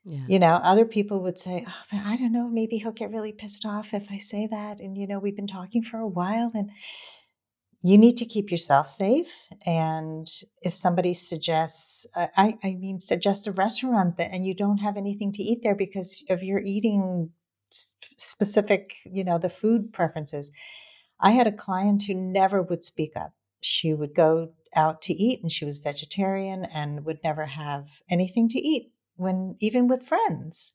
Yeah. 0.04 0.24
You 0.28 0.38
know, 0.38 0.54
other 0.62 0.84
people 0.84 1.20
would 1.22 1.38
say, 1.38 1.64
oh, 1.68 1.82
but 1.90 2.00
I 2.04 2.16
don't 2.16 2.32
know, 2.32 2.48
maybe 2.48 2.78
he'll 2.78 2.92
get 2.92 3.10
really 3.10 3.32
pissed 3.32 3.64
off 3.64 3.94
if 3.94 4.08
I 4.10 4.18
say 4.18 4.48
that. 4.50 4.80
And, 4.80 4.98
you 4.98 5.06
know, 5.06 5.18
we've 5.18 5.36
been 5.36 5.46
talking 5.46 5.82
for 5.82 5.98
a 5.98 6.06
while 6.06 6.50
and 6.54 6.70
you 7.82 7.98
need 7.98 8.16
to 8.16 8.24
keep 8.24 8.50
yourself 8.50 8.88
safe. 8.88 9.28
And 9.64 10.26
if 10.62 10.74
somebody 10.74 11.14
suggests, 11.14 12.06
I, 12.14 12.58
I 12.62 12.74
mean, 12.74 13.00
suggest 13.00 13.46
a 13.46 13.52
restaurant 13.52 14.16
that, 14.16 14.32
and 14.32 14.46
you 14.46 14.54
don't 14.54 14.78
have 14.78 14.96
anything 14.96 15.32
to 15.32 15.42
eat 15.42 15.60
there 15.62 15.74
because 15.74 16.24
of 16.28 16.42
your 16.42 16.60
eating 16.64 17.30
specific, 17.70 18.94
you 19.04 19.24
know, 19.24 19.38
the 19.38 19.48
food 19.48 19.92
preferences. 19.92 20.50
I 21.20 21.32
had 21.32 21.46
a 21.46 21.52
client 21.52 22.04
who 22.04 22.14
never 22.14 22.62
would 22.62 22.82
speak 22.82 23.12
up. 23.16 23.32
She 23.60 23.94
would 23.94 24.14
go 24.14 24.52
out 24.74 25.00
to 25.02 25.12
eat 25.12 25.40
and 25.42 25.50
she 25.50 25.64
was 25.64 25.78
vegetarian 25.78 26.64
and 26.66 27.04
would 27.04 27.18
never 27.24 27.46
have 27.46 28.02
anything 28.10 28.48
to 28.50 28.58
eat 28.58 28.92
when 29.16 29.56
even 29.60 29.88
with 29.88 30.06
friends. 30.06 30.72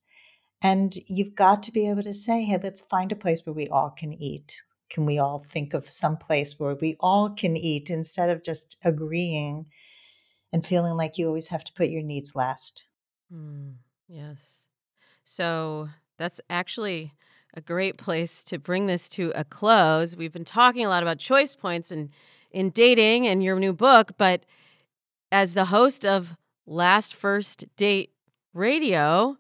And 0.62 0.94
you've 1.08 1.36
got 1.36 1.64
to 1.64 1.72
be 1.72 1.90
able 1.90 2.04
to 2.04 2.14
say, 2.14 2.44
hey, 2.44 2.60
let's 2.62 2.82
find 2.82 3.12
a 3.12 3.16
place 3.16 3.46
where 3.46 3.54
we 3.54 3.68
all 3.68 3.90
can 3.90 4.14
eat 4.14 4.64
can 4.92 5.06
we 5.06 5.18
all 5.18 5.40
think 5.40 5.74
of 5.74 5.90
some 5.90 6.18
place 6.18 6.60
where 6.60 6.76
we 6.76 6.98
all 7.00 7.30
can 7.30 7.56
eat 7.56 7.90
instead 7.90 8.30
of 8.30 8.44
just 8.44 8.78
agreeing 8.84 9.66
and 10.52 10.66
feeling 10.66 10.98
like 10.98 11.18
you 11.18 11.26
always 11.28 11.48
have 11.48 11.64
to 11.64 11.74
put 11.74 11.90
your 11.90 12.04
needs 12.04 12.36
last? 12.36 12.86
Mm, 13.34 13.76
yes. 14.10 14.64
So 15.24 15.90
that's 16.18 16.42
actually 16.50 17.14
a 17.54 17.62
great 17.62 17.98
place 17.98 18.44
to 18.44 18.60
bring 18.60 18.88
this 18.88 19.08
to 19.10 19.32
a 19.34 19.46
close. 19.46 20.16
We've 20.16 20.34
been 20.34 20.46
talking 20.46 20.86
a 20.86 20.90
lot 20.90 21.04
about 21.04 21.20
choice 21.20 21.56
points 21.56 21.90
and 21.90 22.10
in 22.52 22.70
dating 22.70 23.28
and 23.28 23.42
your 23.42 23.58
new 23.58 23.72
book, 23.72 24.12
but 24.18 24.46
as 25.32 25.54
the 25.54 25.66
host 25.66 26.06
of 26.06 26.36
Last 26.66 27.16
First 27.16 27.64
Date 27.78 28.12
Radio, 28.54 29.38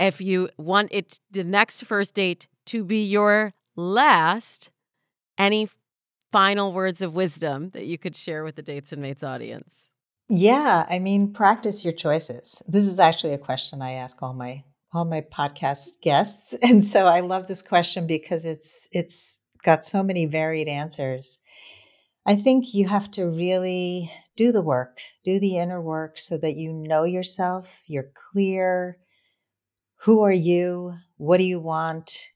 if 0.00 0.20
you 0.20 0.48
want 0.56 0.88
it 0.92 1.20
the 1.30 1.44
next 1.44 1.84
first 1.84 2.14
date 2.14 2.46
to 2.66 2.84
be 2.84 3.02
your 3.02 3.52
last, 3.76 4.70
any 5.38 5.68
final 6.30 6.72
words 6.72 7.02
of 7.02 7.14
wisdom 7.14 7.70
that 7.70 7.86
you 7.86 7.98
could 7.98 8.16
share 8.16 8.42
with 8.42 8.56
the 8.56 8.62
Dates 8.62 8.92
and 8.92 9.02
Mates 9.02 9.22
audience? 9.22 9.74
Yeah, 10.28 10.86
I 10.88 10.98
mean, 10.98 11.32
practice 11.32 11.84
your 11.84 11.92
choices. 11.92 12.62
This 12.66 12.86
is 12.86 12.98
actually 12.98 13.34
a 13.34 13.38
question 13.38 13.82
I 13.82 13.92
ask 13.92 14.22
all 14.22 14.32
my 14.32 14.64
all 14.94 15.04
my 15.06 15.22
podcast 15.22 16.02
guests, 16.02 16.54
and 16.62 16.84
so 16.84 17.06
I 17.06 17.20
love 17.20 17.46
this 17.46 17.62
question 17.62 18.06
because 18.06 18.46
it's 18.46 18.88
it's 18.92 19.38
got 19.62 19.84
so 19.84 20.02
many 20.02 20.26
varied 20.26 20.68
answers. 20.68 21.40
I 22.24 22.36
think 22.36 22.72
you 22.72 22.88
have 22.88 23.10
to 23.12 23.24
really 23.26 24.10
do 24.36 24.52
the 24.52 24.62
work, 24.62 24.98
do 25.24 25.40
the 25.40 25.58
inner 25.58 25.80
work 25.80 26.18
so 26.18 26.38
that 26.38 26.56
you 26.56 26.72
know 26.72 27.04
yourself, 27.04 27.82
you're 27.86 28.10
clear. 28.14 28.98
Who 30.02 30.22
are 30.22 30.32
you? 30.32 30.94
What 31.16 31.38
do 31.38 31.44
you 31.44 31.60
want 31.60 32.31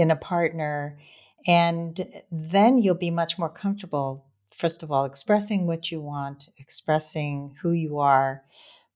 in 0.00 0.10
a 0.10 0.16
partner? 0.16 0.98
And 1.46 2.22
then 2.30 2.78
you'll 2.78 2.94
be 2.94 3.10
much 3.10 3.38
more 3.38 3.48
comfortable, 3.48 4.26
first 4.52 4.82
of 4.82 4.90
all, 4.90 5.04
expressing 5.04 5.66
what 5.66 5.90
you 5.90 6.00
want, 6.00 6.48
expressing 6.58 7.56
who 7.62 7.72
you 7.72 7.98
are, 7.98 8.42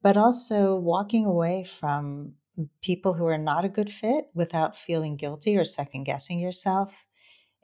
but 0.02 0.16
also 0.16 0.76
walking 0.76 1.24
away 1.24 1.64
from 1.64 2.34
people 2.82 3.14
who 3.14 3.26
are 3.26 3.38
not 3.38 3.64
a 3.64 3.68
good 3.68 3.90
fit 3.90 4.26
without 4.34 4.76
feeling 4.76 5.16
guilty 5.16 5.57
or 5.57 5.64
second 5.64 6.05
guessing 6.05 6.38
yourself. 6.38 7.07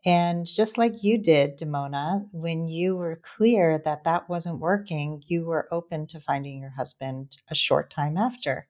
And 0.05 0.47
just 0.47 0.79
like 0.79 1.03
you 1.03 1.19
did, 1.19 1.59
Damona, 1.59 2.27
when 2.33 2.67
you 2.67 2.97
were 2.97 3.21
clear 3.23 3.79
that 3.85 4.05
that 4.05 4.29
wasn't 4.29 4.59
working, 4.59 5.23
you 5.27 5.45
were 5.45 5.69
open 5.71 6.07
to 6.09 6.21
finding 6.21 6.59
your 6.59 6.71
husband 6.71 7.37
a 7.51 7.55
short 7.55 7.91
time 7.91 8.17
after. 8.17 8.67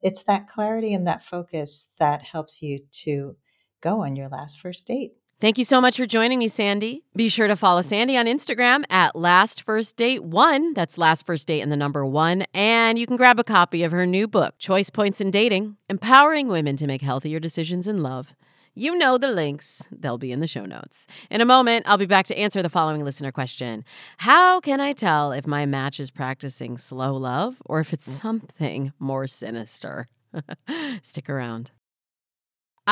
It's 0.00 0.22
that 0.24 0.46
clarity 0.46 0.94
and 0.94 1.06
that 1.06 1.22
focus 1.22 1.90
that 1.98 2.22
helps 2.22 2.62
you 2.62 2.80
to 3.02 3.36
go 3.80 4.02
on 4.02 4.16
your 4.16 4.28
last 4.28 4.60
first 4.60 4.86
date. 4.86 5.12
Thank 5.40 5.56
you 5.56 5.64
so 5.64 5.80
much 5.80 5.96
for 5.96 6.04
joining 6.04 6.38
me, 6.38 6.48
Sandy. 6.48 7.02
Be 7.16 7.30
sure 7.30 7.48
to 7.48 7.56
follow 7.56 7.80
Sandy 7.80 8.14
on 8.14 8.26
Instagram 8.26 8.84
at 8.90 9.16
Last 9.16 9.62
First 9.62 9.96
Date 9.96 10.22
One. 10.22 10.74
That's 10.74 10.98
Last 10.98 11.24
First 11.24 11.48
Date 11.48 11.62
and 11.62 11.72
the 11.72 11.78
number 11.78 12.04
one. 12.04 12.44
And 12.52 12.98
you 12.98 13.06
can 13.06 13.16
grab 13.16 13.40
a 13.40 13.44
copy 13.44 13.82
of 13.82 13.90
her 13.90 14.04
new 14.04 14.28
book, 14.28 14.58
Choice 14.58 14.90
Points 14.90 15.18
in 15.18 15.30
Dating 15.30 15.78
Empowering 15.88 16.48
Women 16.48 16.76
to 16.76 16.86
Make 16.86 17.00
Healthier 17.00 17.40
Decisions 17.40 17.88
in 17.88 18.02
Love. 18.02 18.34
You 18.74 18.98
know 18.98 19.16
the 19.16 19.32
links, 19.32 19.88
they'll 19.90 20.18
be 20.18 20.30
in 20.30 20.40
the 20.40 20.46
show 20.46 20.66
notes. 20.66 21.06
In 21.30 21.40
a 21.40 21.46
moment, 21.46 21.86
I'll 21.88 21.96
be 21.96 22.04
back 22.04 22.26
to 22.26 22.38
answer 22.38 22.62
the 22.62 22.68
following 22.68 23.02
listener 23.02 23.32
question 23.32 23.82
How 24.18 24.60
can 24.60 24.78
I 24.78 24.92
tell 24.92 25.32
if 25.32 25.46
my 25.46 25.64
match 25.64 25.98
is 25.98 26.10
practicing 26.10 26.76
slow 26.76 27.16
love 27.16 27.62
or 27.64 27.80
if 27.80 27.94
it's 27.94 28.08
mm. 28.08 28.20
something 28.20 28.92
more 28.98 29.26
sinister? 29.26 30.06
Stick 31.02 31.30
around. 31.30 31.70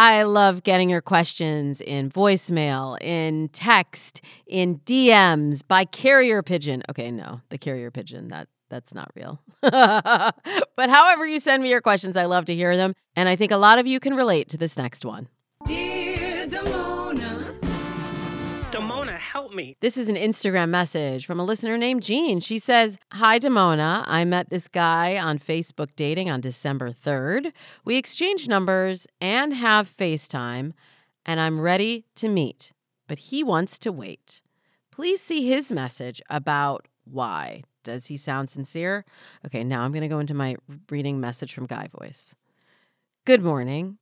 I 0.00 0.22
love 0.22 0.62
getting 0.62 0.88
your 0.88 1.00
questions 1.00 1.80
in 1.80 2.08
voicemail, 2.08 3.02
in 3.02 3.48
text, 3.48 4.20
in 4.46 4.78
DMs, 4.86 5.62
by 5.66 5.86
carrier 5.86 6.40
pigeon. 6.40 6.84
Okay, 6.88 7.10
no, 7.10 7.40
the 7.48 7.58
carrier 7.58 7.90
pigeon, 7.90 8.28
that 8.28 8.46
that's 8.70 8.94
not 8.94 9.10
real. 9.16 9.40
but 9.60 10.34
however 10.88 11.26
you 11.26 11.40
send 11.40 11.64
me 11.64 11.68
your 11.68 11.80
questions, 11.80 12.16
I 12.16 12.26
love 12.26 12.44
to 12.44 12.54
hear 12.54 12.76
them. 12.76 12.92
And 13.16 13.28
I 13.28 13.34
think 13.34 13.50
a 13.50 13.56
lot 13.56 13.80
of 13.80 13.88
you 13.88 13.98
can 13.98 14.14
relate 14.14 14.48
to 14.50 14.56
this 14.56 14.76
next 14.76 15.04
one. 15.04 15.26
Help 19.28 19.52
me. 19.52 19.76
This 19.80 19.96
is 19.96 20.08
an 20.08 20.16
Instagram 20.16 20.70
message 20.70 21.26
from 21.26 21.38
a 21.38 21.44
listener 21.44 21.76
named 21.76 22.02
Jean. 22.02 22.40
She 22.40 22.58
says, 22.58 22.98
Hi, 23.12 23.38
Damona. 23.38 24.04
I 24.06 24.24
met 24.24 24.48
this 24.48 24.68
guy 24.68 25.18
on 25.18 25.38
Facebook 25.38 25.90
dating 25.96 26.30
on 26.30 26.40
December 26.40 26.90
3rd. 26.90 27.52
We 27.84 27.96
exchanged 27.96 28.48
numbers 28.48 29.06
and 29.20 29.52
have 29.52 29.94
FaceTime, 29.94 30.72
and 31.26 31.40
I'm 31.40 31.60
ready 31.60 32.06
to 32.16 32.28
meet, 32.28 32.72
but 33.06 33.18
he 33.18 33.44
wants 33.44 33.78
to 33.80 33.92
wait. 33.92 34.40
Please 34.90 35.20
see 35.20 35.46
his 35.46 35.70
message 35.70 36.22
about 36.30 36.88
why. 37.04 37.62
Does 37.84 38.06
he 38.06 38.16
sound 38.16 38.48
sincere? 38.48 39.04
Okay, 39.46 39.62
now 39.62 39.82
I'm 39.82 39.92
going 39.92 40.02
to 40.02 40.08
go 40.08 40.18
into 40.18 40.34
my 40.34 40.56
reading 40.90 41.20
message 41.20 41.54
from 41.54 41.66
Guy 41.66 41.88
Voice. 41.98 42.34
Good 43.24 43.42
morning. 43.42 43.98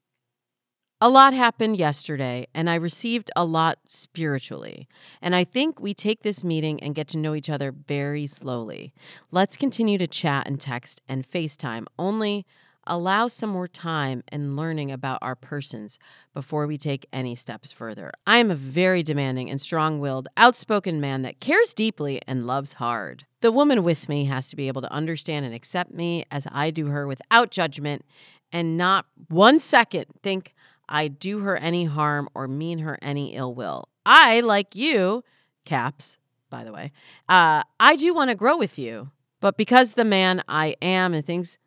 A 0.98 1.10
lot 1.10 1.34
happened 1.34 1.76
yesterday, 1.76 2.46
and 2.54 2.70
I 2.70 2.76
received 2.76 3.30
a 3.36 3.44
lot 3.44 3.80
spiritually. 3.84 4.88
And 5.20 5.36
I 5.36 5.44
think 5.44 5.78
we 5.78 5.92
take 5.92 6.22
this 6.22 6.42
meeting 6.42 6.82
and 6.82 6.94
get 6.94 7.06
to 7.08 7.18
know 7.18 7.34
each 7.34 7.50
other 7.50 7.70
very 7.70 8.26
slowly. 8.26 8.94
Let's 9.30 9.58
continue 9.58 9.98
to 9.98 10.06
chat 10.06 10.46
and 10.46 10.58
text 10.58 11.02
and 11.06 11.28
FaceTime, 11.30 11.84
only 11.98 12.46
allow 12.86 13.26
some 13.26 13.50
more 13.50 13.68
time 13.68 14.22
and 14.28 14.56
learning 14.56 14.90
about 14.90 15.18
our 15.20 15.34
persons 15.34 15.98
before 16.32 16.66
we 16.66 16.78
take 16.78 17.04
any 17.12 17.34
steps 17.34 17.72
further. 17.72 18.10
I 18.26 18.38
am 18.38 18.50
a 18.50 18.54
very 18.54 19.02
demanding 19.02 19.50
and 19.50 19.60
strong 19.60 20.00
willed, 20.00 20.28
outspoken 20.38 20.98
man 20.98 21.20
that 21.22 21.40
cares 21.40 21.74
deeply 21.74 22.22
and 22.26 22.46
loves 22.46 22.74
hard. 22.74 23.26
The 23.42 23.52
woman 23.52 23.82
with 23.82 24.08
me 24.08 24.24
has 24.26 24.48
to 24.48 24.56
be 24.56 24.68
able 24.68 24.80
to 24.82 24.92
understand 24.92 25.44
and 25.44 25.54
accept 25.54 25.90
me 25.90 26.24
as 26.30 26.46
I 26.50 26.70
do 26.70 26.86
her 26.86 27.06
without 27.06 27.50
judgment 27.50 28.04
and 28.52 28.76
not 28.76 29.06
one 29.28 29.60
second 29.60 30.06
think, 30.22 30.54
I 30.88 31.08
do 31.08 31.40
her 31.40 31.56
any 31.56 31.84
harm 31.84 32.28
or 32.34 32.48
mean 32.48 32.80
her 32.80 32.98
any 33.02 33.34
ill 33.34 33.54
will. 33.54 33.88
I, 34.04 34.40
like 34.40 34.76
you, 34.76 35.24
caps, 35.64 36.18
by 36.50 36.64
the 36.64 36.72
way, 36.72 36.92
uh, 37.28 37.62
I 37.80 37.96
do 37.96 38.14
want 38.14 38.30
to 38.30 38.36
grow 38.36 38.56
with 38.56 38.78
you. 38.78 39.10
But 39.40 39.56
because 39.56 39.94
the 39.94 40.04
man 40.04 40.42
I 40.48 40.76
am 40.80 41.12
and 41.12 41.24
things 41.24 41.58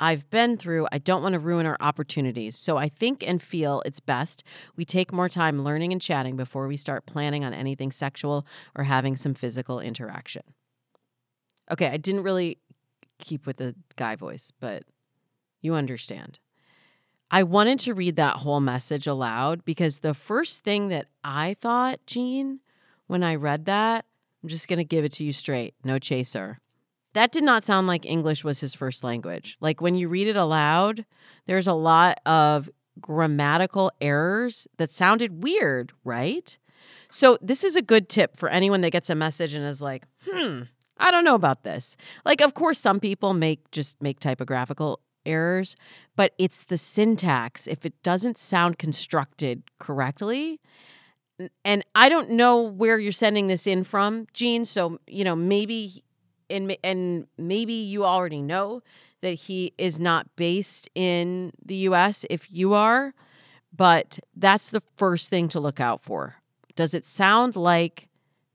I've 0.00 0.28
been 0.28 0.56
through, 0.56 0.88
I 0.90 0.98
don't 0.98 1.22
want 1.22 1.34
to 1.34 1.38
ruin 1.38 1.66
our 1.66 1.76
opportunities. 1.80 2.56
So 2.58 2.76
I 2.76 2.88
think 2.88 3.26
and 3.26 3.40
feel 3.40 3.82
it's 3.86 4.00
best 4.00 4.42
we 4.76 4.84
take 4.84 5.12
more 5.12 5.28
time 5.28 5.62
learning 5.62 5.92
and 5.92 6.02
chatting 6.02 6.36
before 6.36 6.66
we 6.66 6.76
start 6.76 7.06
planning 7.06 7.44
on 7.44 7.54
anything 7.54 7.92
sexual 7.92 8.46
or 8.74 8.84
having 8.84 9.16
some 9.16 9.34
physical 9.34 9.78
interaction. 9.78 10.42
Okay, 11.70 11.86
I 11.86 11.96
didn't 11.96 12.24
really 12.24 12.58
keep 13.18 13.46
with 13.46 13.58
the 13.58 13.74
guy 13.96 14.16
voice, 14.16 14.52
but 14.58 14.82
you 15.62 15.74
understand. 15.74 16.40
I 17.34 17.42
wanted 17.42 17.80
to 17.80 17.94
read 17.94 18.14
that 18.14 18.36
whole 18.36 18.60
message 18.60 19.08
aloud 19.08 19.64
because 19.64 19.98
the 19.98 20.14
first 20.14 20.62
thing 20.62 20.86
that 20.90 21.06
I 21.24 21.54
thought, 21.54 21.98
Jean, 22.06 22.60
when 23.08 23.24
I 23.24 23.34
read 23.34 23.64
that, 23.64 24.04
I'm 24.40 24.48
just 24.48 24.68
going 24.68 24.78
to 24.78 24.84
give 24.84 25.04
it 25.04 25.10
to 25.14 25.24
you 25.24 25.32
straight 25.32 25.74
no 25.82 25.98
chaser. 25.98 26.60
That 27.12 27.32
did 27.32 27.42
not 27.42 27.64
sound 27.64 27.88
like 27.88 28.06
English 28.06 28.44
was 28.44 28.60
his 28.60 28.72
first 28.72 29.02
language. 29.02 29.56
Like 29.60 29.80
when 29.80 29.96
you 29.96 30.08
read 30.08 30.28
it 30.28 30.36
aloud, 30.36 31.06
there's 31.46 31.66
a 31.66 31.72
lot 31.72 32.20
of 32.24 32.70
grammatical 33.00 33.90
errors 34.00 34.68
that 34.76 34.92
sounded 34.92 35.42
weird, 35.42 35.90
right? 36.04 36.56
So, 37.10 37.36
this 37.42 37.64
is 37.64 37.74
a 37.74 37.82
good 37.82 38.08
tip 38.08 38.36
for 38.36 38.48
anyone 38.48 38.80
that 38.82 38.90
gets 38.92 39.10
a 39.10 39.16
message 39.16 39.54
and 39.54 39.66
is 39.66 39.82
like, 39.82 40.04
hmm, 40.24 40.62
I 40.98 41.10
don't 41.10 41.24
know 41.24 41.34
about 41.34 41.64
this. 41.64 41.96
Like, 42.24 42.40
of 42.40 42.54
course, 42.54 42.78
some 42.78 43.00
people 43.00 43.34
make 43.34 43.72
just 43.72 44.00
make 44.00 44.20
typographical 44.20 45.00
errors, 45.26 45.76
but 46.16 46.32
it's 46.38 46.62
the 46.62 46.78
syntax. 46.78 47.66
If 47.66 47.84
it 47.84 48.02
doesn't 48.02 48.38
sound 48.38 48.78
constructed 48.78 49.62
correctly, 49.78 50.60
and 51.64 51.84
I 51.94 52.08
don't 52.08 52.30
know 52.30 52.60
where 52.62 52.98
you're 52.98 53.12
sending 53.12 53.48
this 53.48 53.66
in 53.66 53.84
from, 53.84 54.26
Jean. 54.32 54.64
So 54.64 54.98
you 55.06 55.24
know 55.24 55.36
maybe, 55.36 56.04
and 56.48 56.76
and 56.84 57.26
maybe 57.36 57.74
you 57.74 58.04
already 58.04 58.42
know 58.42 58.82
that 59.22 59.34
he 59.34 59.72
is 59.78 59.98
not 59.98 60.26
based 60.36 60.88
in 60.94 61.52
the 61.64 61.76
U.S. 61.76 62.24
If 62.30 62.52
you 62.52 62.74
are, 62.74 63.14
but 63.74 64.18
that's 64.36 64.70
the 64.70 64.82
first 64.96 65.30
thing 65.30 65.48
to 65.48 65.60
look 65.60 65.80
out 65.80 66.02
for. 66.02 66.36
Does 66.76 66.94
it 66.94 67.04
sound 67.06 67.56
like 67.56 68.08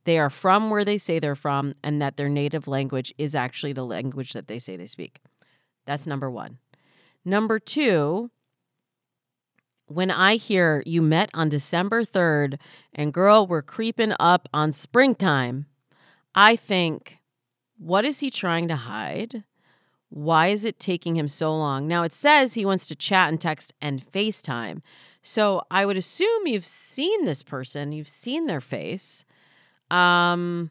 they 0.06 0.20
are 0.20 0.30
from 0.30 0.70
where 0.70 0.86
they 0.86 0.98
say 0.98 1.20
they're 1.20 1.36
from, 1.36 1.74
and 1.84 2.02
that 2.02 2.18
their 2.18 2.30
native 2.30 2.68
language 2.68 3.14
is 3.18 3.36
actually 3.36 3.74
the 3.74 3.86
language 3.86 4.34
that 4.34 4.48
they 4.48 4.60
say 4.60 4.78
they 4.78 4.86
speak? 4.86 5.20
That's 5.90 6.06
number 6.06 6.30
one. 6.30 6.60
Number 7.26 7.58
two, 7.58 8.30
when 9.88 10.12
I 10.12 10.36
hear 10.36 10.84
you 10.86 11.02
met 11.02 11.32
on 11.34 11.50
December 11.50 12.06
3rd 12.06 12.60
and 12.94 13.12
girl, 13.12 13.48
we're 13.48 13.64
creeping 13.64 14.14
up 14.20 14.48
on 14.54 14.72
springtime, 14.72 15.66
I 16.36 16.56
think, 16.56 17.18
what 17.80 18.06
is 18.06 18.20
he 18.20 18.30
trying 18.30 18.68
to 18.68 18.76
hide? 18.76 19.46
Why 20.10 20.50
is 20.50 20.64
it 20.64 20.80
taking 20.80 21.18
him 21.18 21.28
so 21.28 21.52
long? 21.56 21.88
Now 21.88 22.04
it 22.04 22.14
says 22.14 22.54
he 22.54 22.68
wants 22.68 22.88
to 22.90 22.96
chat 22.96 23.30
and 23.30 23.42
text 23.42 23.74
and 23.82 24.06
FaceTime. 24.12 24.84
So 25.24 25.64
I 25.72 25.88
would 25.88 25.98
assume 25.98 26.46
you've 26.46 26.68
seen 26.68 27.26
this 27.26 27.42
person, 27.42 27.94
you've 27.94 28.08
seen 28.08 28.46
their 28.46 28.62
face. 28.62 29.26
Um 29.90 30.70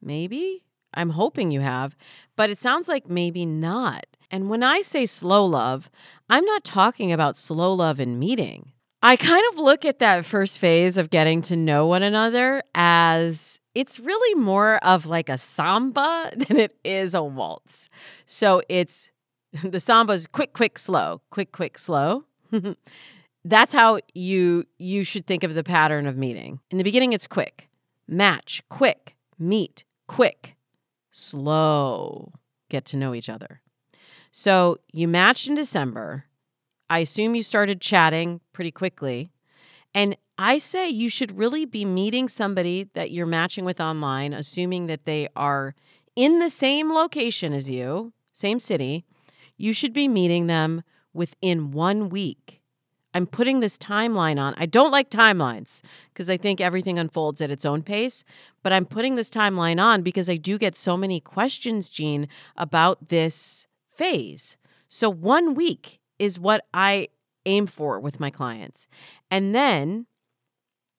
maybe? 0.00 0.62
I'm 0.96 1.10
hoping 1.10 1.50
you 1.50 1.60
have, 1.60 1.96
but 2.34 2.50
it 2.50 2.58
sounds 2.58 2.88
like 2.88 3.08
maybe 3.08 3.46
not. 3.46 4.06
And 4.30 4.48
when 4.48 4.62
I 4.62 4.82
say 4.82 5.06
slow 5.06 5.44
love, 5.44 5.90
I'm 6.28 6.44
not 6.44 6.64
talking 6.64 7.12
about 7.12 7.36
slow 7.36 7.72
love 7.74 8.00
in 8.00 8.18
meeting. 8.18 8.72
I 9.02 9.16
kind 9.16 9.44
of 9.52 9.58
look 9.58 9.84
at 9.84 10.00
that 10.00 10.24
first 10.24 10.58
phase 10.58 10.96
of 10.96 11.10
getting 11.10 11.42
to 11.42 11.54
know 11.54 11.86
one 11.86 12.02
another 12.02 12.62
as 12.74 13.60
it's 13.74 14.00
really 14.00 14.34
more 14.34 14.76
of 14.84 15.06
like 15.06 15.28
a 15.28 15.38
samba 15.38 16.32
than 16.36 16.56
it 16.58 16.76
is 16.82 17.14
a 17.14 17.22
waltz. 17.22 17.88
So 18.24 18.62
it's 18.68 19.12
the 19.62 19.80
samba 19.80 20.14
is 20.14 20.26
quick, 20.26 20.54
quick, 20.54 20.78
slow, 20.78 21.20
quick, 21.30 21.52
quick, 21.52 21.78
slow. 21.78 22.24
That's 23.44 23.72
how 23.72 24.00
you 24.12 24.64
you 24.78 25.04
should 25.04 25.26
think 25.26 25.44
of 25.44 25.54
the 25.54 25.62
pattern 25.62 26.06
of 26.06 26.16
meeting. 26.16 26.58
In 26.70 26.78
the 26.78 26.84
beginning, 26.84 27.12
it's 27.12 27.28
quick, 27.28 27.68
match, 28.08 28.60
quick, 28.68 29.14
meet, 29.38 29.84
quick, 30.08 30.55
slow, 31.16 32.32
get 32.68 32.84
to 32.86 32.96
know 32.96 33.14
each 33.14 33.28
other. 33.28 33.60
So 34.30 34.78
you 34.92 35.08
matched 35.08 35.48
in 35.48 35.54
December. 35.54 36.24
I 36.90 36.98
assume 37.00 37.34
you 37.34 37.42
started 37.42 37.80
chatting 37.80 38.40
pretty 38.52 38.70
quickly. 38.70 39.32
And 39.94 40.16
I 40.36 40.58
say 40.58 40.88
you 40.90 41.08
should 41.08 41.38
really 41.38 41.64
be 41.64 41.86
meeting 41.86 42.28
somebody 42.28 42.90
that 42.92 43.10
you're 43.10 43.24
matching 43.24 43.64
with 43.64 43.80
online, 43.80 44.34
assuming 44.34 44.86
that 44.88 45.06
they 45.06 45.28
are 45.34 45.74
in 46.14 46.38
the 46.38 46.50
same 46.50 46.92
location 46.92 47.54
as 47.54 47.70
you, 47.70 48.12
same 48.32 48.60
city. 48.60 49.06
You 49.56 49.72
should 49.72 49.94
be 49.94 50.08
meeting 50.08 50.46
them 50.46 50.82
within 51.14 51.70
one 51.70 52.10
week. 52.10 52.55
I'm 53.16 53.26
putting 53.26 53.60
this 53.60 53.78
timeline 53.78 54.38
on. 54.38 54.52
I 54.58 54.66
don't 54.66 54.90
like 54.90 55.08
timelines 55.08 55.80
because 56.12 56.28
I 56.28 56.36
think 56.36 56.60
everything 56.60 56.98
unfolds 56.98 57.40
at 57.40 57.50
its 57.50 57.64
own 57.64 57.82
pace, 57.82 58.24
but 58.62 58.74
I'm 58.74 58.84
putting 58.84 59.14
this 59.14 59.30
timeline 59.30 59.82
on 59.82 60.02
because 60.02 60.28
I 60.28 60.36
do 60.36 60.58
get 60.58 60.76
so 60.76 60.98
many 60.98 61.18
questions, 61.20 61.88
Jean, 61.88 62.28
about 62.58 63.08
this 63.08 63.66
phase. 63.90 64.58
So 64.90 65.08
one 65.08 65.54
week 65.54 65.98
is 66.18 66.38
what 66.38 66.66
I 66.74 67.08
aim 67.46 67.66
for 67.66 67.98
with 67.98 68.20
my 68.20 68.28
clients. 68.28 68.86
And 69.30 69.54
then 69.54 70.04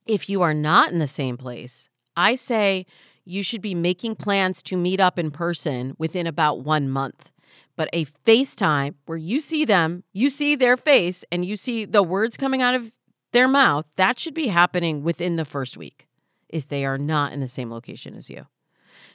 if 0.07 0.27
you 0.27 0.41
are 0.41 0.55
not 0.55 0.91
in 0.91 0.97
the 0.97 1.05
same 1.05 1.37
place, 1.37 1.87
I 2.15 2.33
say 2.33 2.87
you 3.25 3.43
should 3.43 3.61
be 3.61 3.75
making 3.75 4.15
plans 4.15 4.63
to 4.63 4.75
meet 4.75 4.99
up 4.99 5.19
in 5.19 5.29
person 5.29 5.93
within 5.99 6.25
about 6.25 6.61
one 6.61 6.89
month 6.89 7.31
but 7.77 7.89
a 7.93 8.05
FaceTime 8.25 8.95
where 9.05 9.17
you 9.17 9.39
see 9.39 9.63
them, 9.63 10.03
you 10.11 10.29
see 10.29 10.55
their 10.55 10.75
face, 10.75 11.23
and 11.31 11.45
you 11.45 11.55
see 11.55 11.85
the 11.85 12.03
words 12.03 12.35
coming 12.35 12.61
out 12.61 12.75
of 12.75 12.91
their 13.31 13.47
mouth, 13.47 13.85
that 13.95 14.19
should 14.19 14.33
be 14.33 14.47
happening 14.47 15.03
within 15.03 15.37
the 15.37 15.45
first 15.45 15.77
week 15.77 16.07
if 16.49 16.67
they 16.67 16.83
are 16.83 16.97
not 16.97 17.31
in 17.31 17.39
the 17.39 17.47
same 17.47 17.71
location 17.71 18.15
as 18.15 18.29
you. 18.29 18.47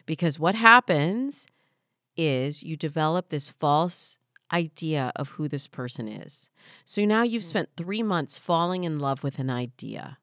Because 0.06 0.38
what 0.38 0.54
happens 0.54 1.46
is 2.16 2.62
you 2.62 2.76
develop 2.76 3.28
this 3.28 3.50
false 3.50 4.18
idea 4.52 5.12
of 5.16 5.30
who 5.30 5.48
this 5.48 5.66
person 5.66 6.06
is. 6.06 6.50
So 6.84 7.04
now 7.04 7.22
you've 7.22 7.44
spent 7.44 7.70
three 7.76 8.02
months 8.02 8.38
falling 8.38 8.84
in 8.84 8.98
love 8.98 9.22
with 9.22 9.38
an 9.38 9.50
idea. 9.50 10.18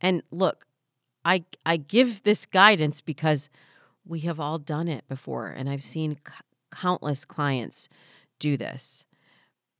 And 0.00 0.22
look, 0.30 0.66
I, 1.24 1.44
I 1.64 1.76
give 1.76 2.22
this 2.22 2.46
guidance 2.46 3.00
because 3.00 3.50
we 4.06 4.20
have 4.20 4.40
all 4.40 4.58
done 4.58 4.88
it 4.88 5.06
before, 5.08 5.48
and 5.48 5.68
I've 5.68 5.82
seen 5.82 6.18
countless 6.70 7.24
clients 7.24 7.88
do 8.38 8.56
this. 8.56 9.06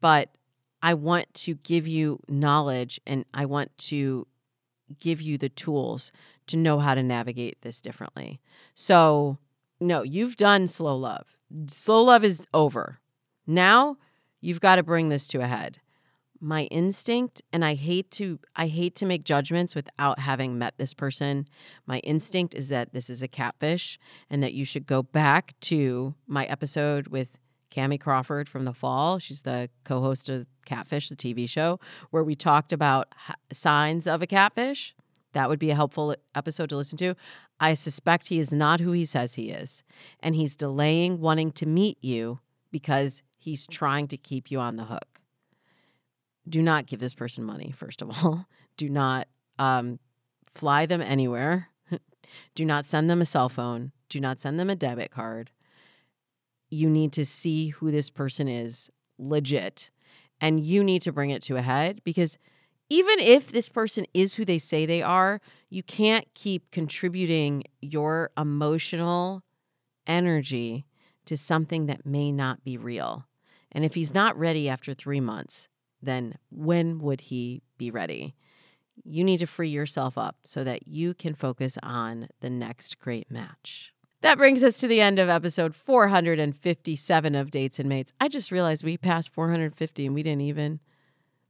But 0.01 0.37
I 0.83 0.95
want 0.95 1.33
to 1.35 1.55
give 1.57 1.87
you 1.87 2.21
knowledge 2.29 3.01
and 3.07 3.25
I 3.35 3.45
want 3.47 3.77
to 3.79 4.27
give 5.01 5.21
you 5.21 5.37
the 5.37 5.49
tools 5.49 6.13
to 6.47 6.57
know 6.57 6.79
how 6.79 6.95
to 6.95 7.03
navigate 7.03 7.63
this 7.63 7.81
differently. 7.81 8.41
So, 8.75 9.39
no, 9.81 10.03
you've 10.03 10.37
done 10.37 10.69
slow 10.69 10.97
love. 10.97 11.37
Slow 11.69 12.03
love 12.03 12.25
is 12.25 12.47
over. 12.55 13.01
Now, 13.47 13.97
you've 14.41 14.61
got 14.61 14.77
to 14.77 14.83
bring 14.83 15.09
this 15.09 15.27
to 15.29 15.41
a 15.41 15.47
head. 15.47 15.79
My 16.41 16.65
instinct 16.65 17.43
and 17.53 17.65
I 17.65 17.75
hate 17.75 18.11
to 18.13 18.39
I 18.55 18.67
hate 18.67 18.95
to 18.97 19.07
make 19.07 19.25
judgments 19.25 19.75
without 19.75 20.19
having 20.19 20.59
met 20.59 20.77
this 20.77 20.95
person. 20.95 21.47
My 21.87 21.99
instinct 22.01 22.55
is 22.55 22.69
that 22.69 22.93
this 22.93 23.09
is 23.09 23.23
a 23.23 23.29
catfish 23.29 23.99
and 24.29 24.43
that 24.43 24.53
you 24.53 24.65
should 24.65 24.87
go 24.87 25.03
back 25.03 25.55
to 25.63 26.15
my 26.27 26.45
episode 26.47 27.09
with 27.09 27.39
Kamie 27.71 28.01
Crawford 28.01 28.49
from 28.49 28.65
the 28.65 28.73
fall. 28.73 29.19
She's 29.19 29.43
the 29.43 29.71
co-host 29.85 30.29
of 30.29 30.47
Catfish, 30.65 31.09
the 31.09 31.17
TV 31.17 31.49
show, 31.49 31.79
where 32.11 32.25
we 32.25 32.35
talked 32.35 32.73
about 32.73 33.13
signs 33.53 34.07
of 34.07 34.23
a 34.23 34.27
catfish. 34.27 34.95
That 35.33 35.49
would 35.49 35.59
be 35.59 35.71
a 35.71 35.75
helpful 35.75 36.17
episode 36.35 36.71
to 36.71 36.77
listen 36.77 36.97
to. 36.99 37.15
I 37.61 37.75
suspect 37.75 38.29
he 38.29 38.39
is 38.39 38.53
not 38.53 38.81
who 38.81 38.93
he 38.93 39.05
says 39.05 39.35
he 39.35 39.51
is, 39.51 39.83
and 40.21 40.35
he's 40.35 40.57
delaying 40.57 41.21
wanting 41.21 41.53
to 41.53 41.67
meet 41.67 41.99
you 42.03 42.41
because 42.71 43.23
he's 43.39 43.67
trying 43.67 44.09
to 44.09 44.17
keep 44.17 44.51
you 44.51 44.59
on 44.59 44.77
the 44.77 44.85
hook. 44.85 45.16
Do 46.49 46.63
not 46.63 46.87
give 46.87 47.01
this 47.01 47.15
person 47.15 47.45
money, 47.45 47.73
first 47.77 48.03
of 48.03 48.11
all. 48.11 48.47
Do 48.77 48.89
not 48.89 49.29
um, 49.59 49.99
fly 50.45 50.87
them 50.87 51.01
anywhere. 51.01 51.69
Do 52.55 52.65
not 52.65 52.87
send 52.87 53.09
them 53.11 53.21
a 53.21 53.27
cell 53.27 53.49
phone. 53.49 53.93
Do 54.09 54.21
not 54.21 54.41
send 54.41 54.61
them 54.61 54.71
a 54.71 54.77
debit 54.77 55.11
card. 55.11 55.51
You 56.71 56.89
need 56.89 57.13
to 57.13 57.25
see 57.25 57.69
who 57.69 57.91
this 57.91 58.11
person 58.11 58.49
is 58.49 58.91
legit. 59.19 59.91
And 60.41 60.61
you 60.61 60.85
need 60.85 61.03
to 61.03 61.13
bring 61.13 61.31
it 61.31 61.43
to 61.45 61.57
a 61.57 61.63
head 61.63 62.03
because 62.05 62.39
even 62.89 63.19
if 63.19 63.51
this 63.51 63.69
person 63.69 64.07
is 64.15 64.35
who 64.35 64.45
they 64.45 64.59
say 64.59 64.87
they 64.87 65.03
are, 65.03 65.41
you 65.71 65.83
can't 65.83 66.27
keep 66.35 66.71
contributing 66.71 67.65
your 67.81 68.31
emotional 68.37 69.43
energy 70.07 70.87
to 71.25 71.37
something 71.37 71.87
that 71.87 72.07
may 72.07 72.31
not 72.31 72.63
be 72.65 72.77
real. 72.77 73.27
And 73.73 73.85
if 73.85 73.95
he's 73.95 74.15
not 74.15 74.39
ready 74.39 74.69
after 74.69 74.95
three 74.95 75.21
months, 75.21 75.69
then 76.03 76.35
when 76.51 76.99
would 76.99 77.23
he 77.23 77.63
be 77.79 77.91
ready? 77.91 78.35
You 79.05 79.25
need 79.25 79.39
to 79.39 79.47
free 79.47 79.69
yourself 79.69 80.17
up 80.17 80.37
so 80.45 80.65
that 80.65 80.89
you 80.89 81.15
can 81.15 81.35
focus 81.35 81.79
on 81.83 82.29
the 82.41 82.51
next 82.51 82.99
great 82.99 83.31
match. 83.31 83.93
That 84.23 84.39
brings 84.39 84.65
us 84.65 84.79
to 84.79 84.89
the 84.89 85.01
end 85.01 85.19
of 85.19 85.29
episode 85.29 85.75
457 85.75 87.35
of 87.35 87.51
Dates 87.51 87.79
and 87.79 87.89
Mates. 87.89 88.13
I 88.21 88.29
just 88.29 88.51
realized 88.51 88.85
we 88.85 88.97
passed 88.97 89.33
450 89.33 90.07
and 90.07 90.15
we 90.15 90.23
didn't 90.23 90.41
even 90.41 90.81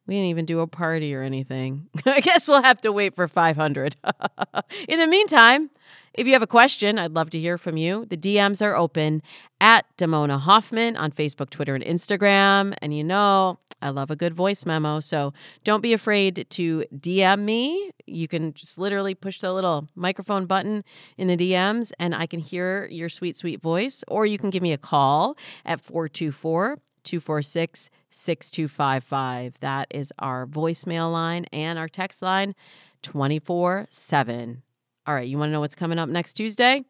we 0.07 0.15
didn't 0.15 0.29
even 0.29 0.45
do 0.45 0.61
a 0.61 0.67
party 0.67 1.15
or 1.15 1.23
anything. 1.23 1.89
I 2.07 2.21
guess 2.21 2.47
we'll 2.47 2.63
have 2.63 2.81
to 2.83 2.93
wait 2.93 3.15
for 3.15 3.27
500. 3.27 3.97
In 4.89 4.99
the 4.99 5.07
meantime, 5.07 5.71
if 6.15 6.27
you 6.27 6.33
have 6.33 6.43
a 6.43 6.47
question, 6.47 6.99
I'd 6.99 7.13
love 7.13 7.31
to 7.31 7.39
hear 7.39 7.59
from 7.59 7.77
you. 7.77 8.07
The 8.07 8.17
DMs 8.17 8.65
are 8.65 8.75
open 8.75 9.23
at 9.61 9.85
Damona 9.99 10.41
Hoffman 10.41 10.97
on 10.97 11.11
Facebook, 11.13 11.51
Twitter, 11.51 11.75
and 11.75 11.85
Instagram. 11.85 12.75
And 12.81 12.97
you 12.97 13.05
know, 13.05 13.59
I 13.83 13.91
love 13.91 14.11
a 14.11 14.17
good 14.17 14.35
voice 14.35 14.65
memo. 14.65 15.01
So 15.01 15.35
don't 15.63 15.83
be 15.83 15.93
afraid 15.93 16.47
to 16.49 16.85
DM 16.95 17.41
me. 17.41 17.91
You 18.07 18.29
can 18.29 18.55
just 18.55 18.79
literally 18.79 19.15
push 19.15 19.41
the 19.41 19.53
little 19.53 19.89
microphone 19.95 20.47
button 20.47 20.85
in 21.19 21.29
the 21.29 21.37
DMs 21.37 21.93
and 21.99 22.15
I 22.15 22.27
can 22.27 22.41
hear 22.41 22.89
your 22.91 23.09
sweet, 23.09 23.37
sweet 23.37 23.61
voice. 23.61 24.03
Or 24.09 24.25
you 24.25 24.39
can 24.39 24.51
give 24.51 24.63
me 24.63 24.73
a 24.73 24.79
call 24.79 25.37
at 25.65 25.81
424 25.81 26.79
246 27.05 27.91
6255. 28.17 29.61
That 29.61 29.89
is 29.91 30.13
our 30.19 30.47
voicemail 30.47 31.13
line 31.13 31.45
and 31.53 31.79
our 31.79 31.89
text 31.89 32.23
line 32.23 32.55
24 33.03 33.87
7. 33.91 34.63
All 35.07 35.15
right, 35.15 35.29
you 35.29 35.39
want 35.39 35.51
to 35.51 35.53
know 35.53 35.61
what's 35.61 35.75
coming 35.75 35.99
up 35.99 36.09
next 36.09 36.35
Tuesday? 36.35 36.83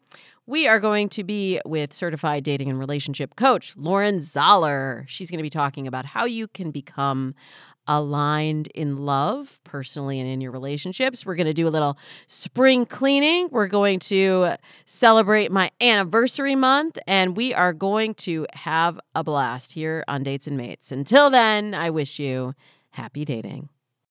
We 0.46 0.68
are 0.68 0.78
going 0.78 1.08
to 1.10 1.24
be 1.24 1.60
with 1.66 1.92
certified 1.92 2.44
dating 2.44 2.70
and 2.70 2.78
relationship 2.78 3.34
coach 3.34 3.76
Lauren 3.76 4.20
Zoller. 4.20 5.04
She's 5.08 5.28
going 5.28 5.38
to 5.38 5.42
be 5.42 5.50
talking 5.50 5.88
about 5.88 6.06
how 6.06 6.24
you 6.24 6.46
can 6.46 6.70
become 6.70 7.34
aligned 7.88 8.68
in 8.68 9.04
love 9.04 9.60
personally 9.64 10.20
and 10.20 10.28
in 10.28 10.40
your 10.40 10.50
relationships. 10.50 11.24
We're 11.24 11.36
going 11.36 11.46
to 11.46 11.52
do 11.52 11.68
a 11.68 11.70
little 11.70 11.98
spring 12.26 12.86
cleaning. 12.86 13.48
We're 13.50 13.68
going 13.68 14.00
to 14.00 14.56
celebrate 14.84 15.50
my 15.50 15.70
anniversary 15.80 16.54
month 16.54 16.98
and 17.06 17.36
we 17.36 17.54
are 17.54 17.72
going 17.72 18.14
to 18.14 18.46
have 18.52 18.98
a 19.14 19.22
blast 19.22 19.72
here 19.72 20.04
on 20.08 20.22
Dates 20.22 20.46
and 20.46 20.56
Mates. 20.56 20.90
Until 20.90 21.30
then, 21.30 21.74
I 21.74 21.90
wish 21.90 22.18
you 22.18 22.54
happy 22.90 23.24
dating. 23.24 23.68